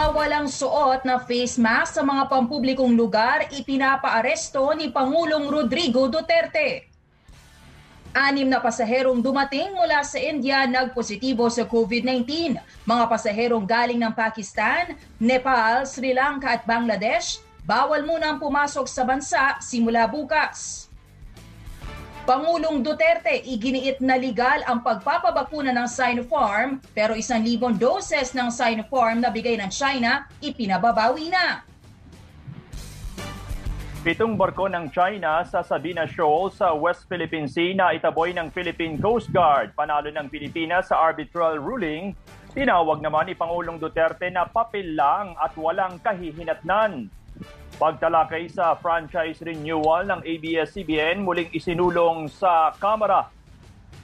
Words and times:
mga 0.00 0.16
walang 0.16 0.48
suot 0.48 1.04
na 1.04 1.20
face 1.20 1.60
mask 1.60 2.00
sa 2.00 2.00
mga 2.00 2.32
pampublikong 2.32 2.96
lugar 2.96 3.44
ipinapaaresto 3.52 4.72
ni 4.72 4.88
Pangulong 4.88 5.44
Rodrigo 5.44 6.08
Duterte. 6.08 6.88
Anim 8.16 8.48
na 8.48 8.64
pasaherong 8.64 9.20
dumating 9.20 9.76
mula 9.76 10.00
sa 10.00 10.16
India 10.16 10.64
nagpositibo 10.64 11.44
sa 11.52 11.68
COVID-19. 11.68 12.56
Mga 12.88 13.04
pasaherong 13.12 13.68
galing 13.68 14.00
ng 14.00 14.16
Pakistan, 14.16 14.96
Nepal, 15.20 15.84
Sri 15.84 16.16
Lanka 16.16 16.48
at 16.48 16.64
Bangladesh, 16.64 17.44
bawal 17.68 18.00
munang 18.08 18.40
pumasok 18.40 18.88
sa 18.88 19.04
bansa 19.04 19.60
simula 19.60 20.08
bukas. 20.08 20.89
Pangulong 22.28 22.84
Duterte 22.84 23.32
iginiit 23.48 24.04
na 24.04 24.12
legal 24.20 24.60
ang 24.68 24.84
pagpapabakuna 24.84 25.72
ng 25.72 25.88
Sinopharm 25.88 26.76
pero 26.92 27.16
isang 27.16 27.40
libong 27.40 27.80
doses 27.80 28.36
ng 28.36 28.52
Sinopharm 28.52 29.24
na 29.24 29.32
bigay 29.32 29.56
ng 29.56 29.72
China 29.72 30.28
ipinababawi 30.44 31.32
na. 31.32 31.64
Pitong 34.04 34.36
barko 34.36 34.68
ng 34.68 34.92
China 34.92 35.44
sa 35.48 35.64
Sabina 35.64 36.04
Shoal 36.04 36.52
sa 36.52 36.76
West 36.76 37.08
Philippine 37.08 37.48
Sea 37.48 37.72
na 37.72 37.96
itaboy 37.96 38.36
ng 38.36 38.52
Philippine 38.52 39.00
Coast 39.00 39.32
Guard. 39.32 39.72
Panalo 39.72 40.12
ng 40.12 40.28
Pilipinas 40.28 40.92
sa 40.92 41.00
arbitral 41.00 41.56
ruling. 41.56 42.12
Tinawag 42.52 43.00
naman 43.00 43.28
ni 43.28 43.34
Pangulong 43.36 43.80
Duterte 43.80 44.28
na 44.28 44.44
papel 44.44 44.92
lang 44.92 45.36
at 45.40 45.56
walang 45.56 45.96
kahihinatnan. 46.04 47.12
Pagtalakay 47.80 48.52
sa 48.52 48.76
franchise 48.76 49.40
renewal 49.40 50.04
ng 50.04 50.20
ABS-CBN 50.20 51.24
muling 51.24 51.48
isinulong 51.48 52.28
sa 52.28 52.76
Kamara. 52.76 53.32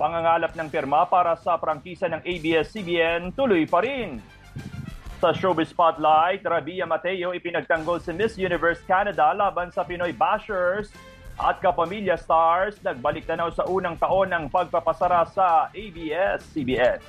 Pangangalap 0.00 0.56
ng 0.56 0.72
pirma 0.72 1.04
para 1.04 1.36
sa 1.36 1.60
prangkisa 1.60 2.08
ng 2.08 2.24
ABS-CBN 2.24 3.36
tuloy 3.36 3.68
pa 3.68 3.84
rin. 3.84 4.24
Sa 5.20 5.36
Showbiz 5.36 5.76
Spotlight, 5.76 6.40
Rabia 6.48 6.88
Mateo 6.88 7.36
ipinagtanggol 7.36 8.00
si 8.00 8.16
Miss 8.16 8.40
Universe 8.40 8.80
Canada 8.88 9.36
laban 9.36 9.68
sa 9.68 9.84
Pinoy 9.84 10.16
Bashers 10.16 10.88
at 11.36 11.60
Kapamilya 11.60 12.16
Stars 12.16 12.80
nagbalik 12.80 13.28
tanaw 13.28 13.52
sa 13.52 13.68
unang 13.68 14.00
taon 14.00 14.32
ng 14.32 14.48
pagpapasara 14.48 15.28
sa 15.28 15.68
ABS-CBN. 15.76 17.04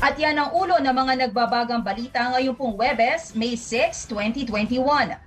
At 0.00 0.16
yan 0.16 0.40
ang 0.40 0.56
ulo 0.56 0.80
ng 0.80 0.96
mga 0.96 1.28
nagbabagang 1.28 1.84
balita 1.84 2.32
ngayong 2.32 2.56
pong 2.56 2.72
Webes, 2.72 3.36
May 3.36 3.52
6, 3.52 4.08
2021. 4.08 4.80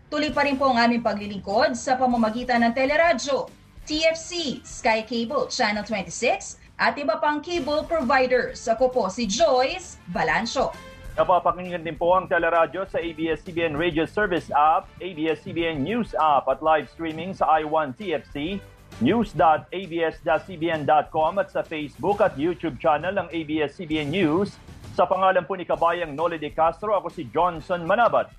Tuloy 0.10 0.34
pa 0.34 0.50
rin 0.50 0.58
po 0.58 0.66
ang 0.74 0.82
aming 0.82 1.06
paglilingkod 1.06 1.78
sa 1.78 1.94
pamamagitan 1.94 2.58
ng 2.66 2.74
teleradyo, 2.74 3.54
TFC, 3.86 4.66
Sky 4.66 5.06
Cable 5.06 5.46
Channel 5.46 5.86
26 5.86 6.58
at 6.82 6.98
iba 6.98 7.22
pang 7.22 7.38
cable 7.38 7.86
providers. 7.86 8.66
Ako 8.66 8.90
po 8.90 9.14
si 9.14 9.30
Joyce 9.30 10.02
Balancho. 10.10 10.74
Napapakinggan 11.14 11.86
din 11.86 11.94
po 11.94 12.18
ang 12.18 12.26
teleradyo 12.26 12.90
sa 12.90 12.98
ABS-CBN 12.98 13.78
Radio 13.78 14.10
Service 14.10 14.50
app, 14.50 14.90
ABS-CBN 14.98 15.86
News 15.86 16.18
app 16.18 16.50
at 16.50 16.66
live 16.66 16.90
streaming 16.90 17.38
sa 17.38 17.62
i1 17.62 17.94
TFC, 17.94 18.58
news.abs-cbn.com 19.02 21.34
at 21.42 21.50
sa 21.50 21.66
Facebook 21.66 22.22
at 22.22 22.38
YouTube 22.38 22.78
channel 22.78 23.18
ng 23.18 23.26
ABS-CBN 23.32 24.14
News. 24.14 24.54
Sa 24.94 25.10
pangalan 25.10 25.42
po 25.48 25.56
ni 25.58 25.66
Kabayang 25.66 26.14
Noli 26.14 26.38
de 26.38 26.54
Castro, 26.54 26.94
ako 26.94 27.10
si 27.10 27.26
Johnson 27.34 27.82
Manabat. 27.88 28.30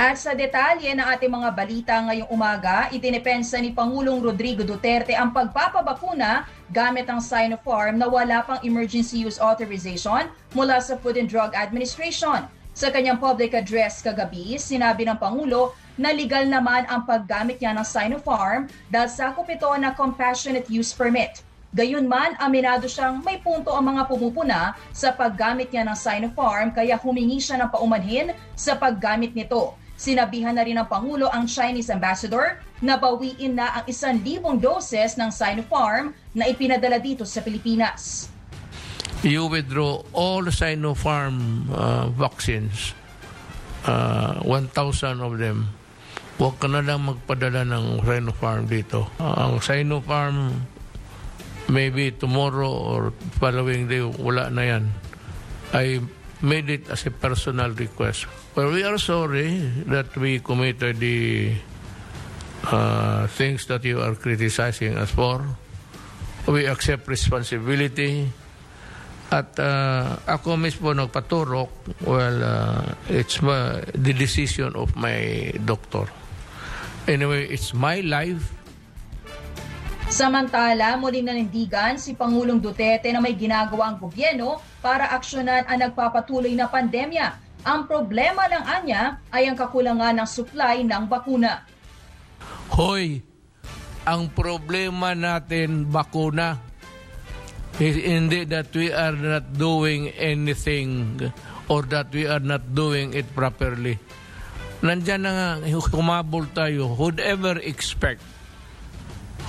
At 0.00 0.16
sa 0.16 0.32
detalye 0.32 0.96
ng 0.96 1.04
ating 1.04 1.28
mga 1.28 1.50
balita 1.52 1.92
ngayong 2.00 2.32
umaga, 2.32 2.88
itinepensa 2.88 3.60
ni 3.60 3.76
Pangulong 3.76 4.24
Rodrigo 4.24 4.64
Duterte 4.64 5.12
ang 5.12 5.28
pagpapabakuna 5.28 6.48
gamit 6.72 7.04
ang 7.12 7.20
Sinopharm 7.20 8.00
na 8.00 8.08
wala 8.08 8.40
pang 8.40 8.56
emergency 8.64 9.20
use 9.20 9.36
authorization 9.36 10.32
mula 10.56 10.80
sa 10.80 10.96
Food 10.96 11.20
and 11.20 11.28
Drug 11.28 11.52
Administration. 11.52 12.48
Sa 12.72 12.88
kanyang 12.88 13.20
public 13.20 13.52
address 13.52 14.00
kagabi, 14.00 14.56
sinabi 14.56 15.04
ng 15.04 15.20
Pangulo 15.20 15.76
na 16.00 16.16
legal 16.16 16.48
naman 16.48 16.88
ang 16.88 17.04
paggamit 17.04 17.60
niya 17.60 17.76
ng 17.76 17.84
Sinopharm 17.84 18.72
dahil 18.88 19.12
sakop 19.12 19.44
ito 19.52 19.68
na 19.76 19.92
compassionate 19.92 20.72
use 20.72 20.96
permit. 20.96 21.44
Gayunman, 21.76 22.40
aminado 22.40 22.88
siyang 22.88 23.20
may 23.20 23.36
punto 23.38 23.70
ang 23.70 23.94
mga 23.94 24.08
pumupuna 24.08 24.74
sa 24.96 25.12
paggamit 25.12 25.68
niya 25.68 25.84
ng 25.84 25.94
Sinopharm 25.94 26.72
kaya 26.72 26.96
humingi 26.96 27.36
siya 27.36 27.60
ng 27.60 27.68
paumanhin 27.68 28.32
sa 28.56 28.80
paggamit 28.80 29.36
nito. 29.36 29.76
Sinabihan 30.00 30.56
na 30.56 30.64
rin 30.64 30.80
ng 30.80 30.88
Pangulo 30.88 31.28
ang 31.28 31.44
Chinese 31.44 31.92
ambassador 31.92 32.56
na 32.80 32.96
bawiin 32.96 33.52
na 33.52 33.76
ang 33.76 33.84
isang 33.84 34.16
libong 34.24 34.56
doses 34.56 35.20
ng 35.20 35.28
Sinopharm 35.28 36.16
na 36.32 36.48
ipinadala 36.48 36.96
dito 36.96 37.28
sa 37.28 37.44
Pilipinas. 37.44 38.32
You 39.20 39.52
withdraw 39.52 40.00
all 40.16 40.48
Sinopharm 40.48 41.68
uh, 41.68 42.08
vaccines, 42.08 42.96
uh, 43.84 44.40
1,000 44.48 45.20
of 45.20 45.36
them. 45.36 45.68
Huwag 46.40 46.56
ka 46.56 46.72
na 46.72 46.80
lang 46.80 47.04
magpadala 47.04 47.68
ng 47.68 48.00
Sinopharm 48.00 48.64
dito. 48.64 49.12
Ang 49.20 49.60
Sinopharm, 49.60 50.64
maybe 51.68 52.16
tomorrow 52.16 52.72
or 52.72 53.12
following 53.36 53.84
day, 53.84 54.00
wala 54.00 54.48
na 54.48 54.64
yan. 54.64 54.88
I 55.76 56.00
made 56.40 56.72
it 56.72 56.88
as 56.88 57.04
a 57.04 57.12
personal 57.12 57.76
request. 57.76 58.24
Well, 58.56 58.72
we 58.72 58.88
are 58.88 58.96
sorry 58.96 59.60
that 59.92 60.16
we 60.16 60.40
committed 60.40 60.96
the 60.96 61.52
uh, 62.64 63.28
things 63.28 63.68
that 63.68 63.84
you 63.84 64.00
are 64.00 64.16
criticizing 64.16 64.96
us 64.96 65.12
for. 65.12 65.44
We 66.48 66.64
accept 66.64 67.04
responsibility. 67.04 68.32
At 69.28 69.60
uh, 69.60 70.24
ako 70.24 70.56
mismo 70.56 70.96
nagpaturok, 70.96 72.00
well, 72.08 72.36
uh, 72.42 72.96
it's 73.12 73.44
my, 73.44 73.84
the 73.92 74.16
decision 74.16 74.72
of 74.72 74.96
my 74.96 75.52
doctor. 75.68 76.08
Anyway, 77.08 77.48
it's 77.48 77.72
my 77.72 78.04
life. 78.04 78.52
Samantala, 80.10 80.98
muling 80.98 81.30
nanindigan 81.30 81.94
si 81.94 82.18
Pangulong 82.18 82.58
Duterte 82.58 83.06
na 83.14 83.22
may 83.22 83.38
ginagawa 83.38 83.94
ang 83.94 83.96
gobyerno 84.02 84.58
para 84.82 85.14
aksyonan 85.14 85.62
ang 85.70 85.78
nagpapatuloy 85.86 86.50
na 86.58 86.66
pandemya. 86.66 87.38
Ang 87.62 87.86
problema 87.86 88.50
ng 88.50 88.64
anya 88.66 89.22
ay 89.30 89.46
ang 89.46 89.54
kakulangan 89.54 90.18
ng 90.18 90.28
supply 90.28 90.82
ng 90.82 91.06
bakuna. 91.06 91.62
Hoy, 92.74 93.22
ang 94.02 94.32
problema 94.34 95.14
natin 95.14 95.86
bakuna. 95.86 96.58
Hindi 97.78 98.44
that 98.50 98.74
we 98.74 98.90
are 98.90 99.14
not 99.14 99.56
doing 99.56 100.10
anything 100.18 101.16
or 101.70 101.86
that 101.86 102.10
we 102.10 102.26
are 102.26 102.42
not 102.42 102.74
doing 102.74 103.14
it 103.14 103.30
properly. 103.32 103.96
Nandyan 104.80 105.20
na 105.20 105.30
nga, 105.60 105.80
kumabol 105.92 106.48
tayo. 106.56 106.96
Who'd 106.96 107.20
ever 107.20 107.60
expect, 107.60 108.24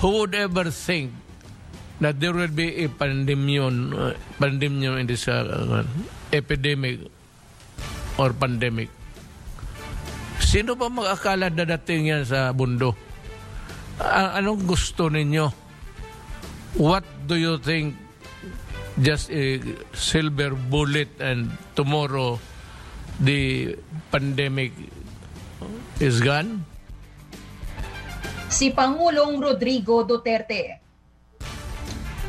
who 0.04 0.20
would 0.24 0.36
ever 0.36 0.68
think 0.68 1.16
that 2.04 2.20
there 2.20 2.36
will 2.36 2.52
be 2.52 2.84
a 2.84 2.92
pandemion, 2.92 3.96
uh, 3.96 4.12
pandemion 4.36 5.00
in 5.00 5.08
this 5.08 5.24
uh, 5.32 5.84
epidemic 6.36 7.08
or 8.20 8.36
pandemic? 8.36 8.92
Sino 10.36 10.76
ba 10.76 10.92
mag-akala 10.92 11.48
dadating 11.48 12.12
yan 12.12 12.28
sa 12.28 12.52
mundo? 12.52 12.92
A- 14.04 14.36
anong 14.36 14.68
gusto 14.68 15.08
ninyo? 15.08 15.48
What 16.76 17.08
do 17.24 17.40
you 17.40 17.56
think 17.56 17.96
just 19.00 19.32
a 19.32 19.56
silver 19.96 20.52
bullet 20.52 21.08
and 21.24 21.48
tomorrow 21.72 22.36
the 23.16 23.72
pandemic 24.12 24.76
is 25.98 26.22
gone? 26.22 26.64
Si 28.48 28.70
Pangulong 28.72 29.40
Rodrigo 29.40 30.04
Duterte. 30.04 30.80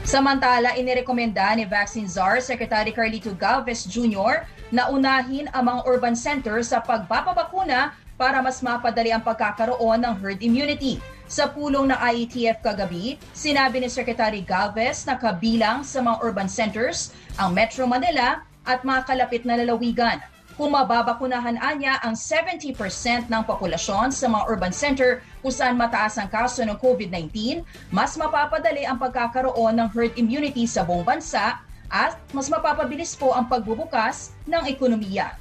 Samantala, 0.04 0.76
inirekomenda 0.76 1.56
ni 1.56 1.64
Vaccine 1.64 2.12
Czar 2.12 2.44
Secretary 2.44 2.92
Carlito 2.92 3.32
Galvez 3.32 3.88
Jr. 3.88 4.44
na 4.68 4.92
unahin 4.92 5.48
ang 5.56 5.72
mga 5.72 5.82
urban 5.88 6.16
centers 6.16 6.76
sa 6.76 6.84
pagpapabakuna 6.84 7.96
para 8.20 8.44
mas 8.44 8.60
mapadali 8.60 9.16
ang 9.16 9.24
pagkakaroon 9.24 10.04
ng 10.04 10.14
herd 10.20 10.40
immunity. 10.44 11.00
Sa 11.26 11.50
pulong 11.50 11.90
ng 11.90 12.00
IETF 12.00 12.62
kagabi, 12.62 13.16
sinabi 13.32 13.82
ni 13.82 13.90
Secretary 13.90 14.44
Galvez 14.44 15.08
na 15.08 15.16
kabilang 15.18 15.82
sa 15.82 16.04
mga 16.04 16.20
urban 16.20 16.52
centers 16.52 17.16
ang 17.40 17.56
Metro 17.56 17.88
Manila 17.88 18.44
at 18.68 18.84
mga 18.84 19.08
kalapit 19.08 19.44
na 19.48 19.58
lalawigan. 19.58 20.22
Kung 20.54 20.70
mababakunahan 20.70 21.58
anya 21.58 21.98
ang 22.06 22.14
70% 22.14 22.78
ng 23.26 23.42
populasyon 23.42 24.14
sa 24.14 24.30
mga 24.30 24.44
urban 24.46 24.70
center 24.70 25.26
kung 25.42 25.50
saan 25.50 25.74
mataas 25.74 26.22
ang 26.22 26.30
kaso 26.30 26.62
ng 26.62 26.78
COVID-19, 26.78 27.66
mas 27.90 28.14
mapapadali 28.14 28.86
ang 28.86 29.02
pagkakaroon 29.02 29.74
ng 29.82 29.88
herd 29.90 30.14
immunity 30.14 30.70
sa 30.70 30.86
buong 30.86 31.02
bansa 31.02 31.58
at 31.90 32.22
mas 32.38 32.54
mapapabilis 32.54 33.18
po 33.18 33.34
ang 33.34 33.50
pagbubukas 33.50 34.38
ng 34.46 34.70
ekonomiya. 34.70 35.34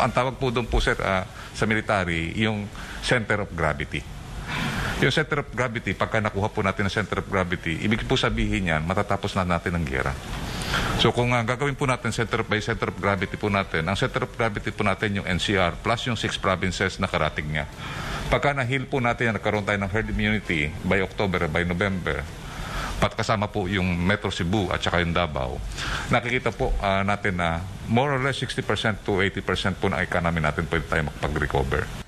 Ang 0.00 0.12
tawag 0.12 0.40
po 0.40 0.48
doon 0.48 0.64
po 0.64 0.80
sir 0.80 0.96
uh, 0.96 1.28
sa 1.52 1.68
military, 1.68 2.32
yung 2.40 2.64
center 3.04 3.44
of 3.44 3.52
gravity. 3.52 4.00
Yung 5.04 5.12
center 5.12 5.44
of 5.44 5.48
gravity, 5.52 5.92
pagka 5.92 6.24
nakuha 6.24 6.48
po 6.48 6.64
natin 6.64 6.88
ang 6.88 6.92
center 6.92 7.20
of 7.20 7.28
gravity, 7.28 7.84
ibig 7.84 8.00
po 8.08 8.16
sabihin 8.16 8.72
yan, 8.72 8.80
matatapos 8.88 9.36
na 9.36 9.44
natin 9.44 9.76
ang 9.76 9.84
gera. 9.84 10.16
So 10.96 11.12
kung 11.12 11.30
uh, 11.30 11.42
gagawin 11.44 11.76
po 11.76 11.84
natin 11.84 12.10
center 12.10 12.40
by 12.42 12.58
center 12.58 12.88
of 12.88 12.96
gravity 12.96 13.36
po 13.36 13.52
natin, 13.52 13.84
ang 13.84 13.94
center 13.94 14.24
of 14.24 14.32
gravity 14.32 14.72
po 14.72 14.82
natin 14.82 15.20
yung 15.20 15.26
NCR 15.28 15.78
plus 15.84 16.08
yung 16.08 16.16
six 16.16 16.40
provinces 16.40 16.96
na 16.96 17.06
karating 17.06 17.46
niya. 17.52 17.68
Pagka 18.26 18.56
na-heal 18.56 18.90
po 18.90 18.98
natin, 18.98 19.38
nagkaroon 19.38 19.62
tayo 19.62 19.78
ng 19.78 19.90
herd 19.92 20.08
immunity 20.10 20.72
by 20.82 20.98
October, 20.98 21.46
by 21.46 21.62
November, 21.62 22.26
pat 22.96 23.12
kasama 23.12 23.46
po 23.46 23.68
yung 23.68 23.86
Metro 23.86 24.32
Cebu 24.32 24.72
at 24.72 24.80
saka 24.80 25.04
yung 25.04 25.12
Davao, 25.12 25.60
nakikita 26.08 26.50
po 26.50 26.72
uh, 26.80 27.04
natin 27.04 27.36
na 27.38 27.60
more 27.86 28.16
or 28.16 28.20
less 28.24 28.40
60% 28.40 29.04
to 29.04 29.20
80% 29.20 29.78
po 29.78 29.92
ng 29.92 30.00
economy 30.00 30.40
natin 30.40 30.64
pwede 30.66 30.88
tayo 30.88 31.02
makapag-recover. 31.12 32.05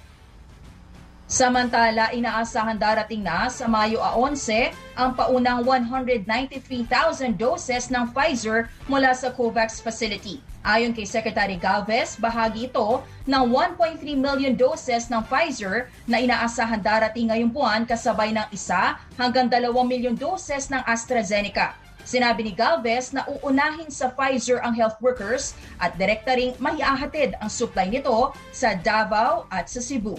Samantala, 1.28 2.08
inaasahan 2.16 2.80
darating 2.80 3.20
na 3.20 3.52
sa 3.52 3.68
Mayo 3.68 4.00
11 4.00 4.72
ang 4.96 5.12
paunang 5.12 5.60
193,000 5.60 7.36
doses 7.36 7.92
ng 7.92 8.08
Pfizer 8.16 8.72
mula 8.88 9.12
sa 9.12 9.28
COVAX 9.28 9.84
facility. 9.84 10.40
Ayon 10.64 10.96
kay 10.96 11.04
Secretary 11.04 11.60
Galvez, 11.60 12.16
bahagi 12.16 12.72
ito 12.72 13.04
ng 13.28 13.44
1.3 13.44 14.00
million 14.16 14.56
doses 14.56 15.12
ng 15.12 15.20
Pfizer 15.28 15.92
na 16.08 16.16
inaasahan 16.16 16.80
darating 16.80 17.28
ngayong 17.28 17.52
buwan 17.52 17.84
kasabay 17.84 18.32
ng 18.32 18.48
isa 18.48 18.96
hanggang 19.20 19.52
2 19.52 19.68
milyon 19.84 20.16
doses 20.16 20.72
ng 20.72 20.80
AstraZeneca. 20.88 21.76
Sinabi 22.08 22.40
ni 22.40 22.56
Galvez 22.56 23.12
na 23.12 23.28
uunahin 23.28 23.92
sa 23.92 24.08
Pfizer 24.08 24.64
ang 24.64 24.72
health 24.72 24.96
workers 25.04 25.52
at 25.76 25.92
direkta 26.00 26.40
ring 26.40 26.56
maiahatid 26.56 27.36
ang 27.36 27.52
supply 27.52 27.84
nito 27.84 28.32
sa 28.48 28.72
Davao 28.72 29.44
at 29.52 29.68
sa 29.68 29.84
Cebu. 29.84 30.16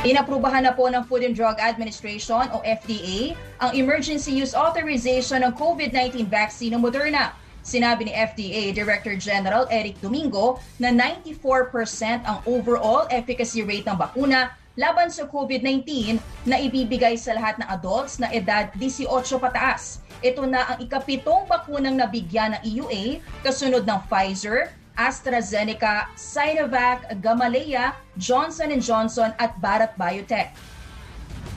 Inaprubahan 0.00 0.64
na 0.64 0.72
po 0.72 0.88
ng 0.88 1.04
Food 1.04 1.28
and 1.28 1.36
Drug 1.36 1.60
Administration 1.60 2.48
o 2.56 2.64
FDA 2.64 3.36
ang 3.60 3.76
emergency 3.76 4.32
use 4.32 4.56
authorization 4.56 5.44
ng 5.44 5.52
COVID-19 5.52 6.24
vaccine 6.24 6.72
ng 6.72 6.80
Moderna. 6.80 7.36
Sinabi 7.60 8.08
ni 8.08 8.12
FDA 8.16 8.72
Director 8.72 9.12
General 9.20 9.68
Eric 9.68 10.00
Domingo 10.00 10.56
na 10.80 10.88
94% 10.88 12.24
ang 12.24 12.40
overall 12.48 13.12
efficacy 13.12 13.60
rate 13.60 13.84
ng 13.84 14.00
bakuna 14.00 14.56
laban 14.80 15.12
sa 15.12 15.28
COVID-19 15.28 16.16
na 16.48 16.56
ibibigay 16.56 17.20
sa 17.20 17.36
lahat 17.36 17.60
ng 17.60 17.68
adults 17.68 18.16
na 18.16 18.32
edad 18.32 18.72
18 18.80 19.04
pataas. 19.36 20.00
Ito 20.24 20.48
na 20.48 20.64
ang 20.64 20.78
ikapitong 20.80 21.44
bakunang 21.44 22.00
nabigyan 22.00 22.56
ng 22.56 22.62
EUA 22.64 23.20
kasunod 23.44 23.84
ng 23.84 24.00
Pfizer, 24.08 24.72
AstraZeneca, 25.00 26.12
Sinovac, 26.12 27.08
Gamaleya, 27.24 27.96
Johnson 28.20 28.68
Johnson 28.84 29.32
at 29.40 29.56
Bharat 29.64 29.96
Biotech. 29.96 30.52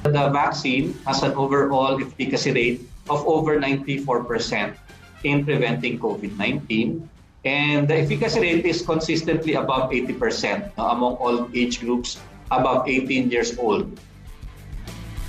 The 0.07 0.31
vaccine 0.31 0.95
has 1.03 1.23
an 1.27 1.35
overall 1.35 1.99
efficacy 1.99 2.55
rate 2.55 2.79
of 3.11 3.19
over 3.27 3.59
94% 3.59 4.79
in 5.27 5.43
preventing 5.43 5.99
COVID-19 5.99 7.03
and 7.43 7.87
the 7.87 7.95
efficacy 8.07 8.39
rate 8.39 8.65
is 8.65 8.81
consistently 8.81 9.55
above 9.55 9.91
80% 9.91 10.71
among 10.79 11.19
all 11.19 11.51
age 11.53 11.83
groups 11.83 12.19
above 12.51 12.87
18 12.87 13.31
years 13.31 13.57
old. 13.59 13.99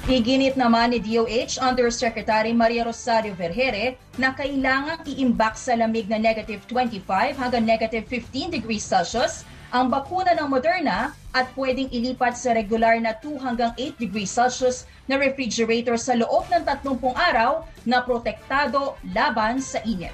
Iginit 0.04 0.60
naman 0.60 0.92
ni 0.92 1.00
DOH 1.00 1.64
Undersecretary 1.64 2.52
Maria 2.52 2.84
Rosario 2.84 3.32
Vergere 3.32 3.96
na 4.20 4.36
kailangang 4.36 5.00
iimbak 5.08 5.56
sa 5.56 5.72
lamig 5.72 6.12
na 6.12 6.20
negative 6.20 6.60
25 6.68 7.08
hanggang 7.40 7.64
negative 7.64 8.04
15 8.12 8.52
degrees 8.52 8.84
Celsius 8.84 9.48
ang 9.72 9.88
bakuna 9.88 10.36
ng 10.36 10.44
Moderna 10.44 11.16
at 11.32 11.48
pwedeng 11.56 11.88
ilipat 11.88 12.36
sa 12.36 12.52
regular 12.52 13.00
na 13.00 13.16
2 13.16 13.40
hanggang 13.40 13.72
8 13.80 13.96
degrees 13.96 14.28
Celsius 14.28 14.84
na 15.08 15.16
refrigerator 15.16 15.96
sa 15.96 16.12
loob 16.20 16.52
ng 16.52 16.68
30 16.68 17.00
araw 17.16 17.64
na 17.88 18.04
protektado 18.04 19.00
laban 19.16 19.56
sa 19.56 19.80
init. 19.88 20.12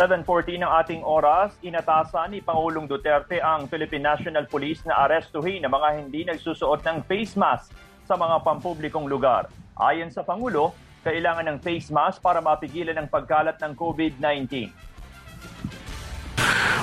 7.14 0.00 0.64
ng 0.64 0.72
ating 0.80 1.02
oras, 1.04 1.52
inatasan 1.60 2.32
ni 2.32 2.40
Pangulong 2.40 2.88
Duterte 2.88 3.36
ang 3.36 3.68
Philippine 3.68 4.08
National 4.08 4.48
Police 4.48 4.80
na 4.88 4.96
arestuhin 5.04 5.60
ang 5.60 5.76
mga 5.76 5.88
hindi 6.00 6.24
nagsusuot 6.24 6.80
ng 6.88 7.04
face 7.04 7.36
mask 7.36 7.68
sa 8.08 8.16
mga 8.16 8.40
pampublikong 8.40 9.04
lugar. 9.04 9.52
Ayon 9.76 10.08
sa 10.08 10.24
Pangulo, 10.24 10.72
kailangan 11.04 11.52
ng 11.52 11.58
face 11.60 11.92
mask 11.92 12.24
para 12.24 12.40
mapigilan 12.40 12.96
ang 12.96 13.12
pagkalat 13.12 13.60
ng 13.60 13.76
COVID-19. 13.76 14.72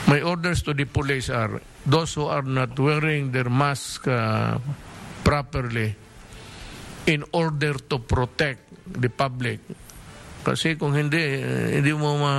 My 0.06 0.22
orders 0.22 0.62
to 0.70 0.78
the 0.78 0.86
police 0.86 1.34
are 1.34 1.58
those 1.90 2.14
who 2.14 2.30
are 2.30 2.46
not 2.46 2.78
wearing 2.78 3.34
their 3.34 3.50
mask 3.50 4.06
uh, 4.06 4.62
properly 5.26 5.98
in 7.10 7.26
order 7.34 7.82
to 7.82 7.98
protect 7.98 8.62
the 8.86 9.10
public 9.10 9.58
kasi 10.48 10.80
kung 10.80 10.96
hindi, 10.96 11.44
eh, 11.44 11.76
hindi 11.76 11.92
mo 11.92 12.16
ma 12.16 12.34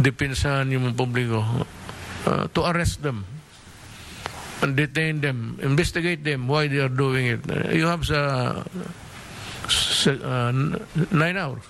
depensahan 0.00 0.72
yung 0.72 0.96
publiko. 0.96 1.44
Uh, 2.24 2.48
to 2.56 2.64
arrest 2.64 3.04
them 3.04 3.28
and 4.64 4.72
detain 4.72 5.20
them, 5.20 5.60
investigate 5.60 6.24
them 6.24 6.48
why 6.48 6.64
they 6.72 6.80
are 6.80 6.90
doing 6.90 7.36
it. 7.36 7.44
You 7.68 7.84
have 7.84 8.08
sa, 8.08 8.20
sa 9.68 10.10
uh, 10.16 10.52
nine 11.12 11.36
hours. 11.36 11.68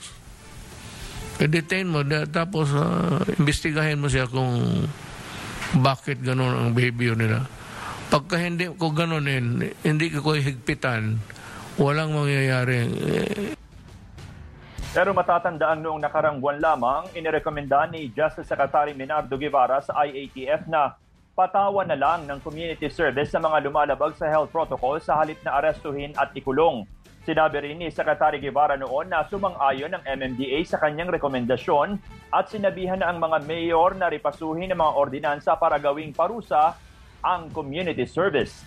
I-detain 1.42 1.90
mo, 1.90 2.06
tapos 2.30 2.70
uh, 2.70 3.20
investigahin 3.42 3.98
mo 3.98 4.06
siya 4.06 4.30
kung 4.30 4.86
bakit 5.82 6.22
ganun 6.22 6.54
ang 6.54 6.70
behavior 6.70 7.18
nila. 7.18 7.44
Pagka 8.08 8.38
hindi 8.38 8.70
ko 8.70 8.94
ganunin, 8.94 9.74
hindi 9.82 10.06
ko 10.14 10.38
higpitan, 10.38 11.18
walang 11.76 12.14
mangyayari. 12.14 12.86
Pero 14.96 15.12
matatandaan 15.12 15.84
noong 15.84 16.00
nakarang 16.00 16.40
buwan 16.40 16.56
lamang, 16.56 17.04
inirekomenda 17.12 17.84
ni 17.92 18.08
Justice 18.16 18.48
Secretary 18.48 18.96
Minardo 18.96 19.36
Guevara 19.36 19.84
sa 19.84 19.92
IATF 20.08 20.64
na 20.72 20.96
patawan 21.36 21.84
na 21.84 22.00
lang 22.00 22.24
ng 22.24 22.40
community 22.40 22.88
service 22.88 23.28
sa 23.28 23.36
mga 23.36 23.68
lumalabag 23.68 24.16
sa 24.16 24.24
health 24.24 24.48
protocol 24.48 24.96
sa 24.96 25.20
halip 25.20 25.36
na 25.44 25.52
arestuhin 25.60 26.16
at 26.16 26.32
ikulong. 26.32 26.88
Sinabi 27.28 27.60
rin 27.60 27.76
ni 27.76 27.92
Secretary 27.92 28.40
Guevara 28.40 28.80
noon 28.80 29.12
na 29.12 29.28
sumang-ayon 29.28 29.92
ng 30.00 30.02
MMDA 30.16 30.64
sa 30.64 30.80
kanyang 30.80 31.12
rekomendasyon 31.12 32.00
at 32.32 32.48
sinabihan 32.48 32.96
na 32.96 33.12
ang 33.12 33.20
mga 33.20 33.44
mayor 33.44 33.92
na 34.00 34.08
ripasuhin 34.08 34.72
ang 34.72 34.80
mga 34.80 34.96
ordinansa 34.96 35.60
para 35.60 35.76
gawing 35.76 36.16
parusa 36.16 36.72
ang 37.20 37.52
community 37.52 38.08
service. 38.08 38.64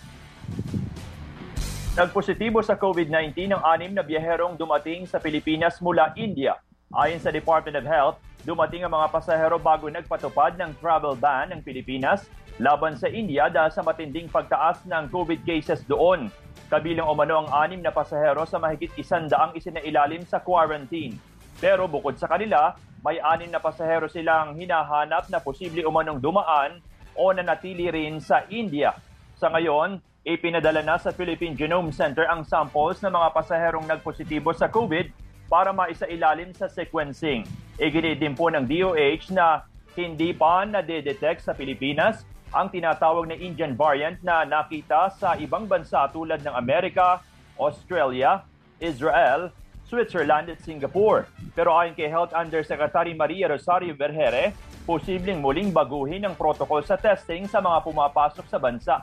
Nagpositibo 1.90 2.62
sa 2.62 2.78
COVID-19 2.78 3.50
ang 3.50 3.66
anim 3.66 3.90
na 3.90 4.06
biyaherong 4.06 4.54
dumating 4.54 5.10
sa 5.10 5.18
Pilipinas 5.18 5.82
mula 5.82 6.14
India. 6.14 6.54
Ayon 6.94 7.18
sa 7.18 7.34
Department 7.34 7.82
of 7.82 7.82
Health, 7.82 8.22
dumating 8.46 8.86
ang 8.86 8.94
mga 8.94 9.10
pasahero 9.10 9.58
bago 9.58 9.90
nagpatupad 9.90 10.54
ng 10.54 10.78
travel 10.78 11.18
ban 11.18 11.50
ng 11.50 11.58
Pilipinas 11.66 12.30
laban 12.62 12.94
sa 12.94 13.10
India 13.10 13.50
dahil 13.50 13.74
sa 13.74 13.82
matinding 13.82 14.30
pagtaas 14.30 14.86
ng 14.86 15.10
COVID 15.10 15.42
cases 15.42 15.82
doon. 15.90 16.30
Kabilang 16.70 17.10
umano 17.10 17.42
ang 17.42 17.50
anim 17.66 17.82
na 17.82 17.90
pasahero 17.90 18.46
sa 18.46 18.62
mahigit 18.62 18.94
isandaang 18.94 19.58
isinailalim 19.58 20.22
sa 20.30 20.38
quarantine. 20.38 21.18
Pero 21.58 21.90
bukod 21.90 22.14
sa 22.14 22.30
kanila, 22.30 22.70
may 23.02 23.18
anim 23.18 23.50
na 23.50 23.58
pasahero 23.58 24.06
silang 24.06 24.54
hinahanap 24.54 25.26
na 25.26 25.42
posible 25.42 25.82
umanong 25.82 26.22
dumaan 26.22 26.78
o 27.18 27.34
nanatili 27.34 27.90
rin 27.90 28.22
sa 28.22 28.46
India. 28.46 28.94
Sa 29.34 29.50
ngayon, 29.50 29.98
Ipinadala 30.20 30.84
na 30.84 31.00
sa 31.00 31.16
Philippine 31.16 31.56
Genome 31.56 31.96
Center 31.96 32.28
ang 32.28 32.44
samples 32.44 33.00
ng 33.00 33.08
mga 33.08 33.32
pasaherong 33.32 33.88
nagpositibo 33.88 34.52
sa 34.52 34.68
COVID 34.68 35.08
para 35.48 35.72
maisailalim 35.72 36.52
sa 36.52 36.68
sequencing. 36.68 37.48
Iginid 37.80 38.20
din 38.20 38.36
po 38.36 38.52
ng 38.52 38.68
DOH 38.68 39.32
na 39.32 39.64
hindi 39.96 40.36
pa 40.36 40.68
nadedetect 40.68 41.40
sa 41.40 41.56
Pilipinas 41.56 42.28
ang 42.52 42.68
tinatawag 42.68 43.32
na 43.32 43.36
Indian 43.40 43.72
variant 43.72 44.20
na 44.20 44.44
nakita 44.44 45.08
sa 45.16 45.40
ibang 45.40 45.64
bansa 45.64 46.04
tulad 46.12 46.44
ng 46.44 46.52
Amerika, 46.52 47.24
Australia, 47.56 48.44
Israel, 48.76 49.48
Switzerland 49.88 50.52
at 50.52 50.60
Singapore. 50.60 51.32
Pero 51.56 51.72
ayon 51.72 51.96
kay 51.96 52.12
Health 52.12 52.36
Undersecretary 52.36 53.16
Maria 53.16 53.48
Rosario 53.48 53.96
Vergere, 53.96 54.52
posibleng 54.84 55.40
muling 55.40 55.72
baguhin 55.72 56.28
ang 56.28 56.36
protocol 56.36 56.84
sa 56.84 57.00
testing 57.00 57.48
sa 57.48 57.64
mga 57.64 57.88
pumapasok 57.88 58.44
sa 58.52 58.60
bansa 58.60 59.00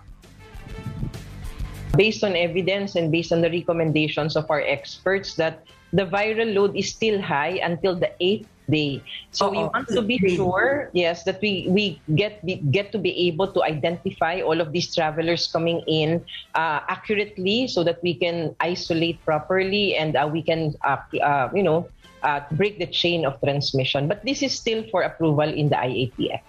based 1.95 2.23
on 2.23 2.35
evidence 2.35 2.95
and 2.95 3.11
based 3.11 3.31
on 3.31 3.41
the 3.41 3.49
recommendations 3.49 4.35
of 4.35 4.49
our 4.49 4.61
experts 4.61 5.35
that 5.35 5.63
the 5.93 6.05
viral 6.05 6.53
load 6.53 6.75
is 6.75 6.89
still 6.91 7.21
high 7.21 7.59
until 7.63 7.95
the 7.95 8.11
eighth 8.19 8.49
day. 8.69 9.01
So 9.31 9.49
we 9.49 9.63
want 9.63 9.87
to 9.95 10.01
be 10.01 10.19
sure, 10.35 10.91
yes, 10.91 11.23
that 11.23 11.39
we 11.41 11.67
we 11.71 12.01
get 12.15 12.43
be, 12.45 12.59
get 12.69 12.91
to 12.91 12.99
be 12.99 13.31
able 13.31 13.47
to 13.55 13.63
identify 13.63 14.43
all 14.43 14.59
of 14.59 14.71
these 14.71 14.93
travelers 14.93 15.47
coming 15.47 15.79
in 15.87 16.23
uh, 16.55 16.83
accurately, 16.87 17.67
so 17.67 17.83
that 17.83 18.03
we 18.03 18.13
can 18.13 18.55
isolate 18.59 19.23
properly 19.23 19.95
and 19.95 20.15
uh, 20.15 20.27
we 20.27 20.43
can, 20.43 20.75
uh, 20.83 20.99
uh 21.23 21.49
you 21.55 21.63
know, 21.63 21.87
uh, 22.23 22.41
break 22.59 22.79
the 22.79 22.87
chain 22.87 23.25
of 23.25 23.39
transmission. 23.39 24.07
But 24.07 24.23
this 24.25 24.43
is 24.43 24.51
still 24.51 24.83
for 24.91 25.03
approval 25.03 25.47
in 25.47 25.69
the 25.69 25.79
IATF. 25.79 26.43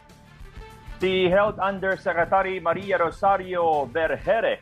The 0.98 1.30
Health 1.30 1.62
Undersecretary 1.62 2.58
Maria 2.58 2.98
Rosario 2.98 3.86
Vergere 3.86 4.58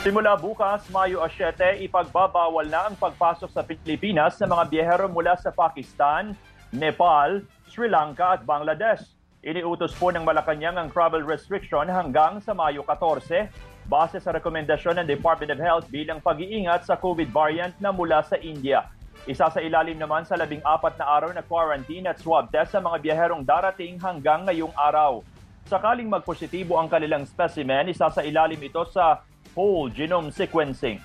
Simula 0.00 0.32
bukas, 0.32 0.88
Mayo 0.88 1.20
7, 1.20 1.76
ipagbabawal 1.84 2.64
na 2.72 2.88
ang 2.88 2.96
pagpasok 2.96 3.52
sa 3.52 3.60
Pilipinas 3.60 4.32
ng 4.40 4.48
mga 4.48 4.64
biyahero 4.72 5.12
mula 5.12 5.36
sa 5.36 5.52
Pakistan, 5.52 6.32
Nepal, 6.72 7.44
Sri 7.68 7.84
Lanka 7.84 8.40
at 8.40 8.48
Bangladesh. 8.48 9.04
Iniutos 9.44 9.92
po 10.00 10.08
ng 10.08 10.24
Malacanang 10.24 10.80
ang 10.80 10.88
travel 10.88 11.20
restriction 11.20 11.84
hanggang 11.84 12.40
sa 12.40 12.56
Mayo 12.56 12.80
14 12.80 13.52
base 13.92 14.16
sa 14.24 14.32
rekomendasyon 14.32 15.04
ng 15.04 15.06
Department 15.20 15.52
of 15.52 15.60
Health 15.60 15.84
bilang 15.92 16.24
pag-iingat 16.24 16.88
sa 16.88 16.96
COVID 16.96 17.28
variant 17.28 17.76
na 17.76 17.92
mula 17.92 18.24
sa 18.24 18.40
India. 18.40 18.88
Isa 19.28 19.52
sa 19.52 19.60
ilalim 19.60 20.00
naman 20.00 20.24
sa 20.24 20.32
labing 20.32 20.64
apat 20.64 20.96
na 20.96 21.12
araw 21.12 21.28
na 21.36 21.44
quarantine 21.44 22.08
at 22.08 22.16
swab 22.16 22.48
test 22.48 22.72
sa 22.72 22.80
mga 22.80 23.04
biyaherong 23.04 23.44
darating 23.44 24.00
hanggang 24.00 24.48
ngayong 24.48 24.72
araw. 24.80 25.20
Sakaling 25.68 26.08
magpositibo 26.08 26.80
ang 26.80 26.88
kanilang 26.88 27.28
specimen, 27.28 27.92
isa 27.92 28.08
sa 28.08 28.24
ilalim 28.24 28.64
ito 28.64 28.80
sa 28.88 29.28
whole 29.54 29.90
genome 29.90 30.30
sequencing. 30.30 31.00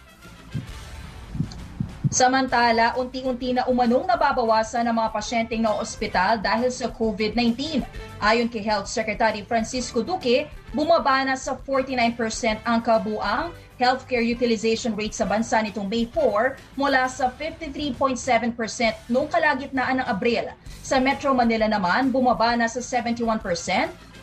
Samantala, 2.16 2.96
unti-unti 2.96 3.52
na 3.52 3.68
umanong 3.68 4.08
nababawasan 4.08 4.88
ang 4.88 4.96
mga 5.04 5.12
pasyenteng 5.12 5.68
na 5.68 5.76
ospital 5.76 6.40
dahil 6.40 6.72
sa 6.72 6.88
COVID-19. 6.88 7.84
Ayon 8.24 8.48
kay 8.48 8.64
Health 8.64 8.88
Secretary 8.88 9.44
Francisco 9.44 10.00
Duque, 10.00 10.48
bumaba 10.72 11.28
na 11.28 11.36
sa 11.36 11.60
49% 11.60 12.64
ang 12.64 12.80
kabuang 12.80 13.52
healthcare 13.80 14.24
utilization 14.24 14.96
rate 14.96 15.16
sa 15.16 15.28
bansa 15.28 15.60
nitong 15.60 15.88
May 15.88 16.08
4 16.12 16.80
mula 16.80 17.08
sa 17.12 17.32
53.7% 17.34 19.12
noong 19.12 19.28
kalagitnaan 19.28 20.04
ng 20.04 20.08
Abril. 20.08 20.52
Sa 20.86 21.02
Metro 21.02 21.34
Manila 21.34 21.66
naman, 21.66 22.14
bumaba 22.14 22.54
na 22.54 22.70
sa 22.70 22.80
71% 22.80 23.42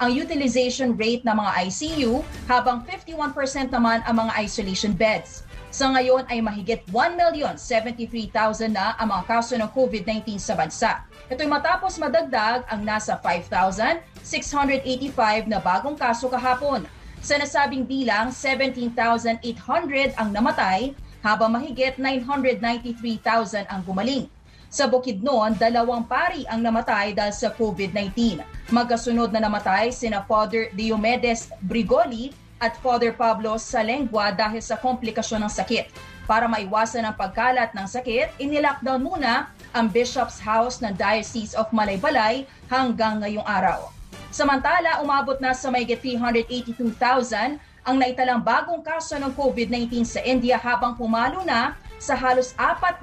ang 0.00 0.10
utilization 0.10 0.96
rate 0.96 1.22
ng 1.22 1.36
mga 1.36 1.50
ICU 1.68 2.24
habang 2.48 2.82
51% 2.86 3.70
naman 3.70 4.02
ang 4.02 4.26
mga 4.26 4.32
isolation 4.42 4.96
beds. 4.96 5.44
Sa 5.72 5.88
ngayon 5.88 6.28
ay 6.28 6.44
mahigit 6.44 6.84
1,073,000 6.92 8.76
na 8.76 8.92
ang 9.00 9.08
mga 9.08 9.24
kaso 9.24 9.56
ng 9.56 9.72
COVID-19 9.72 10.36
sa 10.36 10.52
bansa. 10.52 11.00
Ito'y 11.32 11.48
matapos 11.48 11.96
madagdag 11.96 12.68
ang 12.68 12.84
nasa 12.84 13.16
5,685 13.16 15.48
na 15.48 15.64
bagong 15.64 15.96
kaso 15.96 16.28
kahapon. 16.28 16.84
Sa 17.22 17.38
nasabing 17.38 17.86
bilang, 17.86 18.34
17,800 18.34 20.18
ang 20.18 20.34
namatay 20.34 20.90
habang 21.22 21.54
mahigit 21.54 21.94
993,000 21.94 23.70
ang 23.70 23.80
gumaling. 23.86 24.26
Sa 24.66 24.90
Bukidnon, 24.90 25.54
dalawang 25.54 26.02
pari 26.02 26.42
ang 26.50 26.58
namatay 26.58 27.14
dahil 27.14 27.30
sa 27.30 27.54
COVID-19. 27.54 28.42
Magkasunod 28.74 29.30
na 29.30 29.46
namatay 29.46 29.94
sina 29.94 30.26
Father 30.26 30.74
Diomedes 30.74 31.54
Brigoli 31.62 32.34
at 32.58 32.74
Father 32.82 33.14
Pablo 33.14 33.54
Salengua 33.54 34.34
dahil 34.34 34.58
sa 34.58 34.74
komplikasyon 34.74 35.46
ng 35.46 35.52
sakit. 35.52 35.94
Para 36.26 36.50
maiwasan 36.50 37.06
ang 37.06 37.14
pagkalat 37.14 37.70
ng 37.70 37.86
sakit, 37.86 38.34
inilockdown 38.42 38.98
muna 38.98 39.46
ang 39.70 39.86
Bishop's 39.86 40.42
House 40.42 40.82
ng 40.82 40.90
Diocese 40.98 41.54
of 41.54 41.70
Malaybalay 41.70 42.50
hanggang 42.66 43.22
ngayong 43.22 43.46
araw. 43.46 44.01
Samantala, 44.32 45.04
umabot 45.04 45.36
na 45.42 45.52
sa 45.52 45.68
may 45.68 45.84
382,000 45.84 47.60
ang 47.82 47.96
naitalang 47.98 48.40
bagong 48.40 48.80
kaso 48.80 49.18
ng 49.18 49.34
COVID-19 49.34 50.06
sa 50.06 50.22
India 50.22 50.54
habang 50.56 50.94
pumalo 50.94 51.42
na 51.42 51.74
sa 51.98 52.14
halos 52.14 52.54
4,000 52.54 53.02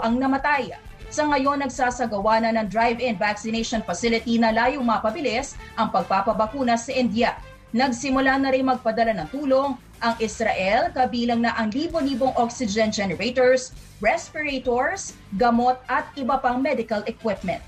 ang 0.00 0.14
namatay. 0.16 0.74
Sa 1.14 1.30
ngayon, 1.30 1.62
nagsasagawa 1.62 2.42
na 2.42 2.50
ng 2.58 2.66
drive-in 2.66 3.14
vaccination 3.14 3.84
facility 3.86 4.34
na 4.34 4.50
layong 4.50 4.82
mapabilis 4.82 5.54
ang 5.78 5.92
pagpapabakuna 5.94 6.74
sa 6.74 6.90
India. 6.90 7.38
Nagsimula 7.70 8.38
na 8.38 8.50
rin 8.50 8.66
magpadala 8.66 9.14
ng 9.14 9.28
tulong 9.30 9.78
ang 10.02 10.14
Israel 10.18 10.90
kabilang 10.90 11.42
na 11.42 11.54
ang 11.54 11.70
libo-libong 11.70 12.34
oxygen 12.34 12.90
generators, 12.90 13.70
respirators, 14.02 15.14
gamot 15.38 15.78
at 15.86 16.06
iba 16.18 16.34
pang 16.42 16.58
medical 16.58 17.02
equipment. 17.06 17.62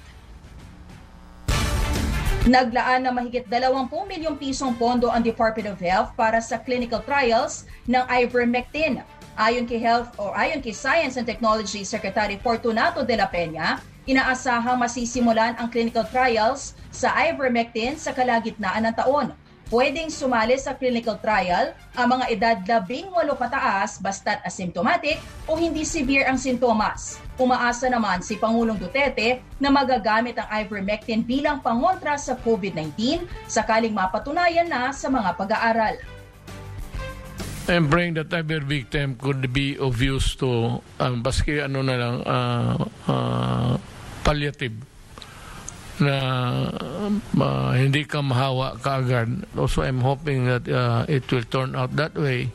Naglaan 2.46 3.02
na 3.02 3.10
mahigit 3.10 3.42
20 3.50 3.90
milyong 3.90 4.38
pisong 4.38 4.78
pondo 4.78 5.10
ang 5.10 5.18
Department 5.18 5.66
of 5.66 5.82
Health 5.82 6.14
para 6.14 6.38
sa 6.38 6.62
clinical 6.62 7.02
trials 7.02 7.66
ng 7.90 8.06
ivermectin. 8.06 9.02
Ayon 9.34 9.66
kay 9.66 9.82
Health 9.82 10.14
o 10.14 10.30
ayon 10.30 10.62
kay 10.62 10.70
Science 10.70 11.18
and 11.18 11.26
Technology 11.26 11.82
Secretary 11.82 12.38
Fortunato 12.38 13.02
de 13.02 13.18
la 13.18 13.26
Peña, 13.26 13.82
inaasahang 14.06 14.78
masisimulan 14.78 15.58
ang 15.58 15.66
clinical 15.66 16.06
trials 16.06 16.78
sa 16.94 17.10
ivermectin 17.18 17.98
sa 17.98 18.14
kalagitnaan 18.14 18.86
ng 18.86 18.94
taon 18.94 19.34
pwedeng 19.70 20.06
sumali 20.06 20.54
sa 20.58 20.78
clinical 20.78 21.18
trial 21.18 21.74
ang 21.98 22.18
mga 22.18 22.24
edad 22.30 22.56
18 22.62 23.10
pataas 23.34 23.98
basta't 23.98 24.38
asymptomatic 24.46 25.18
o 25.50 25.58
hindi 25.58 25.82
severe 25.82 26.30
ang 26.30 26.38
sintomas. 26.38 27.18
Umaasa 27.36 27.90
naman 27.90 28.22
si 28.22 28.38
Pangulong 28.38 28.78
Duterte 28.78 29.42
na 29.58 29.68
magagamit 29.68 30.38
ang 30.38 30.48
ivermectin 30.54 31.26
bilang 31.26 31.58
pangontra 31.60 32.14
sa 32.14 32.38
COVID-19 32.38 33.26
sakaling 33.50 33.92
mapatunayan 33.92 34.70
na 34.70 34.94
sa 34.94 35.10
mga 35.10 35.34
pag-aaral. 35.34 35.96
I'm 37.66 37.90
praying 37.90 38.14
that 38.14 38.30
every 38.30 38.62
victim 38.62 39.18
could 39.18 39.42
be 39.50 39.74
of 39.74 39.98
use 39.98 40.38
to 40.38 40.78
um, 41.02 41.18
baski 41.26 41.58
ano 41.58 41.82
na 41.82 41.96
lang 41.98 42.16
uh, 42.22 42.78
uh, 43.10 43.74
palliative 44.22 44.78
na 46.00 46.16
uh, 47.36 47.72
hindi 47.72 48.04
ka 48.04 48.20
mahawa 48.20 48.76
kaagad. 48.80 49.48
Also, 49.56 49.80
I'm 49.80 50.00
hoping 50.04 50.44
that 50.44 50.64
uh, 50.68 51.08
it 51.08 51.24
will 51.32 51.46
turn 51.48 51.72
out 51.72 51.96
that 51.96 52.12
way 52.16 52.52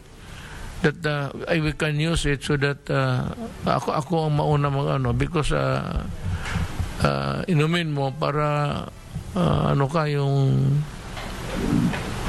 that 0.82 0.98
uh, 1.06 1.30
I 1.46 1.62
we 1.62 1.74
can 1.78 2.02
use 2.02 2.26
it 2.26 2.42
so 2.42 2.58
that 2.58 2.82
uh, 2.90 3.30
ako 3.70 3.90
ako 3.94 4.14
ang 4.28 4.34
mauna 4.38 4.68
mag 4.74 4.98
ano 4.98 5.14
because 5.14 5.54
uh, 5.54 6.02
uh, 7.06 7.46
inumin 7.46 7.94
mo 7.94 8.10
para 8.10 8.82
uh, 9.38 9.64
ano 9.70 9.86
ka 9.86 10.10
yung 10.10 10.82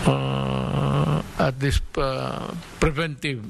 uh, 0.04 1.16
at 1.40 1.56
least 1.64 1.84
uh, 1.96 2.52
preventive 2.76 3.40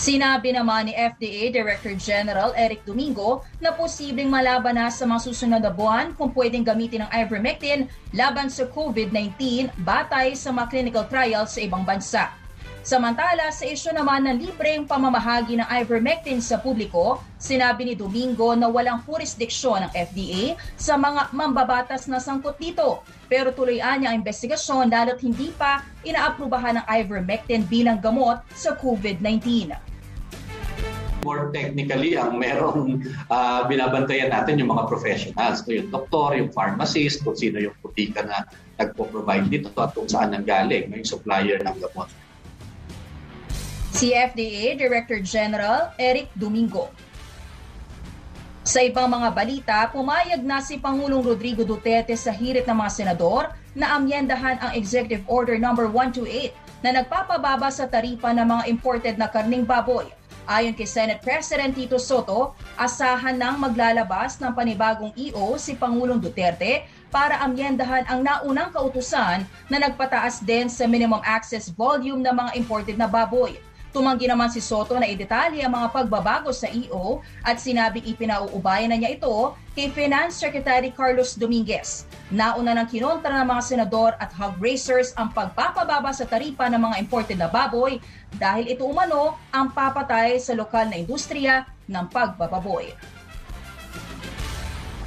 Sinabi 0.00 0.56
naman 0.56 0.88
ni 0.88 0.96
FDA 0.96 1.52
Director 1.52 1.92
General 1.92 2.56
Eric 2.56 2.88
Domingo 2.88 3.44
na 3.60 3.68
posibleng 3.68 4.32
malaban 4.32 4.80
na 4.80 4.88
sa 4.88 5.04
mga 5.04 5.28
susunod 5.28 5.60
na 5.60 5.68
buwan 5.68 6.16
kung 6.16 6.32
pwedeng 6.32 6.64
gamitin 6.64 7.04
ang 7.04 7.12
ivermectin 7.12 7.84
laban 8.16 8.48
sa 8.48 8.64
COVID-19 8.64 9.68
batay 9.84 10.32
sa 10.32 10.56
mga 10.56 10.72
clinical 10.72 11.04
trials 11.04 11.52
sa 11.52 11.60
ibang 11.60 11.84
bansa. 11.84 12.32
Samantala, 12.80 13.52
sa 13.52 13.68
isyo 13.68 13.92
naman 13.92 14.24
ng 14.24 14.40
libreng 14.40 14.88
pamamahagi 14.88 15.60
ng 15.60 15.68
ivermectin 15.68 16.40
sa 16.40 16.56
publiko, 16.56 17.20
sinabi 17.36 17.92
ni 17.92 17.92
Domingo 17.92 18.56
na 18.56 18.72
walang 18.72 19.04
jurisdiksyon 19.04 19.84
ng 19.84 19.92
FDA 19.92 20.56
sa 20.80 20.96
mga 20.96 21.28
mambabatas 21.36 22.08
na 22.08 22.24
sangkot 22.24 22.56
dito. 22.56 23.04
Pero 23.28 23.52
tuloy-an 23.52 24.00
niya 24.00 24.16
ang 24.16 24.24
investigasyon 24.24 24.88
lalo't 24.88 25.20
hindi 25.20 25.52
pa 25.52 25.84
inaaprubahan 26.08 26.80
ng 26.80 26.86
ivermectin 26.88 27.68
bilang 27.68 28.00
gamot 28.00 28.40
sa 28.56 28.72
COVID-19 28.72 29.89
more 31.24 31.52
technically 31.52 32.16
ang 32.16 32.40
merong 32.40 33.04
uh, 33.28 33.64
binabantayan 33.68 34.32
natin 34.32 34.60
yung 34.60 34.72
mga 34.72 34.88
professionals. 34.88 35.62
So, 35.64 35.72
yung 35.76 35.92
doktor, 35.92 36.36
yung 36.36 36.50
pharmacist, 36.52 37.22
kung 37.24 37.36
sino 37.36 37.60
yung 37.60 37.76
putika 37.80 38.24
na 38.24 38.48
nagpo-provide 38.80 39.48
dito 39.52 39.72
at 39.76 39.92
kung 39.92 40.08
saan 40.08 40.32
nanggaling, 40.32 40.88
yung 40.92 41.06
supplier 41.06 41.60
ng 41.60 41.76
gamot. 41.76 42.08
Si 43.90 44.16
FDA 44.16 44.78
Director 44.78 45.20
General 45.20 45.92
Eric 46.00 46.32
Domingo. 46.32 46.88
Sa 48.64 48.80
ibang 48.84 49.10
mga 49.10 49.28
balita, 49.34 49.76
pumayag 49.90 50.46
na 50.46 50.62
si 50.62 50.78
Pangulong 50.78 51.24
Rodrigo 51.24 51.66
Duterte 51.66 52.14
sa 52.14 52.30
hirit 52.30 52.68
ng 52.68 52.76
mga 52.76 52.92
senador 52.92 53.50
na 53.74 53.98
amyendahan 53.98 54.62
ang 54.62 54.72
Executive 54.78 55.26
Order 55.26 55.58
No. 55.58 55.74
128 55.74 56.54
na 56.80 57.02
nagpapababa 57.02 57.68
sa 57.68 57.90
taripa 57.90 58.30
ng 58.30 58.46
mga 58.46 58.64
imported 58.70 59.14
na 59.20 59.28
karning 59.28 59.66
baboy 59.66 60.08
Ayon 60.50 60.74
kay 60.74 60.82
Senate 60.82 61.22
President 61.22 61.70
Tito 61.70 61.94
Soto, 61.94 62.58
asahan 62.74 63.38
nang 63.38 63.62
maglalabas 63.62 64.34
ng 64.42 64.50
panibagong 64.50 65.14
EO 65.14 65.54
si 65.54 65.78
Pangulong 65.78 66.18
Duterte 66.18 66.90
para 67.06 67.38
amyendahan 67.46 68.02
ang 68.10 68.26
naunang 68.26 68.74
kautusan 68.74 69.46
na 69.70 69.78
nagpataas 69.78 70.42
din 70.42 70.66
sa 70.66 70.90
minimum 70.90 71.22
access 71.22 71.70
volume 71.70 72.18
ng 72.18 72.34
mga 72.34 72.50
imported 72.58 72.98
na 72.98 73.06
baboy. 73.06 73.62
Tumanggi 73.90 74.26
naman 74.30 74.50
si 74.50 74.62
Soto 74.62 74.94
na 74.94 75.06
idetalye 75.06 75.66
ang 75.66 75.74
mga 75.74 75.90
pagbabago 75.90 76.54
sa 76.54 76.70
EO 76.70 77.22
at 77.42 77.58
sinabing 77.58 78.06
ipinauubayan 78.06 78.90
na 78.90 78.98
niya 78.98 79.18
ito 79.18 79.54
kay 79.74 79.90
Finance 79.90 80.38
Secretary 80.38 80.94
Carlos 80.94 81.34
Dominguez. 81.34 82.06
Nauna 82.30 82.74
ng 82.78 82.86
kinontra 82.86 83.42
ng 83.42 83.50
mga 83.50 83.62
senador 83.66 84.14
at 84.22 84.30
hog 84.30 84.54
raisers 84.62 85.10
ang 85.18 85.34
pagpapababa 85.34 86.14
sa 86.14 86.22
taripa 86.22 86.70
ng 86.70 86.78
mga 86.78 86.96
imported 87.02 87.38
na 87.38 87.50
baboy 87.50 87.98
dahil 88.36 88.70
ito 88.70 88.86
umano 88.86 89.38
ang 89.50 89.74
papatay 89.74 90.38
sa 90.38 90.54
lokal 90.54 90.86
na 90.86 91.00
industriya 91.00 91.66
ng 91.90 92.06
pagbababoy. 92.10 92.94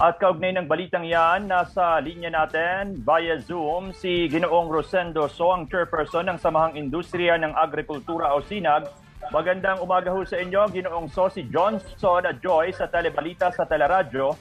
At 0.02 0.18
kaugnay 0.18 0.58
ng 0.58 0.66
balitang 0.66 1.06
yan, 1.06 1.48
nasa 1.48 2.02
linya 2.02 2.28
natin 2.28 2.98
via 3.06 3.38
Zoom 3.38 3.94
si 3.94 4.26
Ginoong 4.26 4.68
Rosendo 4.68 5.30
So, 5.30 5.54
ang 5.54 5.70
chairperson 5.70 6.28
ng 6.34 6.42
Samahang 6.42 6.76
Industriya 6.76 7.38
ng 7.38 7.54
Agrikultura 7.54 8.34
o 8.34 8.42
SINAG. 8.42 8.90
Magandang 9.32 9.80
umaga 9.80 10.12
ho 10.12 10.26
sa 10.26 10.42
inyo, 10.42 10.66
Ginoong 10.74 11.08
So, 11.14 11.30
si 11.30 11.46
Johnson 11.46 12.26
at 12.26 12.42
Joy 12.42 12.74
sa 12.74 12.90
Telebalita 12.90 13.54
sa 13.54 13.70
Teleradyo. 13.70 14.34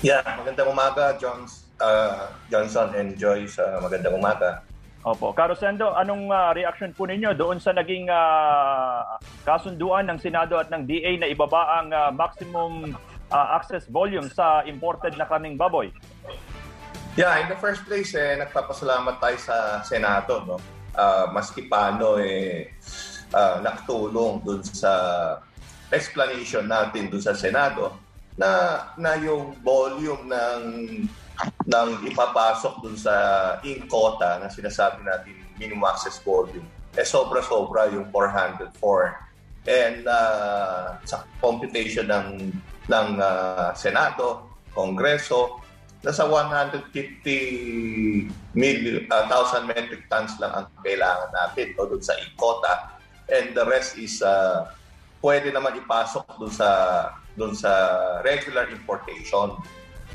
Yeah, 0.00 0.24
magandang 0.24 0.72
umaga, 0.72 1.14
Jones, 1.20 1.68
uh, 1.76 2.32
Johnson 2.48 2.96
and 2.96 3.20
Joy 3.20 3.44
sa 3.44 3.76
magandang 3.84 4.16
umaga. 4.16 4.64
Opo. 5.00 5.32
Karosendo, 5.32 5.96
anong 5.96 6.28
uh, 6.28 6.52
reaction 6.52 6.92
po 6.92 7.08
ninyo 7.08 7.32
doon 7.32 7.56
sa 7.56 7.72
naging 7.72 8.12
uh, 8.12 9.16
kasunduan 9.48 10.04
ng 10.12 10.20
Senado 10.20 10.60
at 10.60 10.68
ng 10.68 10.84
DA 10.84 11.16
na 11.16 11.24
ibaba 11.24 11.80
ang 11.80 11.88
uh, 11.88 12.12
maximum 12.12 12.92
uh, 13.32 13.48
access 13.56 13.88
volume 13.88 14.28
sa 14.28 14.60
imported 14.68 15.16
na 15.16 15.24
karning 15.24 15.56
baboy? 15.56 15.88
Yeah, 17.16 17.40
in 17.40 17.48
the 17.48 17.56
first 17.56 17.88
place, 17.88 18.12
eh, 18.12 18.36
nagpapasalamat 18.44 19.16
tayo 19.24 19.38
sa 19.40 19.80
Senado. 19.88 20.44
No? 20.44 20.56
Uh, 20.92 21.32
maski 21.32 21.64
paano, 21.64 22.20
eh, 22.20 22.76
uh, 23.32 23.56
nakatulong 23.64 24.44
dun 24.44 24.60
sa 24.60 24.92
explanation 25.90 26.68
natin 26.68 27.08
dun 27.08 27.24
sa 27.24 27.32
Senado 27.32 27.96
na, 28.36 28.84
na 29.00 29.16
yung 29.16 29.56
volume 29.64 30.28
ng 30.28 30.60
ng 31.66 31.88
ipapasok 32.10 32.82
dun 32.84 32.96
sa 32.96 33.14
in 33.64 33.86
quota 33.86 34.40
na 34.40 34.48
sinasabi 34.50 35.04
natin 35.04 35.36
minimum 35.60 35.88
access 35.88 36.18
volume, 36.20 36.64
eh 36.96 37.06
sobra-sobra 37.06 37.92
yung 37.92 38.08
404. 38.12 38.72
And 39.68 40.08
uh, 40.08 40.96
sa 41.04 41.28
computation 41.38 42.08
ng 42.08 42.48
ng 42.88 43.08
uh, 43.20 43.76
Senado, 43.76 44.48
Kongreso, 44.72 45.60
nasa 46.00 46.24
150 46.24 46.96
million, 48.56 49.04
uh, 49.12 49.60
metric 49.68 50.08
tons 50.08 50.32
lang 50.40 50.52
ang 50.56 50.66
kailangan 50.80 51.28
natin 51.30 51.76
no, 51.76 51.84
dun 51.86 52.00
sa 52.00 52.16
in 52.16 52.32
quota. 52.40 52.96
And 53.30 53.52
the 53.52 53.68
rest 53.68 54.00
is 54.00 54.24
uh, 54.24 54.72
pwede 55.20 55.52
naman 55.52 55.76
ipasok 55.76 56.24
dun 56.40 56.50
sa 56.50 56.68
dun 57.36 57.52
sa 57.52 57.70
regular 58.24 58.66
importation. 58.72 59.60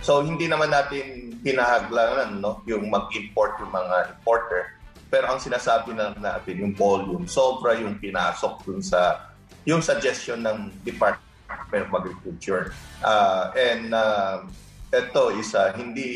So 0.02 0.24
hindi 0.24 0.48
naman 0.50 0.74
natin 0.74 1.38
hinahaglanan 1.46 2.42
no, 2.42 2.66
yung 2.66 2.90
mag-import 2.90 3.60
yung 3.62 3.72
mga 3.72 4.18
importer. 4.18 4.75
Pero 5.08 5.32
ang 5.32 5.40
sinasabi 5.40 5.94
na 5.94 6.12
natin, 6.18 6.60
yung 6.60 6.74
volume, 6.74 7.30
sobra 7.30 7.78
yung 7.78 8.02
pinasok 8.02 8.66
dun 8.66 8.82
sa 8.82 9.32
yung 9.64 9.82
suggestion 9.82 10.42
ng 10.44 10.74
Department 10.82 11.88
of 11.90 11.94
Agriculture. 11.94 12.74
Uh, 13.02 13.54
and 13.56 13.94
uh, 13.94 14.44
ito 14.94 15.24
is 15.38 15.54
uh, 15.54 15.74
hindi 15.78 16.10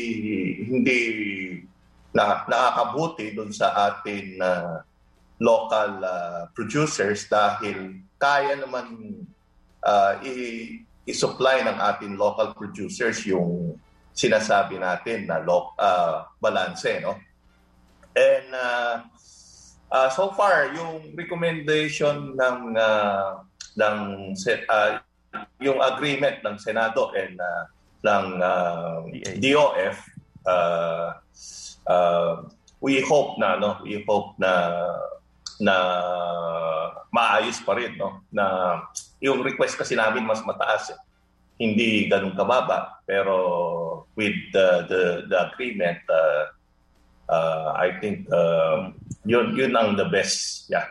hindi 0.66 1.00
na, 2.14 2.42
nakakabuti 2.46 3.34
dun 3.34 3.54
sa 3.54 3.74
atin 3.90 4.38
uh, 4.42 4.82
local 5.40 5.90
uh, 6.04 6.42
producers 6.52 7.26
dahil 7.30 8.04
kaya 8.20 8.58
naman 8.58 9.16
uh, 9.80 10.20
i- 10.20 10.84
i-supply 11.08 11.64
ng 11.64 11.78
ating 11.80 12.12
local 12.16 12.52
producers 12.52 13.24
yung 13.24 13.76
sinasabi 14.12 14.76
natin 14.76 15.24
na 15.24 15.40
lo- 15.40 15.72
uh, 15.80 16.28
balance, 16.42 16.84
no? 17.00 17.16
And 18.12 18.48
uh, 18.52 18.94
uh, 19.88 20.08
so 20.10 20.34
far, 20.34 20.74
yung 20.74 21.14
recommendation 21.14 22.34
ng 22.34 22.58
uh, 22.74 23.40
ng 23.78 23.98
uh, 24.34 24.90
yung 25.62 25.78
agreement 25.78 26.42
ng 26.42 26.58
Senado 26.58 27.14
and 27.14 27.38
uh, 27.38 27.64
ng 28.02 28.26
uh, 28.42 28.98
DOF 29.38 29.96
uh, 30.46 31.14
uh, 31.86 32.34
we 32.80 33.00
hope 33.04 33.38
na 33.38 33.56
no? 33.60 33.78
We 33.84 34.02
hope 34.08 34.34
na 34.40 34.52
na 35.60 35.76
maayos 37.12 37.60
pa 37.62 37.76
rin 37.76 37.94
no? 38.00 38.24
Na 38.32 38.80
yung 39.20 39.44
request 39.44 39.76
kasi 39.76 39.94
namin 39.94 40.24
mas 40.24 40.40
mataas 40.42 40.96
eh. 40.96 41.00
hindi 41.60 42.08
ganun 42.08 42.32
kababa 42.32 43.04
pero 43.04 43.36
with 44.16 44.36
the 44.52 44.88
the, 44.88 45.02
the 45.28 45.38
agreement 45.52 46.00
uh, 46.08 46.48
uh, 47.28 47.76
I 47.76 48.00
think 48.00 48.26
uh, 48.32 48.90
yun 49.28 49.52
yun 49.52 49.76
ang 49.76 49.96
the 50.00 50.08
best 50.08 50.68
yeah 50.72 50.88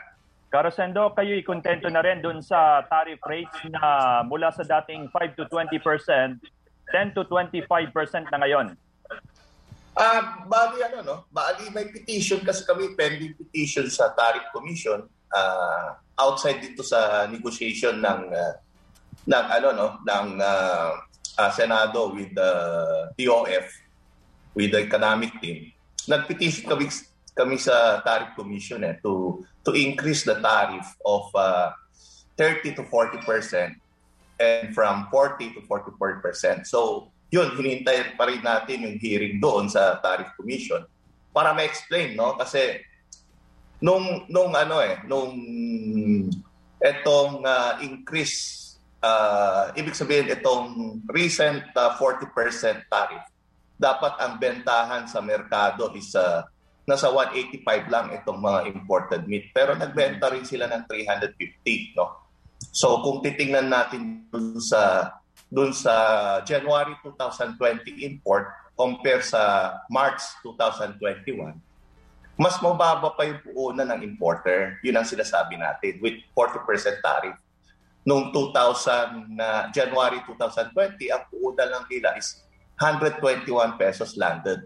Karosendo, 0.50 1.13
kayo 1.13 1.38
kontento 1.46 1.86
na 1.94 2.02
rin 2.02 2.26
dun 2.26 2.42
sa 2.42 2.82
tariff 2.89 3.22
rates 3.30 3.54
na 3.70 4.26
mula 4.26 4.50
sa 4.50 4.65
dating 4.65 5.06
5 5.13 5.38
to 5.38 5.46
20%, 5.46 5.78
10 5.78 7.13
to 7.13 7.22
25% 7.30 7.54
na 8.34 8.38
ngayon. 8.42 8.74
Ah, 9.94 10.02
uh, 10.02 10.22
bali 10.50 10.82
ano 10.82 10.98
no, 11.06 11.15
bali 11.30 11.70
may 11.70 11.86
petition 11.94 12.42
kasi 12.42 12.65
kami 12.65 12.98
pending 12.98 13.36
petition 13.36 13.86
sa 13.92 14.10
Tariff 14.15 14.48
Commission 14.56 15.06
uh, 15.34 15.96
outside 16.20 16.60
dito 16.60 16.84
sa 16.84 17.26
negotiation 17.32 18.02
ng 18.02 18.22
uh, 18.34 18.54
ng 19.30 19.46
ano 19.50 19.68
no, 19.72 19.88
ng 20.04 20.28
uh, 20.42 20.92
uh, 21.39 21.52
Senado 21.54 22.12
with 22.12 22.34
the 22.36 22.52
DOF 23.15 23.68
with 24.58 24.74
the 24.74 24.82
economic 24.82 25.32
team. 25.39 25.72
Nagpetition 26.10 26.65
kami 26.65 26.89
kami 27.38 27.56
sa 27.56 28.04
Tariff 28.04 28.36
Commission 28.36 28.84
eh, 28.84 29.00
to 29.00 29.46
to 29.63 29.72
increase 29.78 30.26
the 30.26 30.36
tariff 30.42 30.88
of 31.06 31.30
uh, 31.38 31.72
30 32.36 32.76
to 32.76 32.84
40 32.88 33.24
percent 33.24 33.74
and 34.39 34.74
from 34.76 35.08
40 35.12 35.56
to 35.56 35.62
44 35.68 36.24
percent. 36.24 36.68
So 36.68 37.12
yun, 37.30 37.54
hinintay 37.54 38.18
pa 38.18 38.26
rin 38.26 38.42
natin 38.42 38.89
yung 38.89 38.98
hearing 38.98 39.38
doon 39.38 39.70
sa 39.70 40.02
Tariff 40.02 40.34
Commission 40.34 40.82
para 41.30 41.54
ma-explain, 41.54 42.18
no? 42.18 42.34
Kasi 42.34 42.82
nung 43.80 44.28
nung 44.28 44.52
ano 44.56 44.84
eh, 44.84 45.00
nung 45.08 45.34
etong 46.80 47.44
uh, 47.44 47.74
increase 47.84 48.60
uh, 49.04 49.72
ibig 49.76 49.96
sabihin 49.96 50.32
itong 50.32 51.00
recent 51.12 51.63
uh, 51.76 51.96
40% 51.96 52.88
tariff 52.88 53.24
dapat 53.80 54.20
ang 54.20 54.36
bentahan 54.36 55.08
sa 55.08 55.24
merkado 55.24 55.96
is 55.96 56.12
uh, 56.12 56.44
nasa 56.84 57.08
185 57.13 57.63
lang 57.88 58.12
itong 58.18 58.42
mga 58.42 58.60
imported 58.76 59.24
meat. 59.30 59.54
Pero 59.56 59.78
nagbenta 59.78 60.28
rin 60.34 60.44
sila 60.44 60.68
ng 60.68 60.84
350 60.89 61.96
no? 61.96 62.28
So 62.76 63.00
kung 63.06 63.24
titingnan 63.24 63.72
natin 63.72 64.28
dun 64.28 64.60
sa 64.60 65.13
dun 65.48 65.72
sa 65.72 65.96
January 66.44 66.98
2020 67.06 68.04
import 68.04 68.52
compare 68.76 69.24
sa 69.24 69.74
March 69.88 70.22
2021 70.44 71.69
mas 72.39 72.56
mababa 72.63 73.12
pa 73.12 73.28
yung 73.28 73.43
puhunan 73.43 73.84
ng 73.91 74.02
importer. 74.08 74.80
Yun 74.80 74.95
ang 74.95 75.04
sinasabi 75.04 75.60
natin 75.60 75.99
with 75.99 76.23
40% 76.32 77.04
tariff. 77.04 77.36
Noong 78.08 78.32
2000 78.32 79.36
na 79.36 79.67
uh, 79.67 79.75
January 79.75 80.23
2020, 80.23 81.12
ang 81.12 81.28
puhunan 81.28 81.67
lang 81.67 81.84
nila 81.91 82.15
is 82.15 82.39
121 82.80 83.43
pesos 83.75 84.15
landed. 84.15 84.63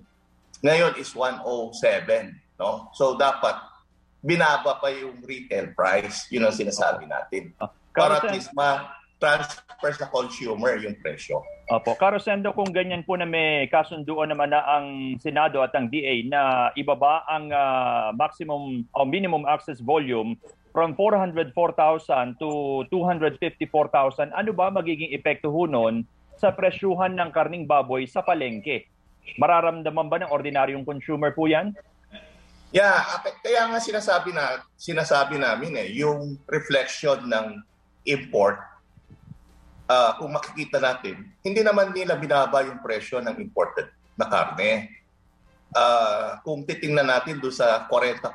Ngayon 0.62 1.02
is 1.02 1.18
107, 1.18 2.62
no? 2.62 2.94
So 2.94 3.18
dapat 3.18 3.58
binaba 4.22 4.78
pa 4.78 4.94
yung 4.94 5.26
retail 5.26 5.74
price. 5.74 6.30
Yun 6.30 6.46
ang 6.46 6.54
sinasabi 6.54 7.10
natin. 7.10 7.58
Ah, 7.58 7.74
Para 7.90 8.22
at 8.22 8.30
least 8.30 8.54
ma 8.54 9.02
transfer 9.24 9.92
sa 9.96 10.12
consumer 10.12 10.76
yung 10.84 11.00
presyo. 11.00 11.40
Opo. 11.72 11.96
Karosendo, 11.96 12.52
kung 12.52 12.76
ganyan 12.76 13.08
po 13.08 13.16
na 13.16 13.24
may 13.24 13.72
kasunduan 13.72 14.36
naman 14.36 14.52
na 14.52 14.60
ang 14.68 15.16
Senado 15.24 15.64
at 15.64 15.72
ang 15.72 15.88
DA 15.88 16.28
na 16.28 16.76
ibaba 16.76 17.24
ang 17.32 17.48
uh, 17.48 18.12
maximum 18.12 18.84
o 18.92 19.08
minimum 19.08 19.48
access 19.48 19.80
volume 19.80 20.36
from 20.76 20.92
404,000 21.00 22.36
to 22.36 22.84
254,000, 22.92 24.36
ano 24.36 24.52
ba 24.52 24.68
magiging 24.76 25.16
epekto 25.16 25.48
ho 25.56 25.64
nun 25.64 26.04
sa 26.36 26.52
presyuhan 26.52 27.16
ng 27.16 27.32
karning 27.32 27.64
baboy 27.64 28.04
sa 28.04 28.20
palengke? 28.20 28.92
Mararamdaman 29.40 30.12
ba 30.12 30.20
ng 30.20 30.34
ordinaryong 30.36 30.84
consumer 30.84 31.32
po 31.32 31.48
yan? 31.48 31.72
Yeah, 32.76 33.06
kaya 33.46 33.70
nga 33.70 33.80
sinasabi 33.80 34.34
na 34.34 34.66
sinasabi 34.76 35.38
namin 35.38 35.78
eh 35.78 35.94
yung 35.94 36.42
reflection 36.50 37.22
ng 37.30 37.62
import 38.10 38.73
uh, 39.94 40.12
kung 40.18 40.34
makikita 40.34 40.82
natin, 40.82 41.30
hindi 41.46 41.62
naman 41.62 41.94
nila 41.94 42.18
binaba 42.18 42.66
yung 42.66 42.82
presyo 42.82 43.22
ng 43.22 43.38
imported 43.38 43.94
na 44.18 44.26
karne. 44.26 44.90
Uh, 45.74 46.38
kung 46.46 46.66
titingnan 46.66 47.10
natin 47.10 47.42
doon 47.42 47.54
sa 47.54 47.86
40% 47.90 48.30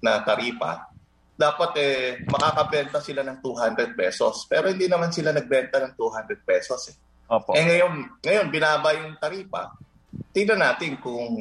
na 0.00 0.24
taripa, 0.24 0.88
dapat 1.36 1.70
eh 1.80 1.96
makakabenta 2.28 3.00
sila 3.00 3.24
ng 3.24 3.40
200 3.40 3.96
pesos. 3.96 4.48
Pero 4.48 4.68
hindi 4.68 4.88
naman 4.88 5.12
sila 5.12 5.32
nagbenta 5.32 5.80
ng 5.80 5.92
200 5.96 6.40
pesos 6.44 6.92
eh. 6.92 6.96
Opo. 7.32 7.56
Eh 7.56 7.64
ngayon, 7.64 7.92
ngayon 8.20 8.46
binaba 8.52 8.92
yung 8.96 9.16
taripa. 9.16 9.72
Tingnan 10.32 10.60
natin 10.60 11.00
kung 11.00 11.32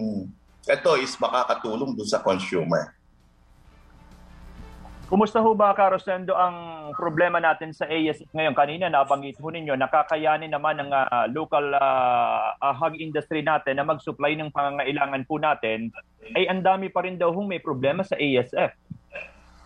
ito 0.63 0.91
is 0.99 1.15
makakatulong 1.19 1.95
doon 1.95 2.09
sa 2.09 2.23
consumer. 2.23 2.95
Kumusta 5.11 5.43
ho 5.43 5.51
ba, 5.51 5.75
Carosendo, 5.75 6.39
ang 6.39 6.87
problema 6.95 7.43
natin 7.43 7.75
sa 7.75 7.83
ASF 7.83 8.31
ngayon? 8.31 8.55
Kanina 8.55 8.87
nabanggit 8.87 9.35
ho 9.43 9.51
ninyo, 9.51 9.75
nakakayanin 9.75 10.47
naman 10.47 10.79
ng 10.79 10.87
uh, 10.87 11.27
local 11.35 11.67
uh, 11.75 12.55
uh, 12.55 12.71
hog 12.71 12.95
industry 12.95 13.43
natin 13.43 13.75
na 13.75 13.83
mag-supply 13.83 14.39
ng 14.39 14.55
pangangailangan 14.55 15.27
po 15.27 15.35
natin, 15.35 15.91
ay 16.31 16.47
ang 16.47 16.63
dami 16.63 16.87
pa 16.87 17.03
rin 17.03 17.19
daw 17.19 17.27
hong 17.35 17.43
may 17.43 17.59
problema 17.59 18.07
sa 18.07 18.15
ASF. 18.15 18.71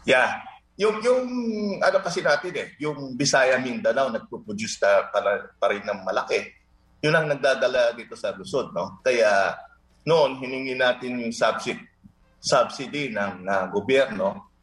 Yeah. 0.09 0.41
Yung, 0.81 0.97
yung 1.05 1.29
ano 1.77 1.97
kasi 2.01 2.25
natin 2.25 2.65
eh, 2.65 2.73
yung 2.81 3.13
Bisaya 3.13 3.61
Mindanao 3.61 4.09
nagpo-produce 4.09 4.81
na 4.81 5.13
pa, 5.13 5.21
pa 5.61 5.67
rin 5.69 5.85
ng 5.85 6.09
malaki. 6.09 6.41
Yun 7.05 7.13
ang 7.13 7.29
nagdadala 7.29 7.93
dito 7.93 8.17
sa 8.17 8.33
Luzon. 8.33 8.73
No? 8.73 8.97
Kaya 9.05 9.53
noon, 10.09 10.41
hiningi 10.41 10.73
natin 10.73 11.21
yung 11.21 11.29
subsidy, 11.29 11.85
subsidy 12.41 13.13
ng 13.13 13.45
uh, 13.45 13.69
gobyerno 13.69 14.54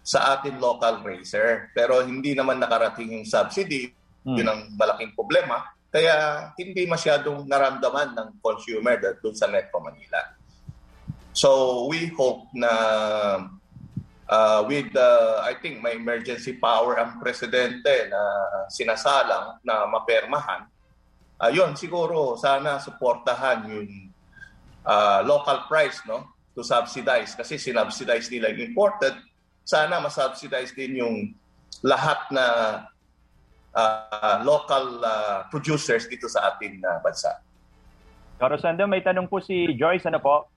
sa 0.00 0.36
ating 0.36 0.58
local 0.58 1.04
racer. 1.04 1.70
Pero 1.76 2.00
hindi 2.02 2.32
naman 2.32 2.58
nakarating 2.58 3.14
yung 3.20 3.26
subsidy. 3.28 3.92
Hmm. 4.24 4.36
Yun 4.36 4.48
ang 4.48 4.60
malaking 4.76 5.12
problema. 5.16 5.64
Kaya 5.90 6.48
hindi 6.54 6.86
masyadong 6.86 7.50
naramdaman 7.50 8.14
ng 8.14 8.28
consumer 8.38 8.94
doon 9.18 9.34
sa 9.34 9.50
Metro 9.50 9.82
Manila. 9.82 10.22
So 11.34 11.86
we 11.90 12.10
hope 12.14 12.46
na 12.54 12.70
uh, 14.30 14.60
with 14.70 14.94
uh, 14.94 15.42
I 15.42 15.58
think 15.58 15.82
may 15.82 15.98
emergency 15.98 16.54
power 16.58 16.98
ang 17.02 17.18
presidente 17.18 18.06
na 18.06 18.22
sinasalang 18.70 19.58
na 19.66 19.86
mapermahan. 19.90 20.70
Ayun, 21.42 21.74
uh, 21.74 21.78
siguro 21.78 22.38
sana 22.38 22.78
suportahan 22.78 23.66
yung 23.66 23.90
uh, 24.86 25.20
local 25.26 25.66
price 25.66 26.02
no 26.06 26.38
to 26.54 26.62
subsidize 26.62 27.34
kasi 27.34 27.58
sinubsidize 27.58 28.30
nila 28.30 28.54
yung 28.54 28.74
imported 28.74 29.14
sana 29.64 30.00
masubsidize 30.02 30.74
din 30.74 31.00
yung 31.00 31.16
lahat 31.84 32.18
na 32.32 32.46
uh, 33.74 34.36
local 34.42 35.00
uh, 35.00 35.46
producers 35.48 36.06
dito 36.10 36.26
sa 36.26 36.54
ating 36.54 36.82
uh, 36.82 36.98
bansa. 37.00 37.38
Carosendo, 38.40 38.88
may 38.88 39.04
tanong 39.04 39.28
po 39.28 39.38
si 39.44 39.68
Joyce. 39.76 40.08
Ano 40.08 40.18
po? 40.18 40.48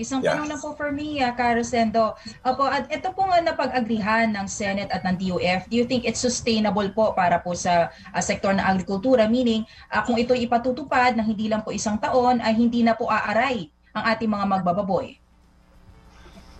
Isang 0.00 0.24
yeah. 0.24 0.40
tanong 0.40 0.48
lang 0.48 0.60
po 0.64 0.72
for 0.72 0.88
me, 0.88 1.20
uh, 1.20 1.36
Carosendo. 1.36 2.16
Opo, 2.40 2.64
at 2.64 2.88
ito 2.88 3.12
po 3.12 3.28
nga 3.28 3.44
napag-agrihan 3.44 4.32
ng 4.32 4.48
Senate 4.48 4.88
at 4.88 5.04
ng 5.04 5.20
DOF. 5.20 5.68
Do 5.68 5.76
you 5.76 5.84
think 5.84 6.08
it's 6.08 6.22
sustainable 6.22 6.88
po 6.96 7.12
para 7.12 7.36
po 7.44 7.52
sa 7.52 7.92
uh, 7.92 8.22
sektor 8.24 8.56
ng 8.56 8.64
agrikultura? 8.64 9.28
Meaning, 9.28 9.68
uh, 9.92 10.00
kung 10.08 10.16
ito 10.16 10.32
ipatutupad 10.32 11.20
ng 11.20 11.26
hindi 11.36 11.52
lang 11.52 11.60
po 11.60 11.76
isang 11.76 12.00
taon, 12.00 12.40
ay 12.40 12.56
hindi 12.56 12.80
na 12.80 12.96
po 12.96 13.12
aaray 13.12 13.68
ang 13.92 14.04
ating 14.16 14.30
mga 14.32 14.46
magbababoy? 14.48 15.19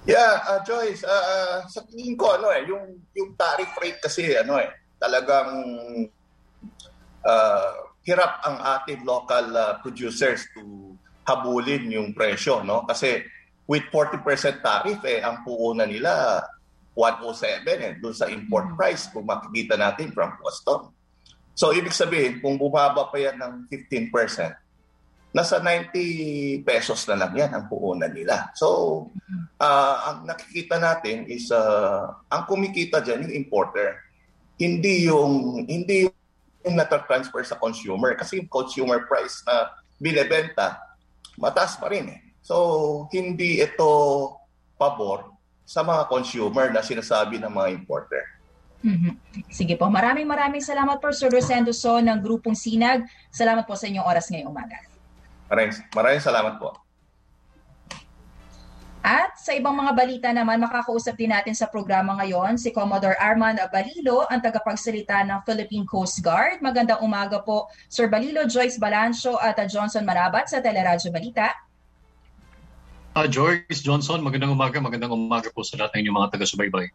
Yeah, 0.09 0.41
uh, 0.49 0.65
Joyce, 0.65 1.05
uh, 1.05 1.13
uh, 1.13 1.57
sa 1.69 1.85
tingin 1.85 2.17
ko 2.17 2.41
ano 2.41 2.49
eh, 2.49 2.65
yung 2.65 3.05
yung 3.13 3.37
tariff 3.37 3.77
rate 3.77 4.01
kasi 4.01 4.33
ano 4.33 4.57
eh, 4.57 4.73
talagang 4.97 5.53
uh, 7.21 7.71
hirap 8.09 8.41
ang 8.49 8.57
ating 8.81 9.05
local 9.05 9.53
uh, 9.53 9.77
producers 9.85 10.49
to 10.57 10.97
habulin 11.29 11.93
yung 11.93 12.17
presyo, 12.17 12.65
no? 12.65 12.89
Kasi 12.89 13.21
with 13.69 13.85
40% 13.93 14.65
tariff 14.65 15.05
eh 15.05 15.21
ang 15.21 15.45
puunan 15.45 15.87
nila 15.87 16.43
107 16.97 17.63
eh 17.69 17.93
doon 18.01 18.17
sa 18.17 18.27
import 18.33 18.73
mm-hmm. 18.73 18.81
price 18.81 19.07
kung 19.13 19.29
makikita 19.29 19.77
natin 19.77 20.11
from 20.17 20.33
custom. 20.41 20.91
So 21.53 21.77
ibig 21.77 21.93
sabihin 21.93 22.41
kung 22.41 22.57
bumaba 22.57 23.13
pa 23.13 23.21
yan 23.21 23.37
ng 23.37 23.69
15%, 23.69 24.11
nasa 25.31 25.63
90 25.63 26.67
pesos 26.67 27.07
na 27.07 27.15
lang 27.15 27.33
yan 27.35 27.51
ang 27.55 27.65
puunan 27.71 28.11
nila. 28.11 28.51
So, 28.59 29.07
uh, 29.63 29.97
ang 30.11 30.27
nakikita 30.27 30.83
natin 30.83 31.31
is 31.31 31.55
uh, 31.55 32.11
ang 32.31 32.51
kumikita 32.51 32.99
diyan 32.99 33.31
yung 33.31 33.35
importer. 33.47 34.03
Hindi 34.59 35.07
yung 35.07 35.65
hindi 35.71 36.11
yung 36.67 36.77
nata-transfer 36.77 37.47
sa 37.47 37.57
consumer 37.57 38.19
kasi 38.19 38.43
yung 38.43 38.51
consumer 38.51 39.07
price 39.07 39.41
na 39.47 39.71
binebenta 40.03 40.91
mataas 41.41 41.79
pa 41.81 41.89
rin 41.89 42.11
eh. 42.11 42.21
So, 42.45 43.07
hindi 43.15 43.63
ito 43.63 43.89
pabor 44.77 45.31
sa 45.65 45.87
mga 45.87 46.11
consumer 46.11 46.75
na 46.75 46.83
sinasabi 46.83 47.39
ng 47.39 47.53
mga 47.53 47.69
importer. 47.71 48.25
Mm-hmm. 48.81 49.13
Sige 49.53 49.77
po. 49.77 49.93
Maraming 49.93 50.25
maraming 50.25 50.65
salamat 50.65 50.99
po 50.99 51.13
Sir 51.13 51.29
Rosendo 51.29 51.71
So 51.71 52.01
ng 52.01 52.17
Grupong 52.25 52.57
Sinag. 52.57 53.05
Salamat 53.29 53.69
po 53.69 53.77
sa 53.77 53.87
inyong 53.87 54.09
oras 54.09 54.33
ngayong 54.33 54.51
umaga. 54.51 54.90
Maraming, 55.51 55.75
maraming 55.91 56.23
salamat 56.23 56.63
po. 56.63 56.79
At 59.01 59.41
sa 59.41 59.57
ibang 59.57 59.73
mga 59.75 59.93
balita 59.97 60.29
naman, 60.29 60.61
makakausap 60.61 61.17
din 61.17 61.33
natin 61.33 61.57
sa 61.57 61.67
programa 61.67 62.21
ngayon 62.21 62.61
si 62.61 62.69
Commodore 62.69 63.17
Armand 63.17 63.57
Balilo, 63.73 64.29
ang 64.29 64.45
tagapagsalita 64.45 65.25
ng 65.25 65.41
Philippine 65.49 65.89
Coast 65.89 66.21
Guard. 66.21 66.61
Magandang 66.61 67.01
umaga 67.01 67.41
po, 67.41 67.73
Sir 67.89 68.13
Balilo, 68.13 68.45
Joyce 68.45 68.77
Balancho 68.77 69.41
at 69.41 69.57
Johnson 69.67 70.05
Marabat 70.05 70.53
sa 70.53 70.61
Teleradyo 70.61 71.09
Balita. 71.11 71.49
Uh, 73.17 73.27
Joyce 73.27 73.83
Johnson, 73.83 74.23
magandang 74.23 74.53
umaga. 74.55 74.79
Magandang 74.79 75.17
umaga 75.17 75.51
po 75.51 75.67
sa 75.67 75.81
lahat 75.81 75.97
ng 75.97 76.01
inyong 76.07 76.17
mga 76.21 76.29
taga-subaybay. 76.37 76.87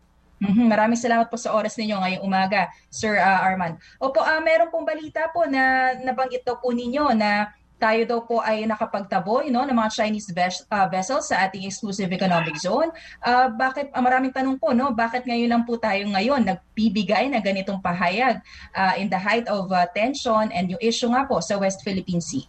Mm-hmm. 0.46 0.68
Maraming 0.68 1.00
salamat 1.00 1.28
po 1.28 1.42
sa 1.42 1.58
oras 1.58 1.74
ninyo 1.74 1.96
ngayong 1.96 2.24
umaga, 2.24 2.70
Sir 2.94 3.18
uh, 3.18 3.40
Armand. 3.44 3.82
Opo, 3.98 4.22
uh, 4.22 4.40
meron 4.46 4.70
pong 4.70 4.86
balita 4.86 5.26
po 5.34 5.44
na 5.50 5.96
nabanggit 6.00 6.46
daw 6.46 6.62
po 6.62 6.70
ninyo 6.70 7.18
na 7.18 7.50
tayo 7.76 8.02
daw 8.08 8.20
po 8.24 8.40
ay 8.40 8.64
nakapagtaboy 8.64 9.52
no, 9.52 9.68
ng 9.68 9.76
mga 9.76 9.92
Chinese 9.92 10.32
ves- 10.32 10.64
uh, 10.72 10.88
vessels 10.88 11.28
sa 11.28 11.44
ating 11.48 11.68
exclusive 11.68 12.08
economic 12.08 12.56
zone. 12.56 12.88
Uh, 13.20 13.52
bakit, 13.52 13.92
uh, 13.92 14.00
maraming 14.00 14.32
tanong 14.32 14.56
po, 14.56 14.72
no, 14.72 14.96
bakit 14.96 15.28
ngayon 15.28 15.52
lang 15.52 15.64
po 15.68 15.76
tayo 15.76 16.08
ngayon 16.08 16.48
nagbibigay 16.48 17.28
na 17.28 17.44
ganitong 17.44 17.84
pahayag 17.84 18.40
uh, 18.74 18.96
in 18.96 19.12
the 19.12 19.20
height 19.20 19.44
of 19.52 19.68
uh, 19.76 19.84
tension 19.92 20.48
and 20.56 20.72
yung 20.72 20.82
issue 20.82 21.12
nga 21.12 21.28
po 21.28 21.44
sa 21.44 21.60
West 21.60 21.84
Philippine 21.84 22.24
Sea? 22.24 22.48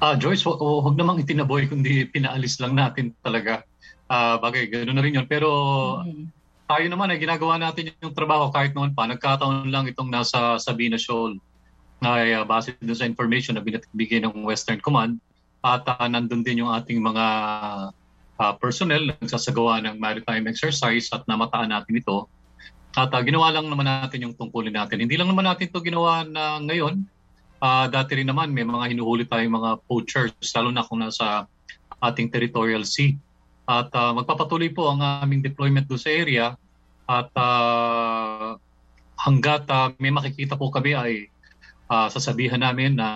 Uh, 0.00 0.16
Joyce, 0.16 0.40
hu- 0.48 0.56
huwag 0.56 0.96
namang 0.96 1.20
itinaboy 1.20 1.68
kundi 1.68 2.08
pinaalis 2.08 2.56
lang 2.64 2.72
natin 2.72 3.12
talaga. 3.20 3.68
Uh, 4.08 4.40
bagay, 4.40 4.64
gano'n 4.72 4.96
na 4.96 5.04
rin 5.04 5.16
yun. 5.20 5.28
Pero 5.28 5.48
mm-hmm. 6.00 6.24
tayo 6.64 6.86
naman 6.88 7.12
ay 7.12 7.20
ginagawa 7.20 7.60
natin 7.60 7.92
yung 8.00 8.16
trabaho 8.16 8.48
kahit 8.48 8.72
noon 8.72 8.96
pa. 8.96 9.04
Nagkataon 9.04 9.68
lang 9.68 9.84
itong 9.84 10.08
nasa 10.08 10.56
Sabina 10.56 10.96
Shoal 10.96 11.36
ay 12.04 12.36
uh, 12.36 12.44
base 12.44 12.76
dun 12.78 12.96
sa 12.96 13.08
information 13.08 13.56
na 13.56 13.64
binibigay 13.64 14.20
ng 14.22 14.44
Western 14.44 14.78
Command 14.78 15.18
at 15.64 15.82
uh, 15.88 16.06
nandun 16.06 16.44
din 16.44 16.60
yung 16.60 16.72
ating 16.72 17.00
mga 17.00 17.26
uh, 18.38 18.52
personnel 18.60 19.08
na 19.08 19.14
nagsasagawa 19.16 19.80
ng 19.88 19.96
maritime 19.96 20.44
exercise 20.46 21.08
at 21.10 21.24
namataan 21.24 21.72
natin 21.72 21.98
ito. 21.98 22.28
At 22.94 23.10
uh, 23.10 23.22
ginawa 23.26 23.50
lang 23.50 23.66
naman 23.66 23.88
natin 23.88 24.28
yung 24.28 24.34
tungkulin 24.38 24.76
natin. 24.76 25.02
Hindi 25.02 25.18
lang 25.18 25.32
naman 25.32 25.48
natin 25.48 25.66
ito 25.66 25.82
ginawa 25.82 26.22
na 26.22 26.62
ngayon. 26.62 27.02
Uh, 27.58 27.88
dati 27.88 28.20
rin 28.20 28.28
naman 28.28 28.52
may 28.52 28.62
mga 28.62 28.92
hinuhuli 28.92 29.24
tayong 29.24 29.56
mga 29.56 29.70
poachers, 29.88 30.36
lalo 30.54 30.68
na 30.70 30.84
kung 30.84 31.00
nasa 31.00 31.48
ating 32.04 32.28
territorial 32.28 32.84
sea. 32.84 33.16
At 33.64 33.88
uh, 33.96 34.12
magpapatuloy 34.12 34.76
po 34.76 34.92
ang 34.92 35.00
aming 35.00 35.40
deployment 35.40 35.88
doon 35.88 36.02
sa 36.02 36.12
area 36.12 36.52
at 37.08 37.28
uh, 37.32 38.60
hanggat 39.16 39.64
uh, 39.72 39.88
may 39.96 40.12
makikita 40.12 40.56
po 40.56 40.68
kami 40.68 40.92
ay 40.92 41.32
uh, 41.94 42.08
sasabihan 42.10 42.58
namin 42.58 42.98
na 42.98 43.08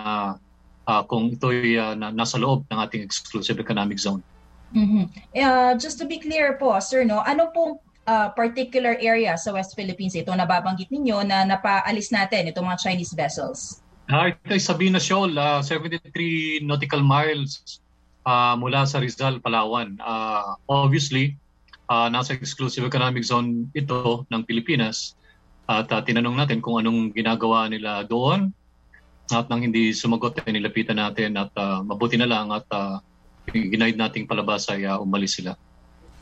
uh, 0.87 1.03
kung 1.03 1.35
ito'y 1.35 1.75
uh, 1.75 1.93
na, 1.99 2.15
nasa 2.15 2.39
loob 2.39 2.63
ng 2.71 2.79
ating 2.79 3.03
exclusive 3.03 3.59
economic 3.59 3.99
zone. 3.99 4.23
Mm-hmm. 4.71 5.03
Uh, 5.35 5.73
just 5.75 5.99
to 5.99 6.07
be 6.07 6.21
clear 6.21 6.55
po, 6.55 6.79
sir, 6.79 7.03
no, 7.03 7.19
ano 7.27 7.51
pong 7.51 7.81
uh, 8.07 8.31
particular 8.31 8.95
area 9.01 9.35
sa 9.35 9.51
West 9.51 9.75
Philippines 9.75 10.15
ito 10.15 10.31
na 10.31 10.47
babanggit 10.47 10.87
ninyo 10.93 11.25
na 11.27 11.43
napaalis 11.43 12.13
natin 12.13 12.47
itong 12.47 12.65
mga 12.69 12.79
Chinese 12.79 13.11
vessels? 13.11 13.83
Uh, 14.09 14.33
ito 14.33 14.53
ay 14.55 14.61
Sabina 14.61 14.97
Shoal, 14.97 15.35
uh, 15.35 15.61
73 15.61 16.65
nautical 16.65 17.01
miles 17.05 17.81
uh, 18.25 18.57
mula 18.57 18.85
sa 18.89 19.01
Rizal, 19.01 19.41
Palawan. 19.41 19.97
Uh, 20.01 20.57
obviously, 20.69 21.37
uh, 21.89 22.09
nasa 22.09 22.33
exclusive 22.33 22.85
economic 22.85 23.25
zone 23.25 23.69
ito 23.77 24.25
ng 24.29 24.41
Pilipinas. 24.45 25.13
At 25.69 25.93
uh, 25.93 26.01
tinanong 26.01 26.33
natin 26.33 26.65
kung 26.65 26.81
anong 26.81 27.13
ginagawa 27.13 27.69
nila 27.69 28.01
doon 28.09 28.49
at 29.33 29.47
nang 29.47 29.61
hindi 29.61 29.93
sumagot 29.93 30.41
ay 30.43 30.55
nilapitan 30.57 30.97
natin 30.97 31.37
at 31.37 31.51
uh, 31.55 31.81
mabuti 31.85 32.17
na 32.17 32.29
lang 32.29 32.49
at 32.53 32.65
uh, 32.73 32.97
ginaid 33.49 33.97
nating 33.97 34.29
palabas 34.29 34.69
ay 34.69 34.85
uh, 34.85 35.01
umalis 35.01 35.41
sila. 35.41 35.57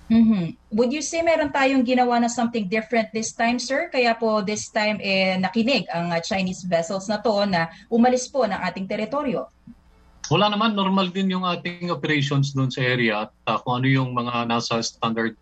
Mm-hmm. 0.07 0.55
Would 0.71 0.95
you 0.95 1.03
say 1.03 1.19
meron 1.19 1.51
tayong 1.51 1.83
ginawa 1.83 2.23
na 2.23 2.31
something 2.31 2.63
different 2.71 3.11
this 3.11 3.35
time, 3.35 3.59
sir? 3.59 3.91
Kaya 3.91 4.15
po 4.15 4.39
this 4.39 4.71
time 4.71 5.03
eh, 5.03 5.35
nakinig 5.35 5.83
ang 5.91 6.15
uh, 6.15 6.23
Chinese 6.23 6.63
vessels 6.63 7.11
na 7.11 7.19
to 7.19 7.43
na 7.43 7.67
umalis 7.91 8.31
po 8.31 8.47
ng 8.47 8.55
ating 8.55 8.87
teritoryo? 8.87 9.51
Wala 10.31 10.47
naman, 10.51 10.75
normal 10.75 11.11
din 11.11 11.31
yung 11.35 11.43
ating 11.43 11.91
operations 11.91 12.55
doon 12.55 12.71
sa 12.71 12.83
area 12.83 13.27
at 13.27 13.31
uh, 13.47 13.59
kung 13.59 13.83
ano 13.83 13.87
yung 13.91 14.15
mga 14.15 14.47
nasa 14.47 14.79
standard 14.79 15.35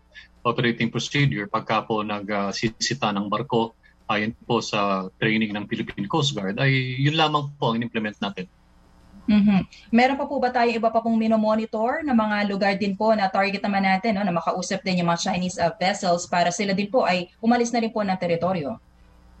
operating 0.46 0.90
procedure 0.94 1.50
pagka 1.50 1.82
po 1.82 2.06
nagsisita 2.06 3.10
uh, 3.10 3.14
ng 3.18 3.26
barko 3.26 3.74
ayon 4.06 4.32
po 4.46 4.62
sa 4.62 5.10
training 5.18 5.50
ng 5.54 5.66
Philippine 5.66 6.06
Coast 6.06 6.34
Guard 6.34 6.58
ay 6.62 6.98
yun 7.02 7.18
lamang 7.18 7.50
po 7.58 7.74
ang 7.74 7.82
implement 7.82 8.14
natin. 8.22 8.46
Mhm. 9.26 9.66
Meron 9.90 10.14
pa 10.14 10.26
po 10.30 10.38
ba 10.38 10.54
tayo 10.54 10.70
iba 10.70 10.86
pa 10.86 11.02
pong 11.02 11.18
minomonitor 11.18 12.06
na 12.06 12.14
mga 12.14 12.46
lugar 12.46 12.72
din 12.78 12.94
po 12.94 13.10
na 13.10 13.26
target 13.26 13.58
naman 13.58 13.82
natin 13.82 14.14
no, 14.14 14.22
na 14.22 14.30
makausap 14.30 14.86
din 14.86 15.02
yung 15.02 15.10
mga 15.10 15.30
Chinese 15.30 15.58
uh, 15.58 15.74
vessels 15.74 16.30
para 16.30 16.54
sila 16.54 16.70
din 16.70 16.86
po 16.86 17.02
ay 17.02 17.26
umalis 17.42 17.74
na 17.74 17.82
rin 17.82 17.90
po 17.90 18.06
ng 18.06 18.14
teritoryo? 18.14 18.78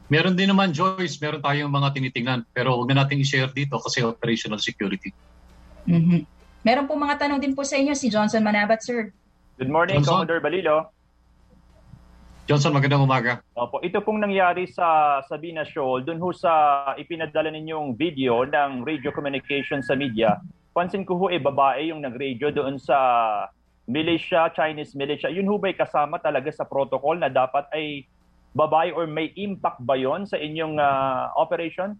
Meron 0.06 0.38
din 0.38 0.50
naman, 0.50 0.70
Joyce, 0.70 1.18
meron 1.18 1.42
tayong 1.42 1.70
mga 1.70 1.88
tinitingnan. 1.94 2.40
Pero 2.50 2.78
huwag 2.78 2.90
na 2.90 3.02
natin 3.06 3.22
i-share 3.22 3.50
dito 3.50 3.78
kasi 3.78 4.02
operational 4.02 4.58
security. 4.58 5.14
Mhm. 5.86 6.26
Meron 6.66 6.86
po 6.90 6.98
mga 6.98 7.26
tanong 7.26 7.38
din 7.38 7.54
po 7.54 7.62
sa 7.62 7.78
inyo 7.78 7.94
si 7.94 8.10
Johnson 8.10 8.42
Manabat, 8.42 8.82
sir. 8.82 9.14
Good 9.58 9.70
morning, 9.70 10.02
Johnson. 10.02 10.26
Commodore 10.26 10.42
Balilo. 10.42 10.90
Johnson, 12.46 12.78
magandang 12.78 13.02
umaga. 13.02 13.42
Opo, 13.58 13.82
ito 13.82 13.98
pong 14.06 14.22
nangyari 14.22 14.70
sa 14.70 15.18
Sabina 15.26 15.66
Shoal, 15.66 16.06
dun 16.06 16.22
ho 16.22 16.30
sa 16.30 16.94
ipinadala 16.94 17.50
ninyong 17.50 17.98
video 17.98 18.46
ng 18.46 18.86
radio 18.86 19.10
communication 19.10 19.82
sa 19.82 19.98
media. 19.98 20.38
Pansin 20.70 21.02
ko 21.02 21.18
ho, 21.18 21.26
eh, 21.26 21.42
babae 21.42 21.90
yung 21.90 22.06
nag-radio 22.06 22.54
doon 22.54 22.78
sa 22.78 22.94
militia, 23.90 24.46
Chinese 24.54 24.94
militia. 24.94 25.26
Yun 25.26 25.50
ho 25.50 25.58
ba'y 25.58 25.74
kasama 25.74 26.22
talaga 26.22 26.46
sa 26.54 26.62
protocol 26.62 27.18
na 27.18 27.26
dapat 27.26 27.66
ay 27.74 28.06
babae 28.54 28.94
or 28.94 29.10
may 29.10 29.34
impact 29.34 29.82
ba 29.82 29.98
yon 29.98 30.22
sa 30.22 30.38
inyong 30.38 30.78
ah, 30.78 31.34
operation? 31.34 31.98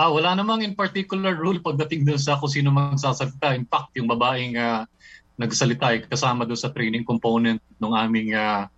Ah, 0.00 0.08
wala 0.08 0.32
namang 0.32 0.64
in 0.64 0.72
particular 0.72 1.36
rule 1.36 1.60
pagdating 1.60 2.08
doon 2.08 2.16
sa 2.16 2.40
kung 2.40 2.48
sino 2.48 2.72
magsasalita. 2.72 3.52
In 3.52 3.68
fact, 3.68 3.92
yung 4.00 4.08
babaeng 4.08 4.56
ah, 4.56 4.88
nagsalita 5.36 5.92
ay 5.92 6.08
kasama 6.08 6.48
doon 6.48 6.56
sa 6.56 6.72
training 6.72 7.04
component 7.04 7.60
ng 7.76 7.92
aming 7.92 8.32
ah, 8.32 8.72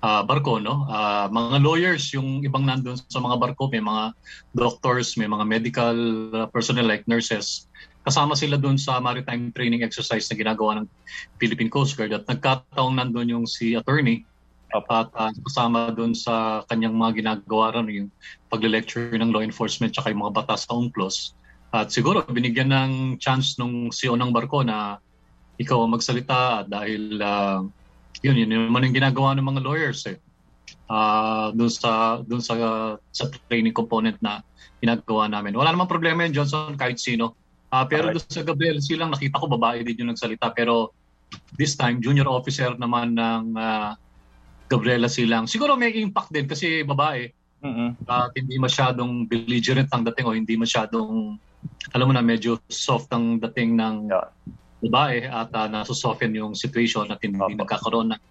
ah, 0.00 0.22
barko. 0.24 0.60
No? 0.60 0.88
Ah, 0.88 1.28
mga 1.28 1.60
lawyers, 1.60 2.12
yung 2.12 2.44
ibang 2.44 2.64
nandun 2.64 2.96
sa 2.96 3.20
mga 3.20 3.36
barko, 3.40 3.68
may 3.68 3.84
mga 3.84 4.16
doctors, 4.56 5.16
may 5.20 5.28
mga 5.28 5.44
medical 5.46 5.96
ah, 6.34 6.46
personnel 6.48 6.88
like 6.88 7.04
nurses. 7.08 7.68
Kasama 8.00 8.32
sila 8.32 8.56
doon 8.56 8.80
sa 8.80 8.96
maritime 8.98 9.52
training 9.52 9.84
exercise 9.84 10.24
na 10.32 10.36
ginagawa 10.40 10.80
ng 10.80 10.86
Philippine 11.36 11.68
Coast 11.68 12.00
Guard. 12.00 12.16
At 12.16 12.24
nagkataong 12.24 12.96
nandun 12.96 13.28
yung 13.28 13.44
si 13.44 13.76
attorney 13.76 14.24
at 14.70 14.86
uh, 14.86 15.34
kasama 15.50 15.90
doon 15.90 16.14
sa 16.14 16.62
kanyang 16.70 16.94
mga 16.94 17.12
ginagawa 17.18 17.74
ron, 17.74 17.90
yung 17.90 18.10
pagle-lecture 18.48 19.10
ng 19.18 19.34
law 19.34 19.42
enforcement 19.42 19.90
tsaka 19.90 20.14
yung 20.14 20.22
mga 20.22 20.34
batas 20.42 20.64
sa 20.64 20.78
UNCLOS. 20.78 21.34
At 21.74 21.90
siguro 21.90 22.22
binigyan 22.26 22.70
ng 22.70 22.92
chance 23.18 23.58
nung 23.58 23.90
CEO 23.90 24.14
ng 24.14 24.30
barko 24.30 24.62
na 24.62 24.98
ikaw 25.58 25.84
ang 25.84 25.94
magsalita 25.94 26.66
dahil 26.66 27.18
uh, 27.18 27.66
yun, 28.20 28.36
yun 28.36 28.50
naman 28.68 28.84
yung 28.88 28.96
ginagawa 28.96 29.32
ng 29.36 29.46
mga 29.46 29.60
lawyers 29.64 30.04
eh. 30.08 30.18
Uh, 30.90 31.54
doon 31.54 31.70
sa 31.70 32.18
doon 32.26 32.42
sa 32.42 32.54
sa 33.14 33.24
training 33.46 33.74
component 33.74 34.18
na 34.18 34.42
ginagawa 34.82 35.30
namin. 35.30 35.54
Wala 35.54 35.70
namang 35.70 35.90
problema 35.90 36.26
yun, 36.26 36.34
Johnson, 36.42 36.74
kahit 36.74 36.98
sino. 36.98 37.38
Uh, 37.70 37.86
pero 37.86 38.10
Alright. 38.10 38.18
doon 38.18 38.26
sa 38.26 38.42
Gabriel 38.42 38.78
silang 38.82 39.14
nakita 39.14 39.38
ko 39.38 39.46
babae 39.46 39.86
din 39.86 40.02
yung 40.02 40.10
nagsalita 40.10 40.50
pero 40.50 40.90
this 41.54 41.78
time 41.78 42.02
junior 42.02 42.26
officer 42.26 42.74
naman 42.74 43.14
ng 43.14 43.54
uh, 43.54 43.94
Gabriela 44.66 45.06
Silang. 45.10 45.46
Siguro 45.46 45.78
may 45.78 45.94
impact 45.94 46.30
din 46.34 46.46
kasi 46.46 46.82
babae 46.86 47.30
Mhm. 47.60 48.08
at 48.08 48.32
hindi 48.32 48.56
masyadong 48.56 49.28
belligerent 49.28 49.92
ang 49.92 50.00
dating 50.08 50.26
o 50.26 50.32
hindi 50.32 50.56
masyadong 50.56 51.36
alam 51.92 52.06
mo 52.08 52.14
na 52.16 52.24
medyo 52.24 52.56
soft 52.72 53.12
ang 53.12 53.36
dating 53.36 53.76
ng 53.76 54.08
Yeah. 54.08 54.32
Babae 54.80 55.28
at 55.28 55.52
uh, 55.52 55.68
nasusoften 55.68 56.32
yung 56.32 56.56
situation 56.56 57.04
at 57.12 57.20
hindi 57.20 57.36
Opo. 57.36 57.52
nagkakaroon 57.52 58.16
ng 58.16 58.22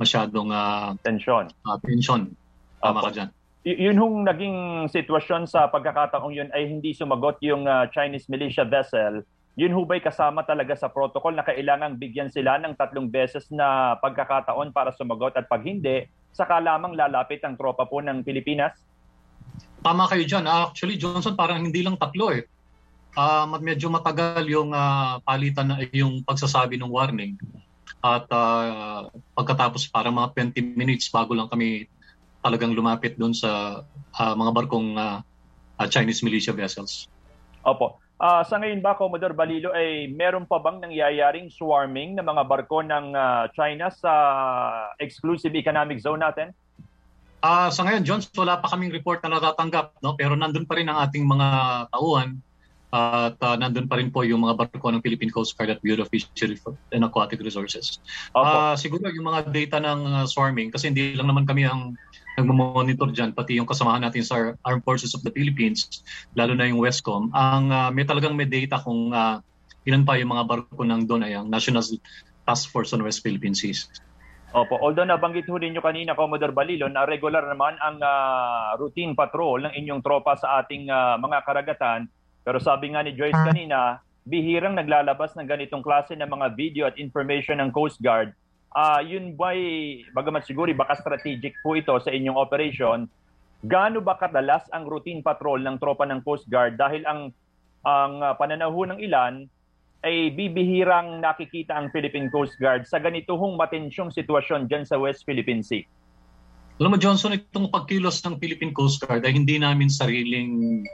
masyadong 0.00 0.48
ah, 0.54 0.94
Tension. 1.04 1.50
ah, 1.66 1.76
tension. 1.84 2.32
Tama 2.80 2.98
Opo. 3.02 3.06
ka 3.08 3.10
dyan. 3.12 3.28
Y- 3.66 3.80
yun 3.90 3.98
hong 4.00 4.24
naging 4.24 4.88
sitwasyon 4.88 5.44
sa 5.50 5.68
pagkakataong 5.68 6.32
yun 6.32 6.48
ay 6.56 6.70
hindi 6.70 6.96
sumagot 6.96 7.36
yung 7.44 7.68
ah, 7.68 7.84
Chinese 7.92 8.30
militia 8.32 8.64
vessel. 8.64 9.20
Yun 9.58 9.74
ho 9.74 9.82
ba'y 9.82 9.98
kasama 9.98 10.46
talaga 10.46 10.78
sa 10.78 10.86
protocol 10.86 11.34
na 11.34 11.42
kailangang 11.42 11.98
bigyan 11.98 12.30
sila 12.30 12.62
ng 12.62 12.78
tatlong 12.78 13.10
beses 13.10 13.50
na 13.50 13.98
pagkakataon 13.98 14.70
para 14.70 14.94
sumagot 14.94 15.34
at 15.34 15.50
pag 15.50 15.66
hindi, 15.66 16.06
saka 16.30 16.62
lamang 16.62 16.94
lalapit 16.94 17.42
ang 17.42 17.58
tropa 17.58 17.82
po 17.82 17.98
ng 17.98 18.22
Pilipinas? 18.22 18.78
Tama 19.82 20.06
kayo 20.06 20.22
dyan. 20.22 20.46
Ah, 20.46 20.70
Actually, 20.70 20.94
Johnson, 20.94 21.34
parang 21.34 21.66
hindi 21.66 21.82
lang 21.82 21.98
tatlo 21.98 22.30
eh. 22.30 22.46
Ah, 23.16 23.48
mat- 23.48 23.64
medyo 23.64 23.88
matagal 23.88 24.44
yung 24.48 24.72
ah, 24.72 25.22
palitan 25.24 25.68
na 25.68 25.76
yung 25.94 26.20
pagsasabi 26.24 26.76
ng 26.76 26.90
warning. 26.90 27.38
At 28.04 28.28
ah, 28.30 29.08
pagkatapos 29.32 29.88
parang 29.88 30.16
mga 30.16 30.52
20 30.52 30.76
minutes 30.76 31.08
bago 31.08 31.32
lang 31.32 31.48
kami 31.48 31.88
talagang 32.44 32.72
lumapit 32.72 33.16
doon 33.16 33.32
sa 33.32 33.82
ah, 34.14 34.34
mga 34.34 34.50
barkong 34.52 34.98
ah, 34.98 35.22
Chinese 35.88 36.20
militia 36.26 36.52
vessels. 36.52 37.06
Opo. 37.62 38.02
Ah, 38.18 38.42
sa 38.42 38.58
ngayon 38.58 38.82
ba, 38.82 38.98
Commodore 38.98 39.30
Balilo, 39.30 39.70
ay 39.70 40.10
meron 40.10 40.42
pa 40.42 40.58
bang 40.58 40.82
nangyayaring 40.82 41.54
swarming 41.54 42.18
ng 42.18 42.26
mga 42.26 42.42
barko 42.50 42.82
ng 42.82 43.14
ah, 43.14 43.46
China 43.54 43.94
sa 43.94 44.12
exclusive 44.98 45.54
economic 45.54 46.02
zone 46.02 46.18
natin? 46.18 46.50
Ah, 47.38 47.70
sa 47.70 47.86
ngayon, 47.86 48.02
Jones, 48.02 48.26
wala 48.34 48.58
pa 48.58 48.66
kaming 48.74 48.90
report 48.90 49.22
na 49.22 49.38
natatanggap, 49.38 50.02
no? 50.02 50.18
Pero 50.18 50.34
nandun 50.34 50.66
pa 50.66 50.74
rin 50.74 50.90
ang 50.90 50.98
ating 51.06 51.22
mga 51.22 51.48
tauhan 51.94 52.42
at 52.88 53.36
ah, 53.44 53.56
nandun 53.60 53.84
pa 53.84 54.00
rin 54.00 54.08
po 54.08 54.24
yung 54.24 54.48
mga 54.48 54.64
barko 54.64 54.88
ng 54.88 55.04
Philippine 55.04 55.28
Coast 55.28 55.52
Guard 55.56 55.76
at 55.76 55.80
Bureau 55.84 56.08
of 56.08 56.10
Fisheries 56.12 56.64
and 56.92 57.04
Aquatic 57.04 57.36
Resources. 57.44 58.00
Opo. 58.32 58.48
Ah, 58.48 58.74
siguro 58.80 59.12
yung 59.12 59.28
mga 59.28 59.52
data 59.52 59.76
ng 59.76 60.00
ah, 60.08 60.24
swarming, 60.24 60.72
kasi 60.72 60.88
hindi 60.88 61.12
lang 61.12 61.28
naman 61.28 61.44
kami 61.44 61.68
ang 61.68 61.92
nagmamonitor 62.40 63.10
dyan, 63.12 63.36
pati 63.36 63.58
yung 63.58 63.68
kasamahan 63.68 64.08
natin 64.08 64.24
sa 64.24 64.56
Armed 64.64 64.86
Forces 64.86 65.12
of 65.12 65.20
the 65.20 65.32
Philippines, 65.34 66.00
lalo 66.32 66.54
na 66.56 66.70
yung 66.70 66.80
Westcom, 66.80 67.28
ang 67.36 67.68
ah, 67.68 67.90
may 67.92 68.08
talagang 68.08 68.32
may 68.32 68.48
data 68.48 68.80
kung 68.80 69.12
ah, 69.12 69.44
ilan 69.84 70.08
pa 70.08 70.16
yung 70.16 70.32
mga 70.32 70.48
barko 70.48 70.80
ng 70.80 71.04
doon 71.04 71.28
ay 71.28 71.36
ang 71.36 71.52
National 71.52 71.84
Task 72.48 72.72
Force 72.72 72.96
on 72.96 73.04
West 73.04 73.20
Philippine 73.20 73.52
Seas. 73.52 73.92
Opo, 74.48 74.80
although 74.80 75.04
nabanggit 75.04 75.44
ho 75.52 75.60
ninyo 75.60 75.84
kanina, 75.84 76.16
Commodore 76.16 76.56
Balilo, 76.56 76.88
na 76.88 77.04
regular 77.04 77.44
naman 77.44 77.76
ang 77.84 78.00
ah, 78.00 78.72
routine 78.80 79.12
patrol 79.12 79.68
ng 79.68 79.76
inyong 79.76 80.00
tropa 80.00 80.40
sa 80.40 80.64
ating 80.64 80.88
ah, 80.88 81.20
mga 81.20 81.44
karagatan. 81.44 82.08
Pero 82.42 82.58
sabi 82.62 82.94
nga 82.94 83.04
ni 83.04 83.14
Joyce 83.14 83.38
kanina, 83.44 84.02
bihirang 84.28 84.76
naglalabas 84.76 85.32
ng 85.34 85.48
ganitong 85.48 85.80
klase 85.80 86.12
ng 86.12 86.28
mga 86.28 86.46
video 86.52 86.82
at 86.84 87.00
information 87.00 87.64
ng 87.64 87.72
Coast 87.72 87.98
Guard. 88.04 88.36
Ah, 88.76 89.00
yun 89.00 89.32
ba'y, 89.32 90.04
bagamat 90.12 90.44
siguro 90.44 90.68
baka 90.76 91.00
strategic 91.00 91.56
po 91.64 91.72
ito 91.72 91.96
sa 91.96 92.12
inyong 92.12 92.36
operation, 92.36 93.08
gaano 93.64 94.04
ba 94.04 94.20
kadalas 94.20 94.68
ang 94.70 94.84
routine 94.84 95.24
patrol 95.24 95.64
ng 95.64 95.80
tropa 95.80 96.04
ng 96.04 96.20
Coast 96.20 96.46
Guard 96.52 96.76
dahil 96.76 97.02
ang 97.08 97.32
ang 97.82 98.20
ah, 98.20 98.36
ho 98.68 98.82
ng 98.84 99.00
ilan 99.00 99.48
ay 100.06 100.30
bibihirang 100.30 101.18
nakikita 101.18 101.74
ang 101.74 101.90
Philippine 101.90 102.30
Coast 102.30 102.54
Guard 102.60 102.86
sa 102.86 103.02
ganito 103.02 103.34
hong 103.34 103.58
matensyong 103.58 104.14
sitwasyon 104.14 104.70
dyan 104.70 104.86
sa 104.86 104.94
West 105.00 105.26
Philippine 105.26 105.64
Sea. 105.64 105.82
Alam 106.78 106.94
mo, 106.94 106.98
Johnson, 107.02 107.34
itong 107.34 107.74
pagkilos 107.74 108.22
ng 108.22 108.38
Philippine 108.38 108.70
Coast 108.70 109.02
Guard 109.02 109.26
ay 109.26 109.34
hindi 109.34 109.58
namin 109.58 109.90
sariling 109.90 110.86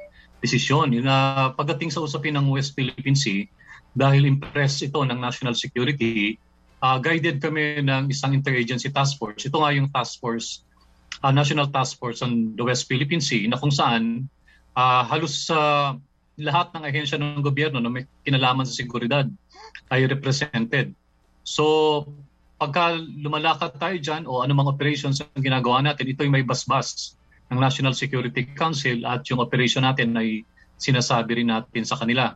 desisyon. 0.44 0.92
Ah, 1.08 1.56
pagdating 1.56 1.88
sa 1.88 2.04
usapin 2.04 2.36
ng 2.36 2.52
West 2.52 2.76
Philippine 2.76 3.16
Sea, 3.16 3.48
dahil 3.96 4.28
impress 4.28 4.84
ito 4.84 5.00
ng 5.00 5.16
national 5.16 5.56
security, 5.56 6.36
ah, 6.84 7.00
guided 7.00 7.40
kami 7.40 7.80
ng 7.80 8.12
isang 8.12 8.36
interagency 8.36 8.92
task 8.92 9.16
force. 9.16 9.48
Ito 9.48 9.56
nga 9.56 9.72
yung 9.72 9.88
task 9.88 10.20
force, 10.20 10.60
ah, 11.24 11.32
National 11.32 11.72
Task 11.72 11.96
Force 11.96 12.20
on 12.20 12.52
the 12.52 12.64
West 12.66 12.84
Philippine 12.84 13.24
Sea, 13.24 13.48
na 13.48 13.56
kung 13.56 13.72
saan 13.72 14.28
ah, 14.76 15.08
halos 15.08 15.48
sa 15.48 15.94
lahat 16.34 16.74
ng 16.74 16.82
ahensya 16.84 17.16
ng 17.16 17.40
gobyerno 17.40 17.78
na 17.78 17.88
may 17.88 18.04
kinalaman 18.26 18.66
sa 18.66 18.74
seguridad 18.74 19.24
ay 19.88 20.04
represented. 20.10 20.90
So, 21.46 22.04
pagka 22.58 22.98
lumalakad 22.98 23.78
tayo 23.78 23.96
dyan 24.02 24.26
o 24.26 24.42
anumang 24.42 24.66
operations 24.66 25.22
ang 25.22 25.38
ginagawa 25.38 25.78
natin, 25.78 26.10
ito 26.10 26.26
ay 26.26 26.30
may 26.30 26.42
basbas 26.42 27.14
ng 27.52 27.58
National 27.60 27.92
Security 27.92 28.48
Council 28.56 29.04
at 29.04 29.26
yung 29.28 29.40
operation 29.40 29.84
natin 29.84 30.16
ay 30.16 30.44
sinasabi 30.80 31.42
rin 31.42 31.52
natin 31.52 31.84
sa 31.84 31.98
kanila. 32.00 32.32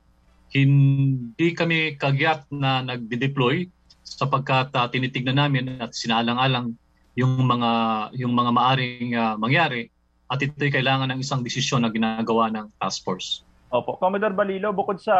Hindi 0.53 1.53
kami 1.53 2.01
kagyat 2.01 2.49
na 2.53 2.81
nagde-deploy 2.85 3.69
sapagkat 4.05 4.73
uh, 4.73 4.89
tinitignan 4.89 5.37
namin 5.37 5.77
at 5.81 5.93
sinaalang-alang 5.93 6.73
yung 7.19 7.45
mga 7.45 7.71
yung 8.17 8.33
mga 8.33 8.51
maaring 8.55 9.11
uh, 9.19 9.35
mangyari 9.37 9.93
at 10.29 10.39
ito'y 10.41 10.73
kailangan 10.73 11.13
ng 11.13 11.21
isang 11.21 11.41
desisyon 11.41 11.85
na 11.85 11.91
ginagawa 11.93 12.53
ng 12.53 12.69
task 12.81 13.05
force. 13.05 13.43
Opo. 13.69 14.01
Commodore 14.01 14.33
Balilo, 14.33 14.73
bukod 14.73 14.97
sa 14.97 15.13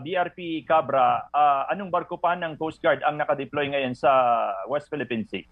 BRP 0.00 0.64
Cabra, 0.64 1.28
ah, 1.36 1.68
anong 1.68 1.92
barko 1.92 2.16
pa 2.16 2.32
ng 2.32 2.56
Coast 2.56 2.80
Guard 2.80 3.04
ang 3.04 3.20
nakadeploy 3.20 3.68
ngayon 3.68 3.92
sa 3.92 4.08
West 4.72 4.88
Philippine 4.88 5.28
Sea? 5.28 5.44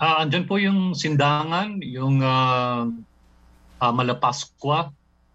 Ah, 0.00 0.24
andyan 0.24 0.48
po 0.48 0.56
yung 0.56 0.96
Sindangan, 0.96 1.84
yung 1.84 2.24
uh, 2.24 2.88
uh, 3.84 3.92
Malapascua. 3.92 4.88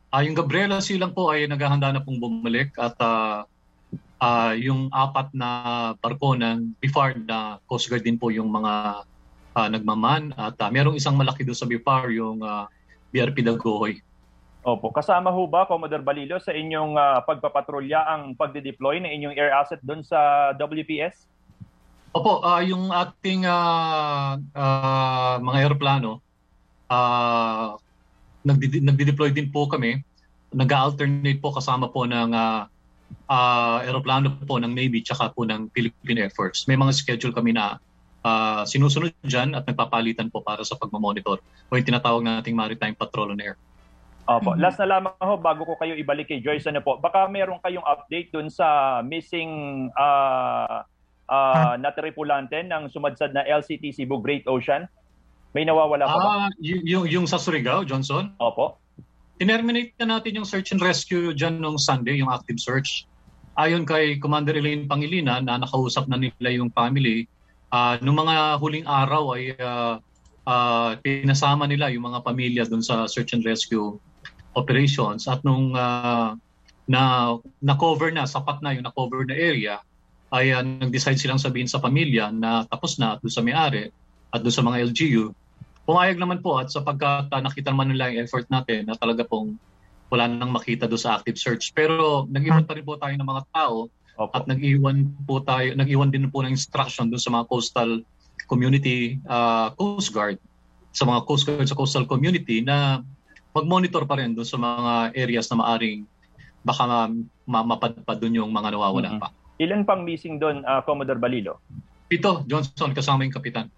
Ah, 0.10 0.25
yung 0.25 0.34
Gabriela 0.34 0.82
Silang 0.82 1.13
po 1.13 1.30
ay 1.30 1.45
naghahanda 1.45 1.93
na 1.93 2.01
pong 2.01 2.17
bumalik 2.17 2.73
at 2.73 2.97
ah, 2.97 3.45
ah, 4.17 4.58
yung 4.58 4.89
apat 4.89 5.30
na 5.38 5.49
barko 6.01 6.34
ng 6.34 6.82
BIFAR 6.82 7.13
na 7.30 7.62
Coast 7.69 7.93
Guard 7.93 8.01
din 8.01 8.17
po 8.17 8.34
yung 8.34 8.49
mga 8.49 9.06
ah, 9.54 9.69
nagmaman 9.69 10.34
at 10.34 10.58
ah, 10.58 10.73
merong 10.73 10.97
isang 10.97 11.13
malaki 11.13 11.45
doon 11.45 11.62
sa 11.62 11.69
BIFAR 11.69 12.10
yung 12.17 12.41
ah, 12.41 12.65
BRP 13.13 13.45
Dagohoy. 13.45 14.01
Opo. 14.65 14.89
Kasama 14.89 15.30
ho 15.30 15.45
ba, 15.45 15.69
Commodore 15.69 16.01
Balilo, 16.01 16.41
sa 16.41 16.49
inyong 16.49 16.97
ah, 16.97 17.21
pagpapatrolya 17.21 18.01
ang 18.01 18.34
pagde-deploy 18.34 18.97
ng 18.97 19.13
inyong 19.13 19.36
air 19.38 19.54
asset 19.54 19.78
doon 19.86 20.01
sa 20.01 20.49
WPS? 20.58 21.30
Opo, 22.15 22.39
ah, 22.47 22.63
yung 22.63 22.95
ating 22.95 23.43
ah, 23.43 24.39
ah, 24.56 25.36
mga 25.43 25.58
aeroplano, 25.67 26.23
ah, 26.88 27.75
nagdi- 28.47 28.80
nagdi-deploy 28.80 29.36
din 29.36 29.51
po 29.51 29.67
kami. 29.67 29.99
Nag-alternate 30.56 31.43
po 31.43 31.51
kasama 31.51 31.91
po 31.91 32.08
ng 32.08 32.32
ah, 32.32 32.71
ah, 33.28 33.84
aeroplano 33.84 34.32
po 34.47 34.56
ng 34.63 34.71
Navy 34.71 35.04
tsaka 35.04 35.36
po 35.36 35.43
ng 35.43 35.67
Philippine 35.75 36.23
Air 36.23 36.32
Force. 36.32 36.63
May 36.71 36.80
mga 36.80 36.95
schedule 36.95 37.36
kami 37.36 37.51
na 37.51 37.84
ah, 38.23 38.63
sinusunod 38.63 39.12
dyan 39.19 39.51
at 39.51 39.67
nagpapalitan 39.67 40.32
po 40.32 40.39
para 40.39 40.63
sa 40.63 40.80
pagmamonitor 40.80 41.43
o 41.43 41.71
yung 41.75 41.84
tinatawag 41.84 42.23
nating 42.23 42.56
Maritime 42.56 42.95
Patrol 42.95 43.36
on 43.36 43.43
Air. 43.43 43.60
Opo. 44.23 44.56
Mhm. 44.56 44.63
Last 44.63 44.80
na 44.80 44.88
lamang 44.88 45.19
ho, 45.19 45.36
bago 45.36 45.67
ko 45.67 45.75
kayo 45.75 45.99
ibalik 45.99 46.32
kay 46.32 46.39
Joyce, 46.39 46.71
ano 46.71 46.80
po, 46.80 46.95
baka 46.95 47.28
meron 47.28 47.60
kayong 47.60 47.84
update 47.84 48.32
doon 48.32 48.47
sa 48.47 49.04
missing 49.04 49.91
ah 49.99 50.88
ah, 51.29 51.75
na 51.77 51.91
tripulante 51.91 52.61
ng 52.61 52.89
sumadsad 52.89 53.33
na 53.33 53.45
LCT 53.45 53.93
Cebu 53.95 54.21
Great 54.21 54.45
Ocean? 54.45 54.85
May 55.55 55.63
nawawala 55.63 56.05
pa 56.05 56.17
ba? 56.19 56.27
Ah, 56.27 56.49
y- 56.59 56.83
yung, 56.83 57.07
yung 57.07 57.25
sa 57.25 57.39
Surigao, 57.39 57.88
Johnson? 57.88 58.35
Opo. 58.43 58.75
Tinerminate 59.39 59.95
na 60.03 60.19
natin 60.19 60.39
yung 60.39 60.47
search 60.47 60.75
and 60.75 60.83
rescue 60.83 61.31
dyan 61.31 61.59
nung 61.59 61.79
Sunday, 61.79 62.19
yung 62.19 62.31
active 62.31 62.59
search. 62.59 63.07
Ayon 63.55 63.88
kay 63.88 64.19
Commander 64.19 64.55
Elaine 64.59 64.83
Pangilinan 64.83 65.47
na 65.47 65.55
nakausap 65.55 66.11
na 66.11 66.19
nila 66.19 66.51
yung 66.51 66.71
family, 66.75 67.23
ah 67.71 67.95
nung 68.03 68.19
mga 68.19 68.59
huling 68.59 68.83
araw 68.83 69.35
ay 69.39 69.55
ah, 69.63 69.95
ah, 70.43 70.99
pinasama 70.99 71.65
nila 71.65 71.88
yung 71.91 72.11
mga 72.11 72.19
pamilya 72.23 72.63
dun 72.67 72.83
sa 72.83 73.07
search 73.07 73.31
and 73.31 73.47
rescue 73.47 73.95
operations 74.55 75.27
at 75.27 75.39
nung 75.43 75.71
ah, 75.75 76.35
na 76.85 77.33
na-cover 77.59 78.13
na, 78.13 78.29
sapat 78.29 78.61
na 78.61 78.75
yung 78.77 78.85
na-cover 78.85 79.25
na 79.25 79.33
area, 79.33 79.81
ay 80.35 80.51
ah, 80.51 80.61
nag-decide 80.61 81.15
silang 81.15 81.39
sabihin 81.39 81.71
sa 81.71 81.79
pamilya 81.79 82.29
na 82.29 82.67
tapos 82.67 82.99
na 82.99 83.15
doon 83.23 83.31
sa 83.31 83.39
may-ari 83.39 83.87
at 84.29 84.43
doon 84.43 84.55
sa 84.55 84.63
mga 84.63 84.91
LGU 84.91 85.31
Pumayag 85.85 86.17
naman 86.17 86.41
po 86.41 86.57
at 86.57 86.73
sapagkat 86.73 87.29
uh, 87.29 87.41
nakita 87.45 87.69
naman 87.69 87.93
nila 87.93 88.09
yung 88.09 88.25
effort 88.25 88.49
natin 88.49 88.89
na 88.89 88.97
talaga 88.97 89.21
pong 89.21 89.53
wala 90.09 90.25
nang 90.25 90.49
makita 90.49 90.89
do 90.89 90.97
sa 90.97 91.21
active 91.21 91.37
search. 91.37 91.69
Pero 91.77 92.25
nag-iwan 92.25 92.65
pa 92.65 92.73
rin 92.73 92.81
po 92.81 92.97
tayo 92.97 93.13
ng 93.13 93.21
mga 93.25 93.43
tao 93.53 93.85
Opo. 94.17 94.33
at 94.33 94.49
nag-iwan 94.49 95.13
po 95.29 95.45
tayo, 95.45 95.77
nag-iwan 95.77 96.09
din 96.09 96.25
po 96.33 96.41
ng 96.41 96.57
instruction 96.57 97.05
doon 97.05 97.21
sa 97.21 97.29
mga 97.29 97.45
coastal 97.45 98.01
community 98.49 99.21
uh, 99.29 99.69
coast 99.77 100.09
guard 100.09 100.37
sa 100.89 101.05
mga 101.05 101.21
coast 101.29 101.45
guard 101.45 101.67
sa 101.69 101.77
coastal 101.77 102.09
community 102.09 102.65
na 102.65 103.05
mag-monitor 103.53 104.09
pa 104.09 104.17
rin 104.17 104.33
doon 104.33 104.47
sa 104.47 104.57
mga 104.57 105.13
areas 105.13 105.45
na 105.53 105.61
maaring 105.61 106.01
baka 106.65 106.81
ma- 106.85 107.13
ma- 107.45 107.67
mapadpad 107.77 108.17
doon 108.17 108.41
yung 108.41 108.49
mga 108.49 108.73
nawawala 108.73 109.09
Mhm. 109.13 109.19
pa. 109.21 109.29
Ilan 109.55 109.87
pang 109.87 110.03
missing 110.03 110.35
doon, 110.35 110.67
ah, 110.67 110.83
Commodore 110.83 111.19
Balilo? 111.19 111.63
Ito, 112.11 112.43
Johnson, 112.45 112.91
kasama 112.91 113.23
yung 113.23 113.33
kapitan. 113.33 113.71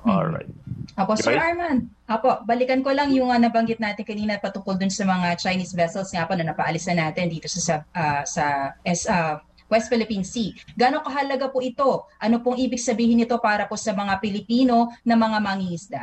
Alright. 0.00 0.48
Apo, 0.96 1.12
Sir? 1.12 1.36
Arman. 1.36 1.92
Apo, 2.08 2.40
balikan 2.48 2.80
ko 2.80 2.92
lang 2.92 3.12
yung 3.12 3.28
ah, 3.28 3.40
nabanggit 3.40 3.80
natin 3.80 4.04
kanina 4.04 4.40
patungkol 4.40 4.80
dun 4.80 4.92
sa 4.92 5.04
mga 5.04 5.36
Chinese 5.36 5.76
vessels 5.76 6.08
nga 6.12 6.24
po 6.24 6.32
na 6.32 6.48
napaalis 6.48 6.88
na 6.88 7.08
natin 7.08 7.28
dito 7.28 7.48
sa 7.52 7.60
sa, 7.60 7.74
ah, 7.92 8.22
sa 8.24 8.44
S, 8.84 9.04
ah, 9.08 9.44
West 9.70 9.92
Philippine 9.92 10.26
Sea. 10.26 10.56
Gano'ng 10.74 11.04
kahalaga 11.04 11.46
po 11.52 11.62
ito? 11.62 12.08
Ano 12.18 12.42
pong 12.42 12.58
ibig 12.58 12.82
sabihin 12.82 13.20
nito 13.22 13.38
para 13.38 13.68
po 13.68 13.78
sa 13.78 13.94
mga 13.94 14.18
Pilipino 14.18 14.90
na 15.06 15.14
mga 15.14 15.38
mangingisda? 15.38 16.02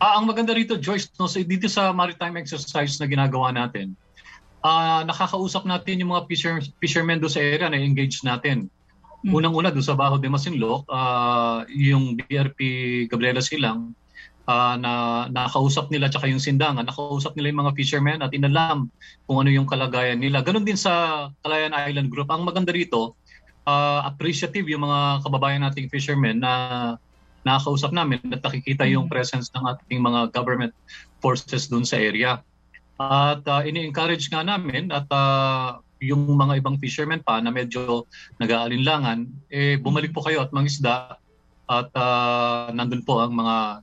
Ah, 0.00 0.16
ang 0.20 0.28
maganda 0.28 0.52
rito, 0.52 0.76
Joyce, 0.76 1.12
no, 1.16 1.28
sa- 1.28 1.44
dito 1.44 1.68
sa 1.68 1.92
maritime 1.92 2.40
exercise 2.40 2.96
na 3.00 3.06
ginagawa 3.06 3.52
natin, 3.52 3.96
ah, 4.64 5.02
nakakausap 5.04 5.64
natin 5.64 6.04
yung 6.04 6.12
mga 6.12 6.24
fisher, 6.28 6.60
fishermen 6.80 7.20
doon 7.20 7.32
sa 7.32 7.40
area 7.40 7.68
na 7.68 7.80
engage 7.80 8.20
natin. 8.24 8.68
Hmm. 9.20 9.36
Unang-una 9.36 9.68
doon 9.68 9.84
sa 9.84 9.96
Baho 9.96 10.16
de 10.16 10.28
Masinloc, 10.28 10.88
ah, 10.88 11.64
yung 11.68 12.16
BRP 12.16 12.60
Gabriela 13.08 13.44
Silang, 13.44 13.92
ah, 14.48 14.76
na 14.76 14.92
nakausap 15.28 15.88
nila 15.92 16.08
tsaka 16.08 16.28
yung 16.28 16.40
sindangan, 16.40 16.84
nakausap 16.88 17.36
nila 17.36 17.52
yung 17.52 17.60
mga 17.68 17.76
fishermen 17.76 18.20
at 18.24 18.32
inalam 18.32 18.88
kung 19.28 19.44
ano 19.44 19.50
yung 19.52 19.68
kalagayan 19.68 20.20
nila. 20.20 20.40
Ganon 20.44 20.64
din 20.64 20.76
sa 20.76 21.28
Calayan 21.44 21.76
Island 21.76 22.08
Group. 22.12 22.28
Ang 22.32 22.44
maganda 22.44 22.72
rito, 22.72 23.16
ah, 23.64 24.04
appreciative 24.08 24.68
yung 24.68 24.84
mga 24.84 25.24
kababayan 25.24 25.64
nating 25.64 25.92
fishermen 25.92 26.40
na 26.40 26.52
nakakausap 27.40 27.92
namin 27.96 28.20
at 28.32 28.44
nakikita 28.44 28.84
yung 28.84 29.08
presence 29.08 29.48
ng 29.56 29.64
ating 29.64 30.00
mga 30.04 30.28
government 30.36 30.76
forces 31.24 31.68
doon 31.72 31.88
sa 31.88 31.96
area. 31.96 32.44
At 33.00 33.40
uh, 33.48 33.64
ini-encourage 33.64 34.28
nga 34.28 34.44
namin 34.44 34.92
at 34.92 35.08
ah, 35.08 35.80
yung 36.04 36.36
mga 36.36 36.60
ibang 36.60 36.76
fishermen 36.76 37.24
pa 37.24 37.40
na 37.40 37.48
medyo 37.48 38.04
nag-aalinlangan, 38.36 39.24
eh, 39.48 39.80
bumalik 39.80 40.12
po 40.12 40.20
kayo 40.20 40.44
at 40.44 40.52
mangisda 40.52 41.16
at 41.64 41.88
ah, 41.96 42.68
nandun 42.68 43.00
po 43.00 43.24
ang 43.24 43.32
mga 43.32 43.80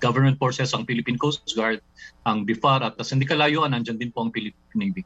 government 0.00 0.40
forces, 0.40 0.72
ang 0.72 0.88
Philippine 0.88 1.20
Coast 1.20 1.44
Guard, 1.52 1.84
ang 2.24 2.48
BIFAR 2.48 2.80
at 2.80 2.96
sa 2.96 3.12
hindi 3.12 3.28
kalayuan, 3.28 3.76
nandyan 3.76 4.00
din 4.00 4.08
po 4.08 4.24
ang 4.24 4.32
Philippine 4.32 4.80
Navy. 4.80 5.04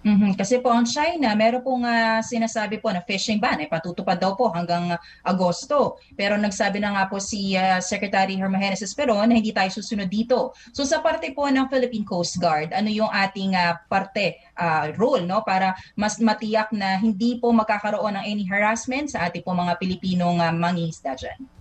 Mhm. 0.00 0.32
Kasi 0.32 0.64
po 0.64 0.72
ang 0.72 0.88
China, 0.88 1.36
meron 1.36 1.60
pong 1.60 1.84
ah, 1.84 2.24
sinasabi 2.24 2.80
po 2.80 2.88
na 2.88 3.04
fishing 3.04 3.36
ban, 3.36 3.60
eh, 3.60 3.68
patutupad 3.68 4.16
daw 4.16 4.32
po 4.32 4.48
hanggang 4.48 4.96
ah, 4.96 5.00
Agosto. 5.28 6.00
Pero 6.16 6.40
nagsabi 6.40 6.80
na 6.80 6.96
nga 6.96 7.04
po 7.04 7.20
si 7.20 7.52
ah, 7.52 7.84
Secretary 7.84 8.32
Hermogenes 8.40 8.80
Esperon 8.80 9.28
na 9.28 9.36
hindi 9.36 9.52
tayo 9.52 9.68
susunod 9.68 10.08
dito. 10.08 10.56
So 10.72 10.88
sa 10.88 11.04
parte 11.04 11.36
po 11.36 11.44
ng 11.52 11.68
Philippine 11.68 12.08
Coast 12.08 12.40
Guard, 12.40 12.72
ano 12.72 12.88
yung 12.88 13.12
ating 13.12 13.52
ah, 13.52 13.76
parte, 13.92 14.40
ah, 14.56 14.88
role 14.96 15.28
no 15.28 15.44
para 15.44 15.76
mas 16.00 16.16
matiyak 16.16 16.72
na 16.72 16.96
hindi 16.96 17.36
po 17.36 17.52
magkakaroon 17.52 18.16
ng 18.16 18.24
any 18.24 18.48
harassment 18.48 19.12
sa 19.12 19.28
ating 19.28 19.44
po 19.44 19.52
mga 19.52 19.76
Pilipinong 19.76 20.40
uh, 20.40 20.48
mangingisda 20.48 21.12
dyan? 21.12 21.59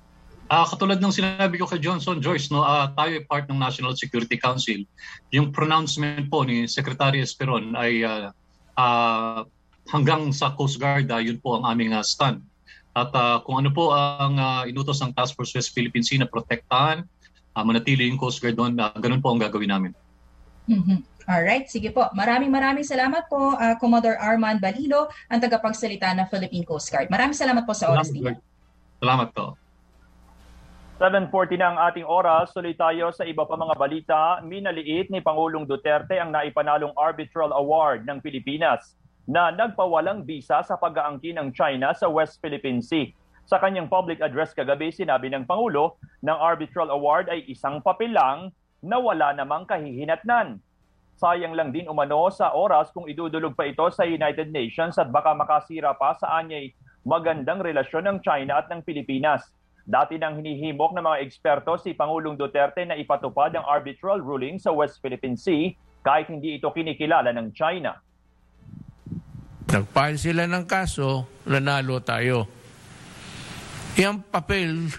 Ah, 0.49 0.65
katulad 0.65 0.97
ng 0.97 1.13
sinabi 1.13 1.61
ko 1.61 1.69
kay 1.69 1.77
Johnson 1.77 2.17
Joyce, 2.17 2.49
no, 2.49 2.65
ah, 2.65 2.89
tayo 2.97 3.21
ay 3.21 3.23
part 3.29 3.45
ng 3.45 3.61
National 3.61 3.93
Security 3.93 4.33
Council. 4.33 4.81
Yung 5.29 5.53
pronouncement 5.53 6.25
po 6.25 6.41
ni 6.41 6.65
Secretary 6.65 7.21
Esperon 7.21 7.77
ay 7.77 8.01
ah, 8.01 8.33
ah, 8.73 9.45
hanggang 9.93 10.33
sa 10.33 10.49
Coast 10.57 10.81
Guard, 10.81 11.05
ah, 11.13 11.21
yun 11.21 11.37
po 11.37 11.61
ang 11.61 11.69
aming 11.69 11.93
ah, 11.93 12.01
stand. 12.01 12.41
At 12.97 13.13
ah, 13.13 13.45
kung 13.45 13.61
ano 13.61 13.69
po 13.69 13.93
ang 13.93 14.41
ah, 14.41 14.65
inutos 14.65 14.97
ng 15.05 15.13
Task 15.13 15.37
Force 15.37 15.53
West 15.53 15.69
Philippine 15.69 16.01
Sea 16.01 16.17
na 16.17 16.25
protektahan, 16.25 17.05
ah, 17.53 17.61
manatili 17.61 18.09
yung 18.09 18.17
Coast 18.17 18.41
Guard 18.41 18.57
doon, 18.57 18.73
ah, 18.81 18.89
ganun 18.97 19.21
po 19.21 19.29
ang 19.29 19.37
gagawin 19.37 19.69
namin. 19.69 19.93
Mhm. 20.65 21.05
Alright, 21.29 21.69
sige 21.69 21.93
po. 21.93 22.09
Maraming 22.17 22.49
maraming 22.49 22.81
salamat 22.81 23.29
po, 23.29 23.53
ah, 23.53 23.77
Commodore 23.77 24.17
Arman 24.17 24.57
Balilo, 24.57 25.13
ang 25.29 25.37
tagapagsalita 25.37 26.09
ng 26.17 26.25
Philippine 26.25 26.65
Coast 26.65 26.89
Guard. 26.89 27.05
Maraming 27.13 27.37
salamat 27.37 27.69
po 27.69 27.77
sa 27.77 27.93
oras 27.93 28.09
ninyo. 28.09 28.33
Salamat 28.97 29.29
po. 29.29 29.53
7.40 30.99 31.63
na 31.63 31.67
ang 31.71 31.77
ating 31.87 32.03
oras. 32.03 32.51
Tuloy 32.51 32.75
tayo 32.75 33.07
sa 33.15 33.23
iba 33.23 33.47
pa 33.47 33.55
mga 33.55 33.75
balita. 33.79 34.43
Minaliit 34.43 35.07
ni 35.07 35.23
Pangulong 35.23 35.63
Duterte 35.63 36.19
ang 36.19 36.35
naipanalong 36.35 36.91
Arbitral 36.99 37.55
Award 37.55 38.03
ng 38.03 38.19
Pilipinas 38.19 38.99
na 39.23 39.47
nagpawalang 39.47 40.27
bisa 40.27 40.59
sa 40.59 40.75
pag-aangkin 40.75 41.39
ng 41.39 41.55
China 41.55 41.95
sa 41.95 42.11
West 42.11 42.43
Philippine 42.43 42.83
Sea. 42.83 43.15
Sa 43.47 43.63
kanyang 43.63 43.87
public 43.87 44.19
address 44.19 44.51
kagabi, 44.51 44.91
sinabi 44.91 45.31
ng 45.31 45.47
Pangulo 45.47 45.95
ng 46.19 46.35
Arbitral 46.35 46.91
Award 46.91 47.31
ay 47.31 47.47
isang 47.47 47.79
papel 47.79 48.11
lang 48.11 48.51
na 48.83 48.99
wala 48.99 49.31
namang 49.31 49.71
kahihinatnan. 49.71 50.59
Sayang 51.15 51.55
lang 51.55 51.71
din 51.71 51.87
umano 51.87 52.27
sa 52.27 52.51
oras 52.51 52.91
kung 52.91 53.07
idudulog 53.07 53.55
pa 53.55 53.71
ito 53.71 53.87
sa 53.95 54.03
United 54.03 54.51
Nations 54.51 54.99
at 54.99 55.07
baka 55.15 55.31
makasira 55.31 55.95
pa 55.95 56.11
sa 56.19 56.43
anyay 56.43 56.75
magandang 57.07 57.63
relasyon 57.63 58.03
ng 58.03 58.17
China 58.19 58.59
at 58.59 58.67
ng 58.67 58.83
Pilipinas. 58.83 59.47
Dati 59.89 60.21
nang 60.21 60.37
hinihimok 60.37 60.93
ng 60.93 61.01
mga 61.01 61.17
eksperto 61.25 61.73
si 61.81 61.97
Pangulong 61.97 62.37
Duterte 62.37 62.85
na 62.85 62.93
ipatupad 62.93 63.57
ang 63.57 63.65
arbitral 63.65 64.21
ruling 64.21 64.61
sa 64.61 64.69
West 64.69 65.01
Philippine 65.01 65.33
Sea 65.33 65.73
kahit 66.05 66.29
hindi 66.29 66.61
ito 66.61 66.69
kinikilala 66.69 67.33
ng 67.33 67.49
China. 67.57 67.97
Nag-file 69.65 70.21
sila 70.21 70.45
ng 70.45 70.69
kaso, 70.69 71.25
nanalo 71.49 72.05
tayo. 72.05 72.45
Yung 73.97 74.29
papel, 74.29 74.93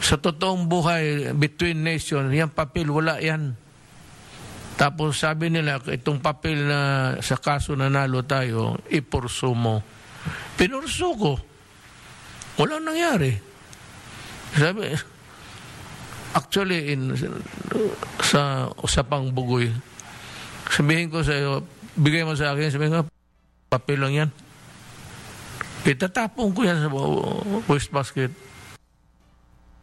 sa 0.00 0.16
totoong 0.16 0.64
buhay, 0.64 1.36
between 1.36 1.84
nations, 1.84 2.32
yung 2.32 2.56
papel, 2.56 2.88
wala 2.88 3.20
yan. 3.20 3.60
Tapos 4.80 5.20
sabi 5.20 5.52
nila, 5.52 5.84
itong 5.84 6.24
papel 6.24 6.64
na 6.64 6.80
sa 7.20 7.36
kaso 7.36 7.76
nanalo 7.76 8.24
tayo, 8.24 8.80
ipurso 8.88 9.52
mo. 9.52 9.84
Pinurso 10.56 11.12
ko. 11.12 11.32
Walang 12.56 12.88
nangyari. 12.88 13.55
Sabi, 14.56 14.88
actually, 16.32 16.96
in, 16.96 17.12
sa 18.24 18.72
usapang 18.80 19.28
bugoy, 19.28 19.68
sabihin 20.72 21.12
ko 21.12 21.20
sa 21.20 21.36
iyo, 21.36 21.60
bigay 21.92 22.24
mo 22.24 22.32
sa 22.32 22.56
akin, 22.56 22.72
sabihin 22.72 22.96
ko, 22.96 23.00
papel 23.68 24.00
lang 24.00 24.14
yan. 24.16 24.30
Itatapon 25.84 26.56
ko 26.56 26.64
yan 26.64 26.80
sa 26.80 26.90
wastebasket. 27.68 28.32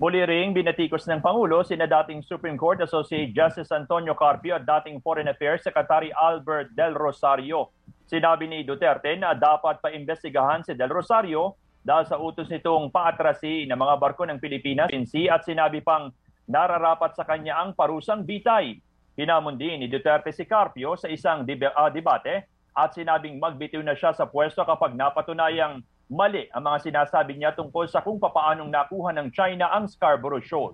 Muli 0.02 0.20
ring 0.26 0.52
binatikos 0.52 1.08
ng 1.08 1.24
Pangulo 1.24 1.64
sina 1.64 1.88
dating 1.88 2.26
Supreme 2.28 2.60
Court 2.60 2.82
Associate 2.84 3.32
Justice 3.32 3.72
Antonio 3.72 4.12
Carpio 4.18 4.60
at 4.60 4.68
dating 4.68 5.00
Foreign 5.00 5.32
Affairs 5.32 5.64
Secretary 5.64 6.12
Albert 6.12 6.76
Del 6.76 6.92
Rosario. 6.92 7.72
Sinabi 8.04 8.52
ni 8.52 8.68
Duterte 8.68 9.16
na 9.16 9.32
dapat 9.32 9.80
paimbestigahan 9.80 10.66
si 10.66 10.76
Del 10.76 10.92
Rosario 10.92 11.56
dahil 11.84 12.08
sa 12.08 12.16
utos 12.16 12.48
nitong 12.48 12.90
paatrasi 12.90 13.68
ng 13.68 13.76
mga 13.76 13.96
barko 14.00 14.24
ng 14.24 14.40
Pilipinas 14.40 14.88
at 14.88 15.42
sinabi 15.44 15.84
pang 15.84 16.10
nararapat 16.48 17.16
sa 17.16 17.28
kanya 17.28 17.60
ang 17.60 17.76
parusang 17.76 18.24
bitay. 18.24 18.80
Hinamon 19.14 19.60
din 19.60 19.84
ni 19.84 19.88
Duterte 19.92 20.34
si 20.34 20.48
Carpio 20.48 20.98
sa 20.98 21.06
isang 21.12 21.46
uh, 21.46 21.90
debate 21.94 22.50
at 22.74 22.90
sinabing 22.98 23.38
magbitiw 23.38 23.84
na 23.86 23.94
siya 23.94 24.16
sa 24.18 24.26
pwesto 24.26 24.66
kapag 24.66 24.98
napatunayang 24.98 25.86
mali 26.10 26.50
ang 26.50 26.66
mga 26.66 26.90
sinasabi 26.90 27.38
niya 27.38 27.54
tungkol 27.54 27.86
sa 27.86 28.02
kung 28.02 28.18
papaanong 28.18 28.74
nakuha 28.74 29.14
ng 29.14 29.30
China 29.30 29.70
ang 29.70 29.86
Scarborough 29.86 30.42
Shoal. 30.42 30.74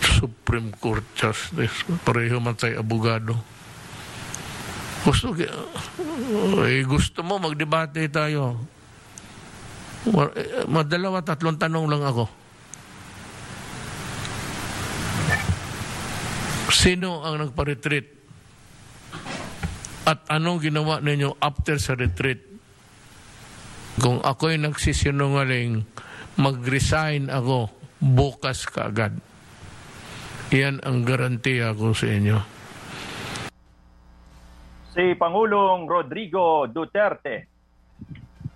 Supreme 0.00 0.72
Court 0.78 1.04
Justice, 1.12 1.84
pareho 2.06 2.40
man 2.40 2.56
tayo 2.56 2.80
abogado. 2.80 3.36
Gusto, 5.06 5.30
eh, 6.66 6.82
gusto 6.82 7.22
mo 7.22 7.38
magdebate 7.38 8.10
tayo. 8.10 8.58
Eh, 10.34 10.66
madalawa, 10.66 11.22
tatlong 11.22 11.54
tanong 11.54 11.86
lang 11.86 12.02
ako. 12.02 12.26
Sino 16.74 17.22
ang 17.22 17.38
nagpa-retreat? 17.38 18.06
At 20.10 20.26
anong 20.26 20.66
ginawa 20.66 20.98
ninyo 20.98 21.38
after 21.38 21.78
sa 21.78 21.94
retreat? 21.94 22.42
Kung 24.02 24.18
ako'y 24.26 24.58
nagsisinungaling, 24.58 25.86
mag-resign 26.34 27.30
ako 27.30 27.70
bukas 28.02 28.66
kaagad. 28.66 29.14
Yan 30.50 30.82
ang 30.82 31.06
garantiya 31.06 31.78
ko 31.78 31.94
sa 31.94 32.10
inyo. 32.10 32.55
Si 34.96 35.12
Pangulong 35.12 35.84
Rodrigo 35.84 36.64
Duterte. 36.64 37.52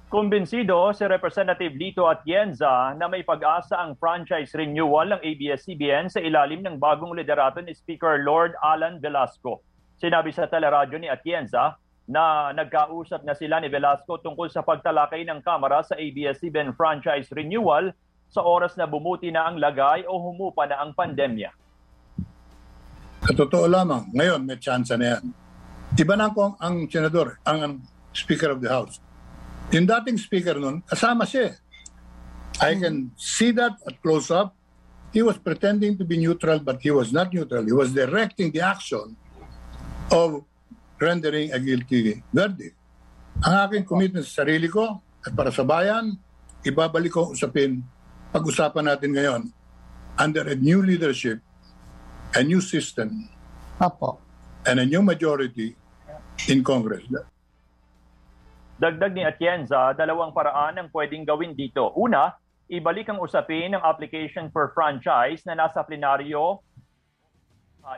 Kumbinsido 0.08 0.88
si 0.96 1.04
Representative 1.04 1.76
Lito 1.76 2.08
Atienza 2.08 2.96
na 2.96 3.12
may 3.12 3.20
pag-asa 3.20 3.76
ang 3.76 3.92
franchise 4.00 4.48
renewal 4.56 5.12
ng 5.12 5.20
ABS-CBN 5.20 6.08
sa 6.08 6.16
ilalim 6.16 6.64
ng 6.64 6.80
bagong 6.80 7.12
liderato 7.12 7.60
ni 7.60 7.76
Speaker 7.76 8.24
Lord 8.24 8.56
Alan 8.64 9.04
Velasco. 9.04 9.60
Sinabi 10.00 10.32
sa 10.32 10.48
teleradyo 10.48 10.96
ni 10.96 11.12
Atienza 11.12 11.76
na 12.08 12.56
nagkausap 12.56 13.20
na 13.20 13.36
sila 13.36 13.60
ni 13.60 13.68
Velasco 13.68 14.16
tungkol 14.16 14.48
sa 14.48 14.64
pagtalakay 14.64 15.28
ng 15.28 15.44
Kamara 15.44 15.84
sa 15.84 15.92
ABS-CBN 16.00 16.72
franchise 16.72 17.28
renewal 17.36 17.92
sa 18.32 18.40
oras 18.40 18.80
na 18.80 18.88
bumuti 18.88 19.28
na 19.28 19.44
ang 19.44 19.60
lagay 19.60 20.08
o 20.08 20.16
humupa 20.16 20.64
na 20.64 20.80
ang 20.80 20.96
pandemya. 20.96 21.52
Sa 23.28 23.44
lamang, 23.68 24.08
ngayon 24.16 24.40
may 24.40 24.56
chance 24.56 24.88
na 24.96 25.20
yan. 25.20 25.49
Iba 25.98 26.14
na 26.14 26.30
po 26.30 26.54
ang 26.62 26.86
senador, 26.86 27.42
ang, 27.42 27.58
ang 27.62 27.74
Speaker 28.14 28.54
of 28.54 28.62
the 28.62 28.70
House. 28.70 29.02
Yung 29.70 29.86
dating 29.86 30.18
speaker 30.18 30.58
nun, 30.58 30.82
kasama 30.86 31.26
siya. 31.26 31.54
I 32.58 32.74
can 32.78 33.14
see 33.14 33.50
that 33.54 33.78
at 33.86 33.98
close 34.02 34.30
up. 34.30 34.54
He 35.10 35.22
was 35.22 35.38
pretending 35.38 35.98
to 35.98 36.06
be 36.06 36.18
neutral, 36.18 36.62
but 36.62 36.78
he 36.82 36.90
was 36.90 37.10
not 37.10 37.34
neutral. 37.34 37.66
He 37.66 37.74
was 37.74 37.90
directing 37.90 38.54
the 38.54 38.62
action 38.62 39.18
of 40.10 40.46
rendering 40.98 41.50
a 41.50 41.58
guilty 41.58 42.22
verdict. 42.30 42.78
Ang 43.42 43.54
aking 43.66 43.84
commitment 43.86 44.26
sa 44.26 44.42
sarili 44.42 44.70
ko 44.70 45.02
at 45.22 45.34
para 45.34 45.50
sa 45.50 45.66
bayan, 45.66 46.14
ibabalik 46.62 47.14
ko 47.14 47.34
usapin, 47.34 47.82
pag-usapan 48.30 48.90
natin 48.90 49.10
ngayon, 49.14 49.42
under 50.18 50.46
a 50.46 50.54
new 50.54 50.82
leadership, 50.82 51.42
a 52.34 52.42
new 52.42 52.62
system, 52.62 53.26
Apo. 53.80 54.20
and 54.68 54.78
a 54.78 54.86
new 54.86 55.00
majority 55.00 55.79
in 56.48 56.64
Congress. 56.64 57.04
Dagdag 58.80 59.12
ni 59.12 59.26
Atienza, 59.28 59.92
dalawang 59.92 60.32
paraan 60.32 60.80
ang 60.80 60.88
pwedeng 60.88 61.28
gawin 61.28 61.52
dito. 61.52 61.92
Una, 62.00 62.32
ibalik 62.72 63.12
ang 63.12 63.20
usapin 63.20 63.76
ng 63.76 63.82
application 63.84 64.48
for 64.48 64.72
franchise 64.72 65.44
na 65.44 65.52
nasa 65.52 65.84
plenaryo 65.84 66.64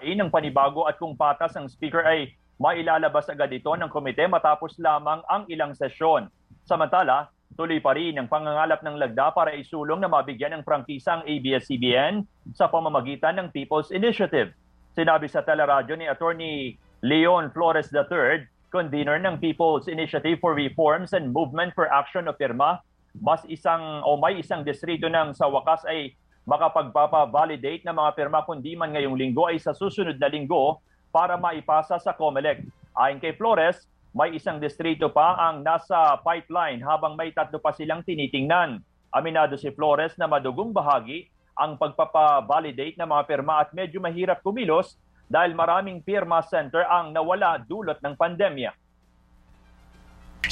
ay 0.02 0.18
ng 0.18 0.32
panibago 0.32 0.90
at 0.90 0.98
kung 0.98 1.14
patas 1.14 1.54
ang 1.54 1.70
speaker 1.70 2.02
ay 2.02 2.34
mailalabas 2.58 3.30
agad 3.30 3.50
ito 3.54 3.70
ng 3.70 3.90
komite 3.90 4.26
matapos 4.26 4.74
lamang 4.82 5.22
ang 5.30 5.46
ilang 5.46 5.74
sesyon. 5.74 6.26
Samantala, 6.66 7.30
tuloy 7.58 7.82
pa 7.82 7.92
rin 7.94 8.16
ang 8.16 8.30
pangangalap 8.30 8.80
ng 8.82 8.96
lagda 8.96 9.34
para 9.34 9.54
isulong 9.54 10.00
na 10.00 10.10
mabigyan 10.10 10.56
ng 10.58 10.64
prangkisa 10.66 11.20
ang 11.20 11.22
ABS-CBN 11.26 12.22
sa 12.54 12.70
pamamagitan 12.70 13.38
ng 13.38 13.48
People's 13.50 13.90
Initiative. 13.90 14.54
Sinabi 14.94 15.26
sa 15.28 15.42
teleradyo 15.42 15.94
ni 15.98 16.06
Attorney 16.06 16.78
Leon 17.02 17.50
Flores 17.50 17.90
III, 17.90 18.46
convener 18.70 19.18
ng 19.18 19.42
People's 19.42 19.90
Initiative 19.90 20.38
for 20.38 20.54
Reforms 20.54 21.10
and 21.18 21.34
Movement 21.34 21.74
for 21.74 21.90
Action 21.90 22.30
o 22.30 22.32
PIRMA, 22.32 22.78
mas 23.18 23.42
isang 23.50 24.06
o 24.06 24.14
may 24.14 24.38
isang 24.38 24.62
distrito 24.62 25.10
ng 25.10 25.34
sa 25.34 25.50
wakas 25.50 25.82
ay 25.90 26.14
makapagpapa-validate 26.46 27.82
ng 27.82 27.90
mga 27.90 28.10
pirma 28.14 28.46
kundi 28.46 28.78
man 28.78 28.94
ngayong 28.94 29.18
linggo 29.18 29.50
ay 29.50 29.58
sa 29.58 29.74
susunod 29.74 30.14
na 30.14 30.30
linggo 30.30 30.78
para 31.10 31.34
maipasa 31.34 31.98
sa 31.98 32.14
COMELEC. 32.14 32.62
Ayon 32.94 33.18
kay 33.18 33.34
Flores, 33.34 33.90
may 34.14 34.38
isang 34.38 34.62
distrito 34.62 35.10
pa 35.10 35.34
ang 35.50 35.66
nasa 35.66 36.22
pipeline 36.22 36.86
habang 36.86 37.18
may 37.18 37.34
tatlo 37.34 37.58
pa 37.58 37.74
silang 37.74 38.06
tinitingnan. 38.06 38.78
Aminado 39.10 39.58
si 39.58 39.74
Flores 39.74 40.14
na 40.22 40.30
madugong 40.30 40.70
bahagi 40.70 41.26
ang 41.58 41.74
pagpapa-validate 41.74 42.94
ng 42.94 43.10
mga 43.10 43.22
pirma 43.26 43.58
at 43.58 43.74
medyo 43.74 43.98
mahirap 43.98 44.38
kumilos 44.46 45.02
dahil 45.30 45.56
maraming 45.56 46.04
firma 46.04 46.42
center 46.44 46.84
ang 46.86 47.10
nawala 47.10 47.60
dulot 47.62 47.98
ng 48.02 48.14
pandemya. 48.14 48.72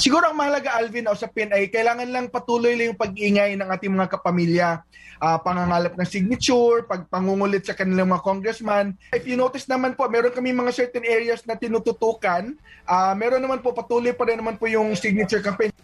Siguro 0.00 0.32
ang 0.32 0.38
mahalaga 0.38 0.80
Alvin 0.80 1.10
o 1.10 1.18
sa 1.18 1.28
PIN 1.28 1.52
ay 1.52 1.68
kailangan 1.68 2.08
lang 2.08 2.32
patuloy 2.32 2.72
lang 2.72 2.94
yung 2.94 3.00
pag-ingay 3.00 3.52
ng 3.58 3.68
ating 3.68 3.92
mga 3.92 4.08
kapamilya, 4.16 4.80
uh, 5.20 5.36
pangangalap 5.42 5.92
ng 5.92 6.08
signature, 6.08 6.88
pagpangungulit 6.88 7.66
sa 7.68 7.76
kanilang 7.76 8.08
mga 8.08 8.24
congressman. 8.24 8.96
If 9.12 9.28
you 9.28 9.36
notice 9.36 9.68
naman 9.68 9.98
po, 9.98 10.08
meron 10.08 10.32
kami 10.32 10.56
mga 10.56 10.72
certain 10.72 11.04
areas 11.04 11.44
na 11.44 11.58
tinututukan. 11.58 12.56
Uh, 12.88 13.12
meron 13.12 13.44
naman 13.44 13.60
po 13.60 13.76
patuloy 13.76 14.16
pa 14.16 14.24
rin 14.24 14.40
naman 14.40 14.56
po 14.56 14.70
yung 14.70 14.96
signature 14.96 15.44
campaign. 15.44 15.74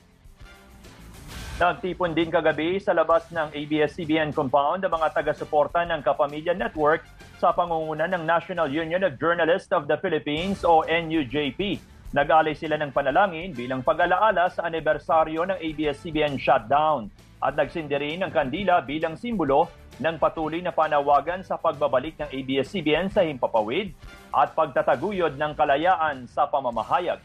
Nagtipon 1.56 2.12
din 2.12 2.28
kagabi 2.28 2.76
sa 2.76 2.92
labas 2.92 3.32
ng 3.32 3.48
ABS-CBN 3.48 4.36
compound 4.36 4.84
ang 4.84 4.92
mga 4.92 5.08
taga-suporta 5.16 5.88
ng 5.88 6.04
Kapamilya 6.04 6.52
Network 6.52 7.00
sa 7.40 7.48
pangunguna 7.48 8.04
ng 8.12 8.28
National 8.28 8.68
Union 8.68 9.00
of 9.00 9.16
Journalists 9.16 9.72
of 9.72 9.88
the 9.88 9.96
Philippines 10.04 10.68
o 10.68 10.84
NUJP. 10.84 11.80
Nag-alay 12.12 12.52
sila 12.52 12.76
ng 12.76 12.92
panalangin 12.92 13.56
bilang 13.56 13.80
pag-alaala 13.80 14.52
sa 14.52 14.68
anibersaryo 14.68 15.48
ng 15.48 15.56
ABS-CBN 15.56 16.36
shutdown 16.36 17.08
at 17.40 17.56
nagsindi 17.56 17.96
rin 17.96 18.20
ng 18.20 18.36
kandila 18.36 18.84
bilang 18.84 19.16
simbolo 19.16 19.72
ng 19.96 20.20
patuloy 20.20 20.60
na 20.60 20.76
panawagan 20.76 21.40
sa 21.40 21.56
pagbabalik 21.56 22.20
ng 22.20 22.36
ABS-CBN 22.36 23.08
sa 23.08 23.24
himpapawid 23.24 23.96
at 24.28 24.52
pagtataguyod 24.52 25.40
ng 25.40 25.56
kalayaan 25.56 26.28
sa 26.28 26.44
pamamahayag. 26.44 27.16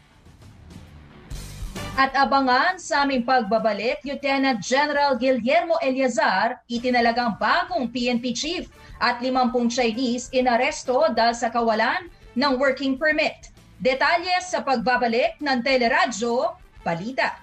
At 2.02 2.18
abangan 2.18 2.82
sa 2.82 3.06
aming 3.06 3.22
pagbabalik, 3.22 4.02
Lieutenant 4.02 4.58
General 4.58 5.14
Guillermo 5.14 5.78
Eliazar 5.78 6.58
itinalagang 6.66 7.38
bagong 7.38 7.94
PNP 7.94 8.34
chief 8.34 8.66
at 8.98 9.22
50 9.22 9.70
Chinese 9.70 10.26
inaresto 10.34 11.06
dahil 11.14 11.30
sa 11.30 11.46
kawalan 11.46 12.10
ng 12.34 12.58
working 12.58 12.98
permit. 12.98 13.54
Detalye 13.78 14.34
sa 14.42 14.66
pagbabalik 14.66 15.38
ng 15.38 15.62
Teleradyo 15.62 16.58
Balita. 16.82 17.38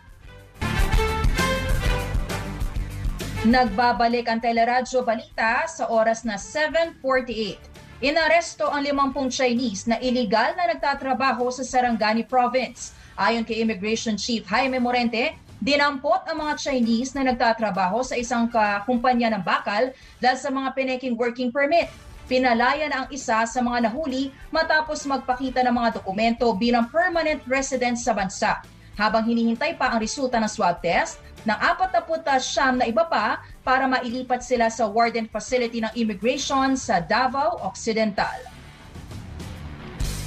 Nagbabalik 3.47 4.27
ang 4.27 4.43
Teleradyo 4.43 5.07
Balita 5.07 5.71
sa 5.71 5.87
oras 5.87 6.27
na 6.27 6.35
7.48. 6.35 8.03
Inaresto 8.03 8.67
ang 8.67 8.83
50 8.83 9.31
Chinese 9.31 9.87
na 9.87 10.03
iligal 10.03 10.51
na 10.59 10.67
nagtatrabaho 10.67 11.47
sa 11.47 11.63
Sarangani 11.63 12.27
Province. 12.27 12.98
Ayon 13.19 13.43
kay 13.43 13.59
Immigration 13.59 14.15
Chief 14.15 14.47
Jaime 14.47 14.79
Morente, 14.79 15.35
dinampot 15.59 16.23
ang 16.23 16.39
mga 16.39 16.55
Chinese 16.55 17.11
na 17.11 17.27
nagtatrabaho 17.27 17.99
sa 17.99 18.15
isang 18.15 18.47
kumpanya 18.87 19.27
ng 19.35 19.43
bakal 19.43 19.91
dahil 20.23 20.39
sa 20.39 20.47
mga 20.47 20.71
peneking 20.71 21.19
working 21.19 21.51
permit. 21.51 21.91
Pinalaya 22.31 22.87
na 22.87 23.03
ang 23.03 23.07
isa 23.11 23.43
sa 23.43 23.59
mga 23.59 23.91
nahuli 23.91 24.31
matapos 24.55 25.03
magpakita 25.03 25.59
ng 25.67 25.75
mga 25.75 25.99
dokumento 25.99 26.47
bilang 26.55 26.87
permanent 26.87 27.43
resident 27.43 27.99
sa 27.99 28.15
bansa. 28.15 28.63
Habang 28.95 29.27
hinihintay 29.27 29.75
pa 29.75 29.91
ang 29.91 29.99
resulta 29.99 30.39
ng 30.39 30.47
swab 30.47 30.79
test, 30.79 31.19
ng 31.43 31.59
49 31.59 32.79
na 32.79 32.87
iba 32.87 33.03
pa 33.03 33.43
para 33.67 33.83
mailipat 33.83 34.47
sila 34.47 34.71
sa 34.71 34.87
warden 34.87 35.27
facility 35.27 35.83
ng 35.83 35.91
immigration 35.99 36.79
sa 36.79 37.03
Davao 37.03 37.59
Occidental. 37.67 38.58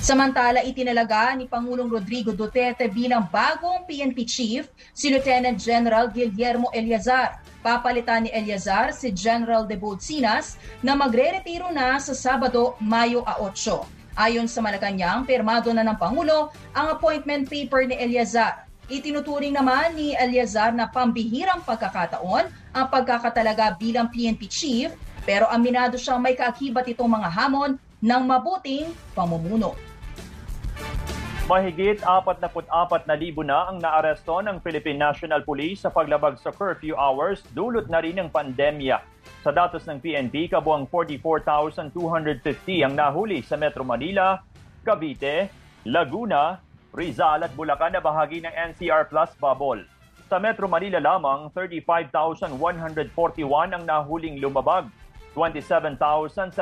Samantala, 0.02 0.66
itinalaga 0.66 1.30
ni 1.38 1.46
Pangulong 1.46 1.86
Rodrigo 1.86 2.34
Duterte 2.34 2.90
bilang 2.90 3.30
bagong 3.30 3.86
PNP 3.86 4.26
chief 4.26 4.66
si 4.90 5.14
Lieutenant 5.14 5.54
General 5.54 6.10
Guillermo 6.10 6.74
Eliazar. 6.74 7.38
Papalitan 7.62 8.26
ni 8.26 8.34
Eliazar 8.34 8.90
si 8.90 9.14
General 9.14 9.62
de 9.62 9.78
Sinas 10.02 10.58
na 10.82 10.98
magre-retiro 10.98 11.70
na 11.70 12.02
sa 12.02 12.18
Sabado, 12.18 12.74
Mayo 12.82 13.22
8. 13.22 14.18
Ayon 14.18 14.50
sa 14.50 14.58
Malacanang, 14.58 15.22
permado 15.22 15.70
na 15.70 15.86
ng 15.86 15.94
Pangulo 15.94 16.50
ang 16.74 16.98
appointment 16.98 17.46
paper 17.46 17.86
ni 17.86 17.94
Eliazar. 17.94 18.66
Itinuturing 18.90 19.54
naman 19.54 19.94
ni 19.94 20.18
Eliazar 20.18 20.74
na 20.74 20.90
pambihirang 20.90 21.62
pagkakataon 21.62 22.50
ang 22.74 22.86
pagkakatalaga 22.90 23.78
bilang 23.78 24.10
PNP 24.10 24.50
chief 24.50 24.90
pero 25.22 25.46
aminado 25.46 25.94
siyang 25.94 26.18
may 26.18 26.34
kaakibat 26.34 26.90
itong 26.90 27.22
mga 27.22 27.30
hamon 27.30 27.78
ng 28.02 28.22
mabuting 28.26 28.90
pamumuno. 29.14 29.91
Mahigit 31.50 31.98
44 32.06 33.02
na 33.10 33.18
libo 33.18 33.42
na 33.42 33.66
ang 33.66 33.82
naaresto 33.82 34.38
ng 34.46 34.62
Philippine 34.62 34.94
National 34.94 35.42
Police 35.42 35.82
sa 35.82 35.90
paglabag 35.90 36.38
sa 36.38 36.54
curfew 36.54 36.94
hours 36.94 37.42
dulot 37.50 37.90
na 37.90 37.98
rin 37.98 38.22
ng 38.22 38.30
pandemya. 38.30 39.02
Sa 39.42 39.50
datos 39.50 39.82
ng 39.90 39.98
PNP, 39.98 40.54
kabuang 40.54 40.86
44,250 40.86 42.86
ang 42.86 42.94
nahuli 42.94 43.42
sa 43.42 43.58
Metro 43.58 43.82
Manila, 43.82 44.38
Cavite, 44.86 45.50
Laguna, 45.82 46.62
Rizal 46.94 47.42
at 47.42 47.50
Bulacan 47.58 47.90
na 47.90 47.98
bahagi 47.98 48.46
ng 48.46 48.54
NCR 48.70 49.10
Plus 49.10 49.34
Bubble. 49.42 49.82
Sa 50.30 50.38
Metro 50.38 50.70
Manila 50.70 51.02
lamang, 51.02 51.50
35,141 51.58 52.54
ang 53.74 53.82
nahuling 53.82 54.38
lumabag. 54.38 54.86
27,763 55.34 56.54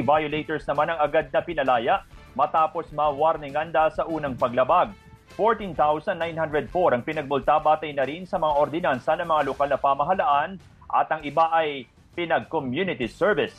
violators 0.00 0.64
naman 0.64 0.88
ang 0.88 1.04
agad 1.04 1.28
na 1.28 1.44
pinalaya 1.44 2.00
matapos 2.34 2.90
ma-warninganda 2.90 3.90
sa 3.94 4.06
unang 4.06 4.34
paglabag. 4.34 4.92
14,904 5.34 6.94
ang 6.94 7.02
pinagbulta 7.02 7.58
batay 7.58 7.90
na 7.90 8.06
rin 8.06 8.22
sa 8.22 8.38
mga 8.38 8.54
ordinansa 8.54 9.18
ng 9.18 9.26
mga 9.26 9.42
lokal 9.50 9.68
na 9.70 9.78
pamahalaan 9.80 10.50
at 10.86 11.10
ang 11.10 11.22
iba 11.26 11.50
ay 11.50 11.90
pinag-community 12.14 13.10
service. 13.10 13.58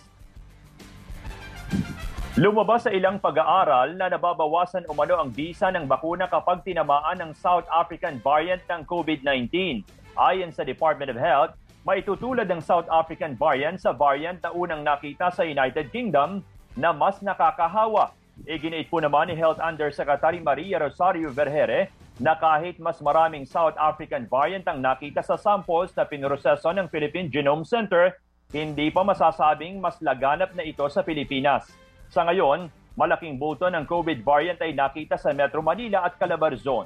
Lumabas 2.35 2.83
sa 2.83 2.91
ilang 2.91 3.15
pag-aaral 3.15 3.95
na 3.95 4.11
nababawasan 4.11 4.91
umano 4.91 5.15
ang 5.15 5.31
bisa 5.31 5.71
ng 5.71 5.87
bakuna 5.87 6.27
kapag 6.27 6.67
tinamaan 6.67 7.15
ng 7.23 7.31
South 7.31 7.63
African 7.71 8.19
variant 8.19 8.59
ng 8.67 8.83
COVID-19. 8.83 9.83
Ayon 10.19 10.51
sa 10.51 10.67
Department 10.67 11.15
of 11.15 11.19
Health, 11.19 11.55
maitutulad 11.87 12.47
ang 12.51 12.59
South 12.59 12.91
African 12.91 13.39
variant 13.39 13.79
sa 13.79 13.95
variant 13.95 14.39
na 14.43 14.51
unang 14.51 14.83
nakita 14.83 15.31
sa 15.31 15.47
United 15.47 15.95
Kingdom 15.95 16.43
na 16.75 16.91
mas 16.91 17.23
nakakahawa 17.23 18.11
Iginiit 18.45 18.93
po 18.93 19.01
naman 19.01 19.25
ni 19.25 19.33
Health 19.33 19.57
Undersecretary 19.57 20.37
Maria 20.37 20.77
Rosario 20.77 21.33
Vergere 21.33 21.89
na 22.21 22.37
kahit 22.37 22.77
mas 22.77 23.01
maraming 23.01 23.41
South 23.41 23.73
African 23.73 24.29
variant 24.29 24.61
ang 24.69 24.85
nakita 24.85 25.25
sa 25.25 25.33
samples 25.33 25.89
na 25.97 26.05
pinroseso 26.05 26.69
ng 26.69 26.85
Philippine 26.93 27.25
Genome 27.33 27.65
Center, 27.65 28.13
hindi 28.53 28.93
pa 28.93 29.01
masasabing 29.01 29.81
mas 29.81 29.97
laganap 29.97 30.53
na 30.53 30.61
ito 30.61 30.85
sa 30.93 31.01
Pilipinas. 31.01 31.65
Sa 32.13 32.21
ngayon, 32.21 32.69
malaking 32.93 33.41
buto 33.41 33.65
ng 33.65 33.81
COVID 33.89 34.21
variant 34.21 34.61
ay 34.61 34.77
nakita 34.77 35.17
sa 35.17 35.33
Metro 35.33 35.65
Manila 35.65 36.05
at 36.05 36.13
Calabar 36.21 36.53
Zone. 36.53 36.85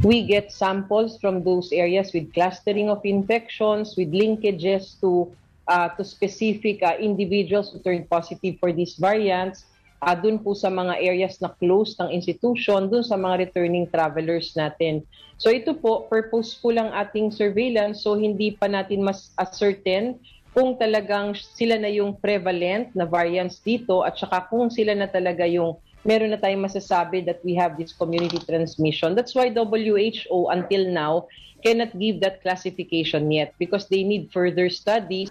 We 0.00 0.24
get 0.24 0.48
samples 0.48 1.20
from 1.20 1.44
those 1.44 1.76
areas 1.76 2.08
with 2.16 2.32
clustering 2.32 2.88
of 2.88 3.04
infections, 3.04 4.00
with 4.00 4.16
linkages 4.16 4.96
to 5.04 5.28
uh, 5.68 5.88
to 5.94 6.02
specific 6.04 6.82
uh, 6.82 6.96
individuals 6.98 7.70
who 7.70 7.78
turned 7.80 8.08
positive 8.10 8.58
for 8.58 8.72
these 8.72 8.96
variants, 8.96 9.66
uh, 10.02 10.14
dun 10.14 10.42
po 10.42 10.54
sa 10.54 10.68
mga 10.68 10.98
areas 10.98 11.38
na 11.38 11.54
closed 11.62 11.98
ng 12.02 12.10
institution, 12.10 12.90
dun 12.90 13.06
sa 13.06 13.14
mga 13.14 13.48
returning 13.48 13.86
travelers 13.86 14.54
natin. 14.58 15.06
So 15.38 15.50
ito 15.50 15.74
po, 15.74 16.06
purposeful 16.10 16.74
ang 16.78 16.90
ating 16.94 17.34
surveillance, 17.34 18.02
so 18.02 18.18
hindi 18.18 18.54
pa 18.54 18.66
natin 18.66 19.02
mas 19.02 19.30
ascertain 19.38 20.18
kung 20.52 20.76
talagang 20.76 21.32
sila 21.34 21.80
na 21.80 21.88
yung 21.88 22.12
prevalent 22.20 22.92
na 22.92 23.08
variants 23.08 23.58
dito 23.64 24.04
at 24.04 24.20
saka 24.20 24.44
kung 24.52 24.68
sila 24.68 24.92
na 24.92 25.08
talaga 25.08 25.48
yung 25.48 25.80
meron 26.04 26.34
na 26.34 26.38
tayong 26.38 26.66
masasabi 26.66 27.24
that 27.24 27.40
we 27.46 27.56
have 27.56 27.78
this 27.78 27.94
community 27.94 28.36
transmission. 28.42 29.14
That's 29.14 29.32
why 29.32 29.48
WHO 29.48 30.50
until 30.50 30.84
now 30.90 31.30
cannot 31.62 31.94
give 31.96 32.20
that 32.20 32.42
classification 32.42 33.30
yet 33.30 33.54
because 33.56 33.86
they 33.86 34.02
need 34.02 34.28
further 34.34 34.68
studies. 34.68 35.30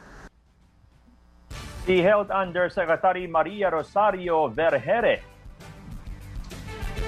Si 1.81 1.97
Health 1.97 2.29
Undersecretary 2.29 3.25
Maria 3.25 3.73
Rosario 3.73 4.45
Vergere. 4.53 5.25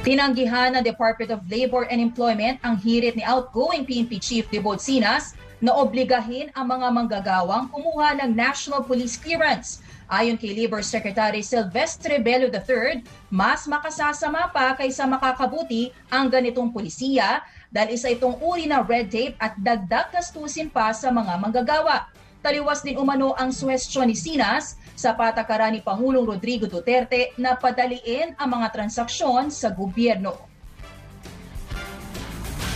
Tinanggihan 0.02 0.74
ng 0.74 0.82
Department 0.82 1.30
of 1.30 1.46
Labor 1.46 1.86
and 1.94 2.02
Employment 2.02 2.58
ang 2.66 2.82
hirit 2.82 3.14
ni 3.14 3.22
outgoing 3.22 3.86
PNP 3.86 4.18
Chief 4.18 4.46
Debod 4.50 4.82
Sinas 4.82 5.38
na 5.64 5.78
obligahin 5.78 6.50
ang 6.58 6.74
mga 6.74 6.90
manggagawang 6.90 7.70
kumuha 7.70 8.18
ng 8.20 8.34
National 8.34 8.82
Police 8.84 9.16
Clearance. 9.16 9.80
Ayon 10.10 10.36
kay 10.42 10.52
Labor 10.58 10.82
Secretary 10.82 11.46
Silvestre 11.46 12.20
Bello 12.20 12.50
III, 12.50 13.06
mas 13.32 13.70
makasasama 13.70 14.52
pa 14.52 14.76
kaysa 14.76 15.06
makakabuti 15.06 15.94
ang 16.10 16.28
ganitong 16.34 16.74
polisiya 16.74 17.46
dahil 17.70 17.96
isa 17.96 18.12
itong 18.12 18.42
uri 18.42 18.68
ng 18.68 18.84
red 18.90 19.08
tape 19.08 19.38
at 19.38 19.54
dagdag 19.56 20.12
gastusin 20.12 20.68
pa 20.68 20.92
sa 20.92 21.14
mga 21.14 21.38
manggagawa. 21.40 22.12
Taliwas 22.44 22.84
din 22.84 23.00
umano 23.00 23.32
ang 23.40 23.56
suwestyon 23.56 24.12
ni 24.12 24.20
Sinas 24.20 24.76
sa 25.00 25.16
patakaran 25.16 25.72
ni 25.72 25.80
Pangulong 25.80 26.28
Rodrigo 26.28 26.68
Duterte 26.68 27.32
na 27.40 27.56
padaliin 27.56 28.36
ang 28.36 28.60
mga 28.60 28.68
transaksyon 28.76 29.48
sa 29.48 29.72
gobyerno. 29.72 30.36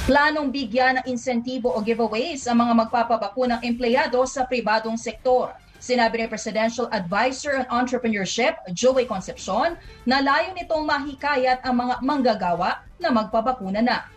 Planong 0.07 0.55
bigyan 0.55 1.03
ng 1.03 1.11
insentibo 1.11 1.68
o 1.76 1.84
giveaways 1.84 2.47
ang 2.47 2.63
mga 2.63 2.88
magpapabakunang 2.88 3.59
empleyado 3.59 4.24
sa 4.24 4.47
pribadong 4.47 4.95
sektor. 4.95 5.51
Sinabi 5.84 6.24
ni 6.24 6.32
Presidential 6.32 6.88
Advisor 6.95 7.59
on 7.59 7.68
Entrepreneurship, 7.68 8.55
Joey 8.72 9.03
Concepcion, 9.03 9.76
na 10.07 10.24
layo 10.24 10.55
nitong 10.55 10.88
mahikayat 10.88 11.59
ang 11.68 11.76
mga 11.76 11.99
manggagawa 12.07 12.88
na 13.03 13.11
magpabakuna 13.11 13.84
na. 13.84 14.07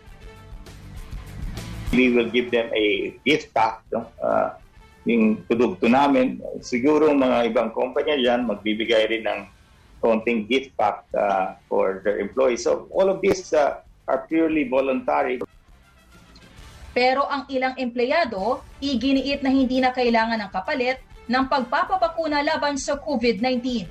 We 1.91 2.07
will 2.15 2.31
give 2.31 2.55
them 2.55 2.71
a 2.71 3.19
gift 3.27 3.51
pack 3.51 3.83
no? 3.91 4.07
uh, 4.23 4.55
yung 5.05 5.41
produkto 5.45 5.89
namin. 5.89 6.41
Siguro 6.61 7.09
mga 7.09 7.49
ibang 7.49 7.73
kumpanya 7.73 8.13
dyan 8.17 8.45
magbibigay 8.45 9.09
rin 9.09 9.25
ng 9.25 9.39
konting 10.01 10.49
gift 10.49 10.73
pack 10.77 11.05
uh, 11.13 11.57
for 11.69 12.01
their 12.05 12.17
employees. 12.21 12.65
So 12.65 12.89
all 12.93 13.09
of 13.09 13.21
these 13.21 13.53
uh, 13.53 13.81
are 14.09 14.25
purely 14.25 14.65
voluntary. 14.65 15.41
Pero 16.91 17.23
ang 17.23 17.47
ilang 17.47 17.79
empleyado, 17.79 18.59
iginiit 18.83 19.39
na 19.39 19.51
hindi 19.53 19.79
na 19.79 19.95
kailangan 19.95 20.43
ng 20.43 20.51
kapalit 20.51 20.99
ng 21.31 21.45
pagpapabakuna 21.47 22.43
laban 22.43 22.75
sa 22.75 22.99
COVID-19. 22.99 23.87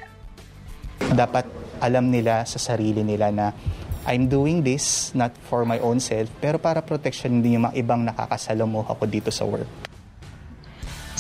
Dapat 1.16 1.48
alam 1.80 2.12
nila 2.12 2.44
sa 2.44 2.61
sarili 2.61 3.00
nila 3.00 3.32
na 3.32 3.56
I'm 4.04 4.28
doing 4.28 4.61
this 4.61 5.16
not 5.16 5.32
for 5.48 5.64
my 5.64 5.80
own 5.80 5.96
self, 5.96 6.28
pero 6.44 6.61
para 6.61 6.84
protection 6.84 7.40
din 7.40 7.56
yung 7.56 7.64
mga 7.72 7.76
ibang 7.80 8.04
nakakasalamuha 8.04 8.92
ko 8.92 9.04
dito 9.08 9.32
sa 9.32 9.48
work. 9.48 9.89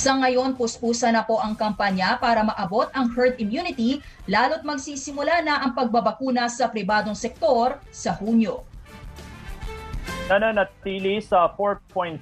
Sa 0.00 0.16
ngayon, 0.16 0.56
puspusa 0.56 1.12
na 1.12 1.20
po 1.20 1.36
ang 1.44 1.52
kampanya 1.52 2.16
para 2.16 2.40
maabot 2.40 2.88
ang 2.96 3.12
herd 3.12 3.36
immunity 3.36 4.00
lalo't 4.24 4.64
magsisimula 4.64 5.44
na 5.44 5.60
ang 5.60 5.76
pagbabakuna 5.76 6.48
sa 6.48 6.72
pribadong 6.72 7.12
sektor 7.12 7.76
sa 7.92 8.16
Hunyo. 8.16 8.64
Nananatili 10.32 11.20
sa 11.20 11.52
4.5% 11.52 12.16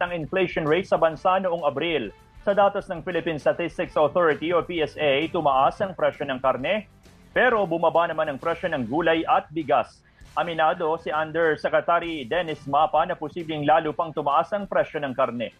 ang 0.00 0.08
inflation 0.16 0.64
rate 0.64 0.88
sa 0.88 0.96
bansa 0.96 1.36
noong 1.36 1.68
Abril. 1.68 2.16
Sa 2.48 2.56
datos 2.56 2.88
ng 2.88 3.04
Philippine 3.04 3.36
Statistics 3.36 3.92
Authority 3.92 4.56
o 4.56 4.64
PSA, 4.64 5.28
tumaas 5.28 5.76
ang 5.84 5.92
presyo 5.92 6.24
ng 6.24 6.40
karne, 6.40 6.88
pero 7.36 7.68
bumaba 7.68 8.08
naman 8.08 8.32
ang 8.32 8.40
presyo 8.40 8.72
ng 8.72 8.88
gulay 8.88 9.20
at 9.28 9.44
bigas. 9.52 10.00
Aminado 10.32 10.96
si 10.96 11.12
Undersecretary 11.12 12.24
Dennis 12.24 12.64
Mapa 12.64 13.04
na 13.04 13.12
posibleng 13.12 13.68
lalo 13.68 13.92
pang 13.92 14.16
tumaas 14.16 14.48
ang 14.56 14.64
presyo 14.64 14.96
ng 15.04 15.12
karne. 15.12 15.52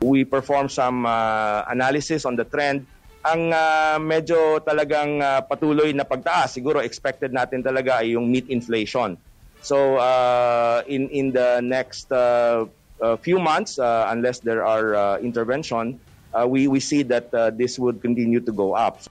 We 0.00 0.24
perform 0.24 0.72
some 0.72 1.04
uh, 1.04 1.64
analysis 1.68 2.24
on 2.24 2.36
the 2.36 2.48
trend. 2.48 2.88
Ang 3.20 3.52
uh, 3.52 4.00
medyo 4.00 4.56
talagang 4.64 5.20
uh, 5.20 5.44
patuloy 5.44 5.92
na 5.92 6.08
pagtaas, 6.08 6.56
siguro 6.56 6.80
expected 6.80 7.36
natin 7.36 7.60
talaga 7.60 8.00
ay 8.00 8.16
yung 8.16 8.32
meat 8.32 8.48
inflation. 8.48 9.20
So 9.60 10.00
uh, 10.00 10.80
in 10.88 11.12
in 11.12 11.36
the 11.36 11.60
next 11.60 12.08
uh, 12.08 12.64
uh, 12.96 13.20
few 13.20 13.36
months, 13.36 13.76
uh, 13.76 14.08
unless 14.08 14.40
there 14.40 14.64
are 14.64 14.96
uh, 14.96 15.16
intervention, 15.20 16.00
uh, 16.32 16.48
we 16.48 16.64
we 16.64 16.80
see 16.80 17.04
that 17.12 17.28
uh, 17.36 17.52
this 17.52 17.76
would 17.76 18.00
continue 18.00 18.40
to 18.40 18.52
go 18.56 18.72
up. 18.72 19.04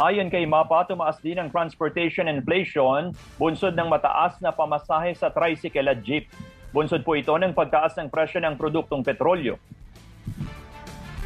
Ayon 0.00 0.32
kay 0.32 0.48
MAPA, 0.48 0.88
tumaas 0.88 1.20
din 1.20 1.36
ang 1.36 1.52
transportation 1.52 2.24
inflation, 2.24 3.12
bunsod 3.36 3.76
ng 3.76 3.84
mataas 3.84 4.40
na 4.40 4.48
pamasahe 4.48 5.12
sa 5.12 5.28
tricycle 5.28 5.92
at 5.92 6.00
jeep. 6.00 6.24
Bunsod 6.70 7.02
po 7.02 7.18
ito 7.18 7.34
ng 7.34 7.50
pagtaas 7.50 7.98
ng 7.98 8.06
presyo 8.06 8.38
ng 8.38 8.54
produktong 8.54 9.02
petrolyo. 9.02 9.58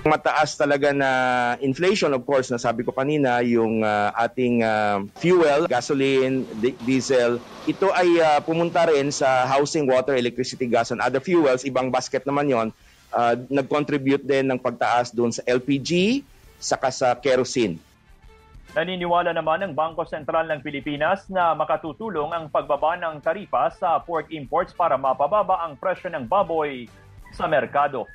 Mataas 0.05 0.61
talaga 0.61 0.93
na 0.93 1.11
inflation, 1.65 2.13
of 2.13 2.29
course, 2.29 2.53
na 2.53 2.61
sabi 2.61 2.85
ko 2.85 2.93
kanina, 2.93 3.41
yung 3.41 3.81
uh, 3.81 4.13
ating 4.21 4.61
uh, 4.61 5.01
fuel, 5.17 5.65
gasoline, 5.65 6.45
di- 6.61 6.77
diesel, 6.85 7.41
ito 7.65 7.89
ay 7.89 8.21
uh, 8.21 8.37
pumunta 8.45 8.85
rin 8.85 9.09
sa 9.09 9.49
housing, 9.49 9.89
water, 9.89 10.13
electricity, 10.13 10.69
gas, 10.69 10.93
and 10.93 11.01
other 11.01 11.25
fuels. 11.25 11.65
Ibang 11.65 11.89
basket 11.89 12.29
naman 12.29 12.53
yon 12.53 12.69
uh, 13.17 13.35
nag-contribute 13.49 14.21
din 14.29 14.45
ng 14.53 14.61
pagtaas 14.61 15.09
doon 15.09 15.33
sa 15.33 15.41
LPG, 15.49 16.21
saka 16.61 16.93
sa 16.93 17.17
kerosene. 17.17 17.81
Naniniwala 18.73 19.37
naman 19.37 19.61
ang 19.61 19.77
Bangko 19.77 20.09
Sentral 20.09 20.49
ng 20.49 20.65
Pilipinas 20.65 21.29
na 21.29 21.53
makatutulong 21.53 22.33
ang 22.33 22.49
pagbaba 22.49 22.97
ng 22.97 23.21
taripa 23.21 23.69
sa 23.69 24.01
pork 24.01 24.33
imports 24.33 24.73
para 24.73 24.97
mapababa 24.97 25.69
ang 25.69 25.77
presyo 25.77 26.09
ng 26.09 26.25
baboy 26.25 26.89
sa 27.37 27.45
merkado. 27.45 28.09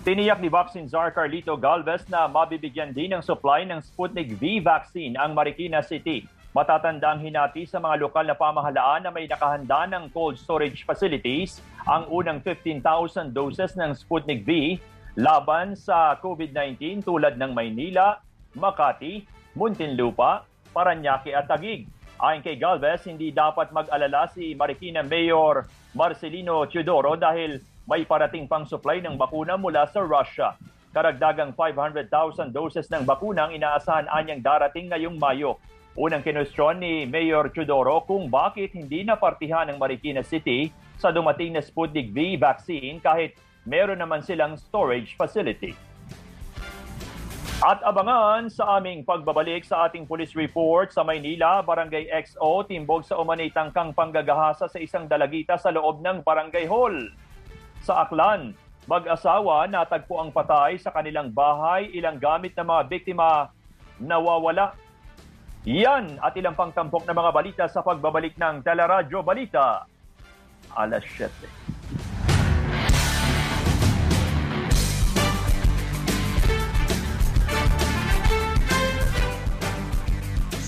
Tiniyak 0.00 0.40
ni 0.40 0.48
Vaccine 0.48 0.88
Czar 0.88 1.12
Carlito 1.12 1.60
Galvez 1.60 2.08
na 2.08 2.24
mabibigyan 2.24 2.96
din 2.96 3.12
ng 3.12 3.20
supply 3.20 3.68
ng 3.68 3.84
Sputnik 3.84 4.32
V 4.40 4.64
vaccine 4.64 5.12
ang 5.20 5.36
Marikina 5.36 5.84
City. 5.84 6.24
Matatanda 6.56 7.12
ang 7.12 7.20
hinati 7.20 7.68
sa 7.68 7.78
mga 7.78 8.08
lokal 8.08 8.24
na 8.26 8.34
pamahalaan 8.34 9.04
na 9.04 9.12
may 9.12 9.28
nakahanda 9.28 9.84
ng 9.86 10.08
cold 10.10 10.40
storage 10.40 10.88
facilities 10.88 11.60
ang 11.84 12.08
unang 12.08 12.40
15,000 12.42 13.30
doses 13.30 13.76
ng 13.76 13.92
Sputnik 13.92 14.42
V 14.42 14.80
laban 15.20 15.76
sa 15.76 16.16
COVID-19 16.18 17.04
tulad 17.04 17.36
ng 17.36 17.52
Maynila, 17.52 18.24
Makati, 18.56 19.26
Muntinlupa, 19.54 20.46
Paranaque 20.74 21.34
at 21.34 21.46
Taguig. 21.46 21.86
Ayon 22.20 22.44
kay 22.44 22.58
Galvez, 22.58 23.06
hindi 23.08 23.32
dapat 23.32 23.72
mag-alala 23.72 24.28
si 24.28 24.52
Marikina 24.52 25.00
Mayor 25.00 25.64
Marcelino 25.96 26.68
Teodoro 26.68 27.16
dahil 27.16 27.62
may 27.88 28.04
parating 28.04 28.46
pang 28.46 28.68
supply 28.68 29.02
ng 29.02 29.16
bakuna 29.16 29.56
mula 29.56 29.88
sa 29.90 30.04
Russia. 30.04 30.54
Karagdagang 30.90 31.54
500,000 31.54 32.50
doses 32.50 32.86
ng 32.90 33.06
bakuna 33.06 33.48
ang 33.48 33.52
inaasahan 33.54 34.10
anyang 34.10 34.42
darating 34.42 34.90
ngayong 34.90 35.16
Mayo. 35.18 35.58
Unang 35.98 36.22
kinwestiyon 36.22 36.78
ni 36.78 37.02
Mayor 37.06 37.50
Teodoro 37.50 38.06
kung 38.06 38.30
bakit 38.30 38.74
hindi 38.74 39.02
napartihan 39.02 39.66
ng 39.70 39.78
Marikina 39.78 40.22
City 40.22 40.70
sa 41.00 41.10
dumating 41.10 41.54
na 41.54 41.62
Sputnik 41.62 42.14
V 42.14 42.38
vaccine 42.38 43.02
kahit 43.02 43.34
meron 43.66 43.98
naman 43.98 44.22
silang 44.22 44.54
storage 44.54 45.18
facility. 45.18 45.74
At 47.60 47.84
abangan 47.84 48.48
sa 48.48 48.80
aming 48.80 49.04
pagbabalik 49.04 49.68
sa 49.68 49.84
ating 49.84 50.08
police 50.08 50.32
report 50.32 50.96
sa 50.96 51.04
Maynila, 51.04 51.60
Barangay 51.60 52.08
XO, 52.08 52.64
timbog 52.64 53.04
sa 53.04 53.20
umanay 53.20 53.52
tangkang 53.52 53.92
panggagahasa 53.92 54.64
sa 54.64 54.78
isang 54.80 55.04
dalagita 55.04 55.60
sa 55.60 55.68
loob 55.68 56.00
ng 56.00 56.24
Barangay 56.24 56.64
Hall. 56.64 57.12
Sa 57.84 58.08
Aklan, 58.08 58.56
mag-asawa 58.88 59.68
natagpo 59.68 60.24
ang 60.24 60.32
patay 60.32 60.80
sa 60.80 60.88
kanilang 60.88 61.36
bahay, 61.36 61.92
ilang 61.92 62.16
gamit 62.16 62.56
ng 62.56 62.64
mga 62.64 62.82
biktima 62.88 63.52
nawawala. 64.00 64.72
Yan 65.68 66.16
at 66.24 66.32
ilang 66.40 66.56
pangtampok 66.56 67.04
na 67.04 67.12
mga 67.12 67.28
balita 67.28 67.64
sa 67.68 67.84
pagbabalik 67.84 68.40
ng 68.40 68.64
Teleradyo 68.64 69.20
Balita. 69.20 69.84
Alas 70.80 71.04
7. 71.12 71.28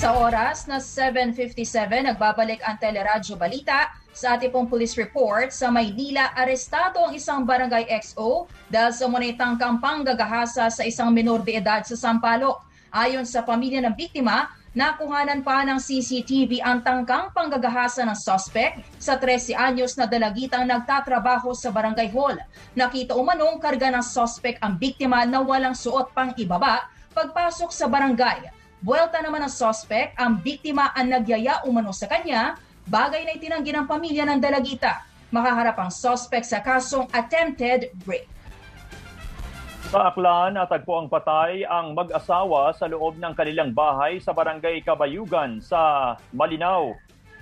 Sa 0.03 0.18
oras 0.18 0.66
na 0.66 0.82
7.57, 0.82 1.62
nagbabalik 1.86 2.59
ang 2.66 2.74
Teleradyo 2.74 3.38
Balita. 3.38 3.94
Sa 4.11 4.34
ating 4.34 4.50
pong 4.50 4.66
police 4.66 4.98
report, 4.98 5.55
sa 5.55 5.70
Maynila, 5.70 6.34
arestado 6.34 6.98
ang 7.07 7.14
isang 7.14 7.46
barangay 7.46 7.86
XO 8.03 8.50
dahil 8.66 8.90
sa 8.90 9.07
monetang 9.07 9.55
kampang 9.55 10.03
gagahasa 10.03 10.66
sa 10.74 10.82
isang 10.82 11.14
minor 11.14 11.46
de 11.46 11.55
edad 11.55 11.86
sa 11.86 11.94
Sampaloc. 11.94 12.66
Ayon 12.90 13.22
sa 13.22 13.46
pamilya 13.46 13.78
ng 13.78 13.94
biktima, 13.94 14.50
nakuhanan 14.74 15.38
pa 15.46 15.62
ng 15.62 15.78
CCTV 15.78 16.59
ang 16.66 16.82
tangkang 16.82 17.30
panggagahasa 17.30 18.03
ng 18.03 18.18
suspect 18.18 18.82
sa 18.98 19.14
13 19.14 19.55
anyos 19.55 19.94
na 19.94 20.11
dalagitang 20.11 20.66
nagtatrabaho 20.66 21.55
sa 21.55 21.70
barangay 21.70 22.11
hall. 22.11 22.34
Nakita 22.74 23.14
umanong 23.14 23.62
karga 23.62 23.94
ng 23.94 24.03
suspect 24.03 24.59
ang 24.66 24.74
biktima 24.82 25.22
na 25.30 25.38
walang 25.46 25.78
suot 25.78 26.11
pang 26.11 26.34
ibaba 26.34 26.90
pagpasok 27.14 27.70
sa 27.70 27.86
barangay. 27.86 28.61
Buwelta 28.83 29.22
naman 29.22 29.47
ng 29.47 29.55
suspect, 29.55 30.18
ang 30.18 30.43
biktima 30.43 30.91
ang 30.91 31.07
nagyaya 31.07 31.62
umano 31.62 31.95
sa 31.95 32.11
kanya, 32.11 32.59
bagay 32.91 33.22
na 33.22 33.39
itinanggi 33.39 33.70
ng 33.70 33.87
pamilya 33.87 34.26
ng 34.26 34.43
dalagita. 34.43 35.07
Makaharap 35.30 35.78
ang 35.78 35.95
suspect 35.95 36.51
sa 36.51 36.59
kasong 36.59 37.07
attempted 37.14 37.95
rape. 38.03 38.26
Sa 39.87 40.11
Aklan, 40.11 40.59
natagpo 40.59 40.99
ang 40.99 41.07
patay 41.07 41.62
ang 41.62 41.95
mag-asawa 41.95 42.74
sa 42.74 42.91
loob 42.91 43.22
ng 43.22 43.30
kanilang 43.39 43.70
bahay 43.70 44.18
sa 44.18 44.35
barangay 44.35 44.83
Kabayugan 44.83 45.62
sa 45.62 46.14
Malinaw. 46.35 46.91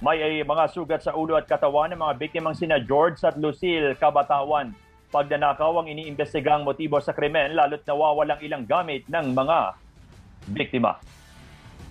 May 0.05 0.45
mga 0.45 0.65
sugat 0.69 1.09
sa 1.09 1.17
ulo 1.17 1.41
at 1.41 1.49
katawan 1.49 1.89
ng 1.97 2.05
mga 2.05 2.21
biktimang 2.21 2.53
sina 2.53 2.77
George 2.85 3.17
at 3.25 3.41
Lucille 3.41 3.97
Kabatawan. 3.97 4.77
Pagdanakaw 5.09 5.81
ang 5.81 5.89
iniimbestigang 5.89 6.69
motibo 6.69 7.01
sa 7.01 7.17
krimen 7.17 7.57
lalo't 7.57 7.81
nawawalang 7.89 8.45
ilang 8.45 8.69
gamit 8.69 9.09
ng 9.09 9.33
mga 9.33 9.73
biktima. 10.53 11.01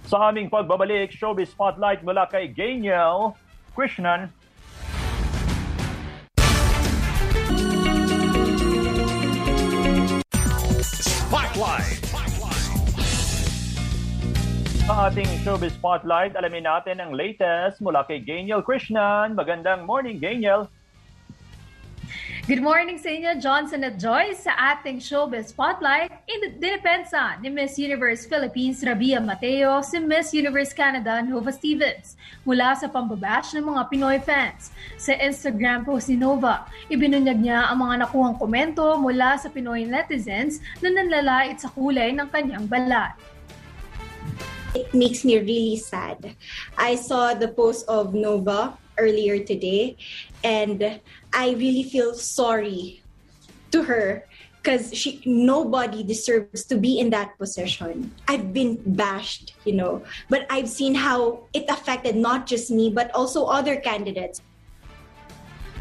Sa 0.05 0.31
aming 0.31 0.47
pagbabalik, 0.47 1.11
Showbiz 1.11 1.51
Spotlight 1.51 2.05
mula 2.05 2.29
kay 2.29 2.47
Ganyel 2.47 3.35
Krishnan. 3.75 4.31
Spotlight! 11.27 11.99
Sa 14.89 15.11
ating 15.11 15.29
Showbiz 15.45 15.77
Spotlight, 15.77 16.33
alamin 16.33 16.65
natin 16.65 16.97
ang 16.97 17.13
latest 17.13 17.77
mula 17.77 18.01
kay 18.07 18.23
Ganyel 18.25 18.65
Krishnan. 18.65 19.37
Magandang 19.37 19.85
morning, 19.85 20.17
Ganyel. 20.17 20.65
Good 22.29 22.61
morning 22.61 23.01
sa 23.01 23.09
inyo, 23.09 23.41
Johnson 23.41 23.81
at 23.81 23.97
Joyce, 23.97 24.45
sa 24.45 24.53
ating 24.53 25.01
showbiz 25.01 25.49
spotlight. 25.49 26.13
Dinepensa 26.61 27.41
ni 27.41 27.49
Miss 27.49 27.81
Universe 27.81 28.29
Philippines 28.29 28.85
Rabia 28.85 29.17
Mateo 29.17 29.81
si 29.81 29.97
Miss 29.97 30.29
Universe 30.29 30.69
Canada 30.69 31.25
Nova 31.25 31.49
Stevens 31.49 32.13
mula 32.45 32.77
sa 32.77 32.85
pambabash 32.85 33.57
ng 33.57 33.65
mga 33.65 33.81
Pinoy 33.89 34.17
fans. 34.21 34.69
Sa 35.01 35.17
Instagram 35.17 35.89
post 35.89 36.13
ni 36.13 36.21
Nova, 36.21 36.69
ibinunyag 36.93 37.41
niya 37.41 37.65
ang 37.65 37.81
mga 37.81 38.05
nakuhang 38.05 38.37
komento 38.37 38.85
mula 39.01 39.41
sa 39.41 39.49
Pinoy 39.49 39.89
netizens 39.89 40.61
na 40.85 40.93
nanlalait 40.93 41.57
sa 41.57 41.73
kulay 41.73 42.13
ng 42.13 42.29
kanyang 42.29 42.69
balat. 42.69 43.17
It 44.77 44.93
makes 44.93 45.25
me 45.25 45.41
really 45.41 45.81
sad. 45.81 46.37
I 46.77 46.93
saw 46.93 47.33
the 47.33 47.49
post 47.49 47.89
of 47.89 48.13
Nova 48.13 48.77
earlier 48.99 49.39
today 49.39 49.95
and 50.43 50.99
I 51.33 51.51
really 51.55 51.83
feel 51.83 52.13
sorry 52.13 53.01
to 53.71 53.83
her 53.83 54.27
because 54.61 54.91
she 54.91 55.23
nobody 55.25 56.03
deserves 56.03 56.67
to 56.67 56.75
be 56.75 56.99
in 56.99 57.09
that 57.15 57.37
position. 57.39 58.11
I've 58.27 58.51
been 58.51 58.75
bashed, 58.83 59.55
you 59.63 59.73
know, 59.73 60.03
but 60.27 60.45
I've 60.49 60.67
seen 60.67 60.93
how 60.93 61.47
it 61.53 61.65
affected 61.69 62.15
not 62.15 62.45
just 62.45 62.69
me 62.69 62.91
but 62.91 63.09
also 63.15 63.45
other 63.45 63.79
candidates. 63.79 64.41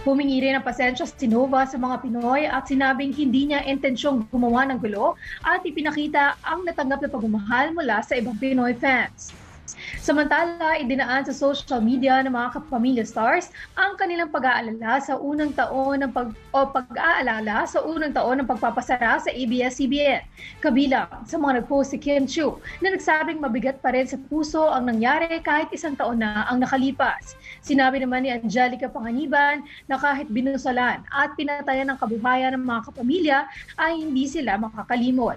Humingi 0.07 0.39
rin 0.41 0.55
ng 0.55 0.63
pasensya 0.63 1.11
si 1.11 1.27
Nova 1.27 1.67
sa 1.67 1.75
mga 1.75 2.07
Pinoy 2.07 2.47
at 2.47 2.71
sinabing 2.71 3.11
hindi 3.13 3.51
niya 3.51 3.67
intensyong 3.67 4.31
gumawa 4.31 4.65
ng 4.71 4.79
gulo 4.79 5.19
at 5.43 5.61
ipinakita 5.67 6.39
ang 6.47 6.63
natanggap 6.63 7.03
na 7.03 7.11
pagmamahal 7.11 7.75
mula 7.75 7.99
sa 8.07 8.15
ibang 8.15 8.39
Pinoy 8.39 8.79
fans. 8.79 9.35
Samantala, 9.99 10.79
idinaan 10.79 11.27
sa 11.27 11.35
social 11.35 11.83
media 11.83 12.23
ng 12.23 12.33
mga 12.33 12.61
kapamilya 12.61 13.05
stars 13.05 13.51
ang 13.75 13.99
kanilang 13.99 14.31
pag-aalala 14.31 15.03
sa 15.03 15.19
unang 15.19 15.53
taon 15.57 16.05
ng 16.05 16.13
pag 16.13 16.33
o 16.55 16.59
pag-aalala 16.69 17.67
sa 17.67 17.83
unang 17.83 18.15
taon 18.15 18.41
ng 18.41 18.49
pagpapasara 18.49 19.21
sa 19.21 19.31
ABS-CBN. 19.33 20.23
Kabilang 20.63 21.09
sa 21.27 21.37
mga 21.37 21.65
nag-post 21.65 21.93
si 21.93 21.99
Kim 21.99 22.25
Chu 22.25 22.61
na 22.81 22.95
nagsabing 22.95 23.43
mabigat 23.43 23.81
pa 23.83 23.93
rin 23.93 24.07
sa 24.07 24.17
puso 24.29 24.69
ang 24.71 24.89
nangyari 24.89 25.41
kahit 25.43 25.69
isang 25.75 25.99
taon 25.99 26.23
na 26.23 26.47
ang 26.47 26.63
nakalipas. 26.63 27.35
Sinabi 27.65 28.01
naman 28.01 28.25
ni 28.25 28.31
Angelica 28.33 28.87
Panganiban 28.89 29.67
na 29.91 29.97
kahit 29.99 30.31
binusalan 30.31 31.03
at 31.09 31.29
pinatayan 31.35 31.91
ng 31.93 31.99
kabuhayan 31.99 32.55
ng 32.57 32.65
mga 32.65 32.81
kapamilya 32.93 33.39
ay 33.77 33.99
hindi 34.01 34.25
sila 34.29 34.57
makakalimot. 34.57 35.37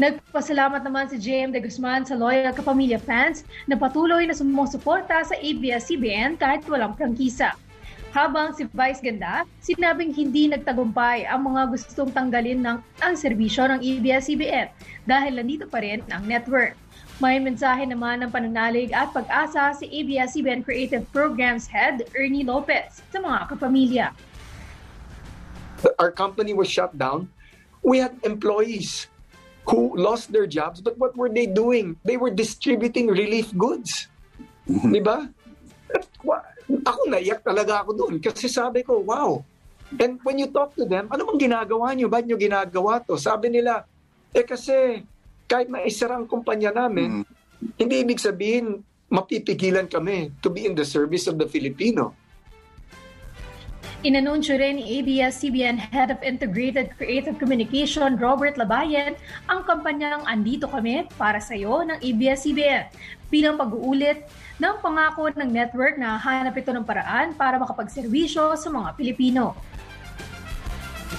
Nagpasalamat 0.00 0.82
naman 0.82 1.10
si 1.12 1.16
JM 1.20 1.52
De 1.52 1.60
Guzman 1.60 2.02
sa 2.08 2.16
loyal 2.16 2.54
kapamilya 2.56 2.98
fans 2.98 3.44
na 3.68 3.76
patuloy 3.76 4.24
na 4.24 4.36
sumusuporta 4.36 5.22
sa 5.22 5.34
ABS-CBN 5.36 6.40
kahit 6.40 6.64
walang 6.66 6.96
prangkisa. 6.96 7.54
Habang 8.10 8.50
si 8.58 8.66
Vice 8.74 8.98
Ganda, 8.98 9.46
sinabing 9.62 10.10
hindi 10.10 10.50
nagtagumpay 10.50 11.30
ang 11.30 11.46
mga 11.46 11.70
gustong 11.70 12.10
tanggalin 12.10 12.58
ng 12.58 12.76
ang 13.06 13.14
serbisyo 13.14 13.70
ng 13.70 13.78
ABS-CBN 13.78 14.66
dahil 15.06 15.32
nandito 15.38 15.70
pa 15.70 15.78
rin 15.78 16.02
ang 16.10 16.26
network. 16.26 16.74
May 17.22 17.38
mensahe 17.38 17.86
naman 17.86 18.26
ng 18.26 18.34
pananalig 18.34 18.90
at 18.90 19.14
pag-asa 19.14 19.76
si 19.78 19.86
ABS-CBN 19.86 20.66
Creative 20.66 21.06
Programs 21.14 21.70
Head 21.70 22.10
Ernie 22.18 22.42
Lopez 22.42 22.98
sa 23.14 23.22
mga 23.22 23.46
kapamilya. 23.54 24.10
Our 26.02 26.10
company 26.10 26.52
was 26.52 26.66
shut 26.66 26.96
down 26.98 27.30
we 27.82 27.98
had 27.98 28.16
employees 28.22 29.08
who 29.70 29.94
lost 29.94 30.34
their 30.34 30.50
jobs, 30.50 30.82
but 30.82 30.98
what 30.98 31.14
were 31.14 31.30
they 31.30 31.46
doing? 31.46 31.94
They 32.02 32.18
were 32.18 32.34
distributing 32.34 33.06
relief 33.06 33.54
goods. 33.54 34.10
Di 34.66 34.98
ba? 34.98 35.30
Ako 36.70 37.00
naiyak 37.06 37.46
talaga 37.46 37.86
ako 37.86 37.90
doon 37.94 38.14
kasi 38.18 38.50
sabi 38.50 38.82
ko, 38.82 39.02
wow. 39.02 39.42
And 39.98 40.22
when 40.22 40.38
you 40.38 40.50
talk 40.50 40.74
to 40.78 40.86
them, 40.86 41.10
ano 41.10 41.26
bang 41.26 41.50
ginagawa 41.50 41.94
nyo? 41.94 42.06
Ba't 42.06 42.26
nyo 42.26 42.38
ginagawa 42.38 43.02
to? 43.02 43.18
Sabi 43.18 43.50
nila, 43.50 43.82
eh 44.30 44.46
kasi 44.46 45.02
kahit 45.50 45.66
maisara 45.66 46.14
ang 46.14 46.30
kumpanya 46.30 46.70
namin, 46.70 47.26
hindi 47.74 47.94
ibig 47.98 48.22
sabihin 48.22 48.86
mapipigilan 49.10 49.90
kami 49.90 50.30
to 50.38 50.46
be 50.46 50.62
in 50.62 50.78
the 50.78 50.86
service 50.86 51.26
of 51.26 51.34
the 51.34 51.50
Filipino. 51.50 52.14
Inanunsyo 54.00 54.56
rin 54.56 54.80
ni 54.80 54.96
ABS-CBN 54.96 55.76
Head 55.76 56.08
of 56.08 56.24
Integrated 56.24 56.88
Creative 56.96 57.36
Communication 57.36 58.16
Robert 58.16 58.56
Labayan 58.56 59.12
ang 59.44 59.60
kampanyang 59.68 60.24
Andito 60.24 60.64
Kami 60.72 61.04
para 61.20 61.36
sa 61.36 61.52
iyo 61.52 61.84
ng 61.84 62.00
ABS-CBN 62.00 62.88
bilang 63.28 63.60
pag-uulit 63.60 64.24
ng 64.56 64.74
pangako 64.80 65.28
ng 65.36 65.52
network 65.52 66.00
na 66.00 66.16
hanap 66.16 66.56
ito 66.56 66.72
ng 66.72 66.80
paraan 66.80 67.36
para 67.36 67.60
makapagserbisyo 67.60 68.56
sa 68.56 68.68
mga 68.72 68.96
Pilipino. 68.96 69.52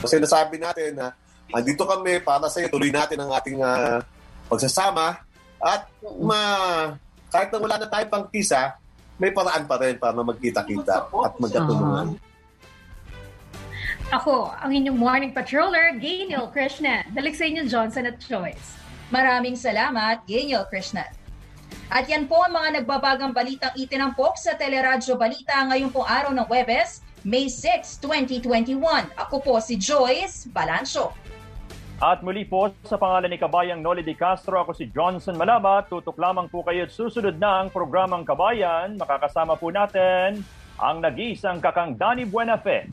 Kasi 0.01 0.17
nasabi 0.17 0.57
natin 0.57 0.97
na 0.97 1.13
andito 1.53 1.85
kami 1.85 2.17
para 2.25 2.49
sa 2.49 2.65
iyo, 2.65 2.73
tuloy 2.73 2.89
natin 2.89 3.21
ang 3.21 3.29
ating 3.29 3.61
ah, 3.61 4.01
pagsasama 4.49 5.21
at 5.61 5.85
ma, 6.17 6.41
kahit 7.29 7.53
na 7.53 7.61
wala 7.61 7.77
na 7.77 7.85
tayong 7.85 8.09
pangkisa, 8.09 8.73
may 9.21 9.29
paraan 9.29 9.69
pa 9.69 9.77
rin 9.77 10.01
para 10.01 10.17
magkita-kita 10.17 11.13
at 11.13 11.33
magkatulungan. 11.37 12.30
Ako, 14.11 14.51
ang 14.59 14.75
inyong 14.75 14.99
morning 14.99 15.31
patroller, 15.31 15.95
Gaynil 15.95 16.51
Krishna. 16.51 17.07
Dalik 17.15 17.31
sa 17.31 17.47
inyo, 17.47 17.63
Johnson 17.63 18.11
at 18.11 18.19
Joyce. 18.19 18.75
Maraming 19.07 19.55
salamat, 19.55 20.27
Gaynil 20.27 20.67
Krishnan. 20.67 21.07
At 21.87 22.11
yan 22.11 22.27
po 22.27 22.43
ang 22.43 22.51
mga 22.51 22.83
nagbabagang 22.83 23.31
balitang 23.31 23.71
itinampok 23.79 24.35
sa 24.35 24.59
Teleradyo 24.59 25.15
Balita 25.15 25.63
ngayong 25.63 25.95
pong 25.95 26.03
araw 26.03 26.35
ng 26.35 26.43
Webes, 26.51 26.99
May 27.23 27.47
6, 27.47 28.03
2021. 28.03 28.83
Ako 29.15 29.39
po 29.39 29.55
si 29.63 29.79
Joyce 29.79 30.43
Balancho. 30.51 31.15
At 32.03 32.19
muli 32.19 32.43
po 32.43 32.67
sa 32.83 32.99
pangalan 32.99 33.31
ni 33.31 33.39
Kabayang 33.39 33.79
Noli 33.79 34.03
Di 34.03 34.19
Castro, 34.19 34.59
ako 34.59 34.75
si 34.75 34.91
Johnson 34.91 35.39
Malaba. 35.39 35.87
Tutok 35.87 36.19
lamang 36.19 36.51
po 36.51 36.67
kayo 36.67 36.83
at 36.83 36.91
susunod 36.91 37.39
na 37.39 37.63
ang 37.63 37.71
programang 37.71 38.27
Kabayan. 38.27 38.99
Makakasama 38.99 39.55
po 39.55 39.71
natin 39.71 40.43
ang 40.83 40.99
nag-iisang 40.99 41.63
kakang 41.63 41.95
Danny 41.95 42.27
Buenafe 42.27 42.91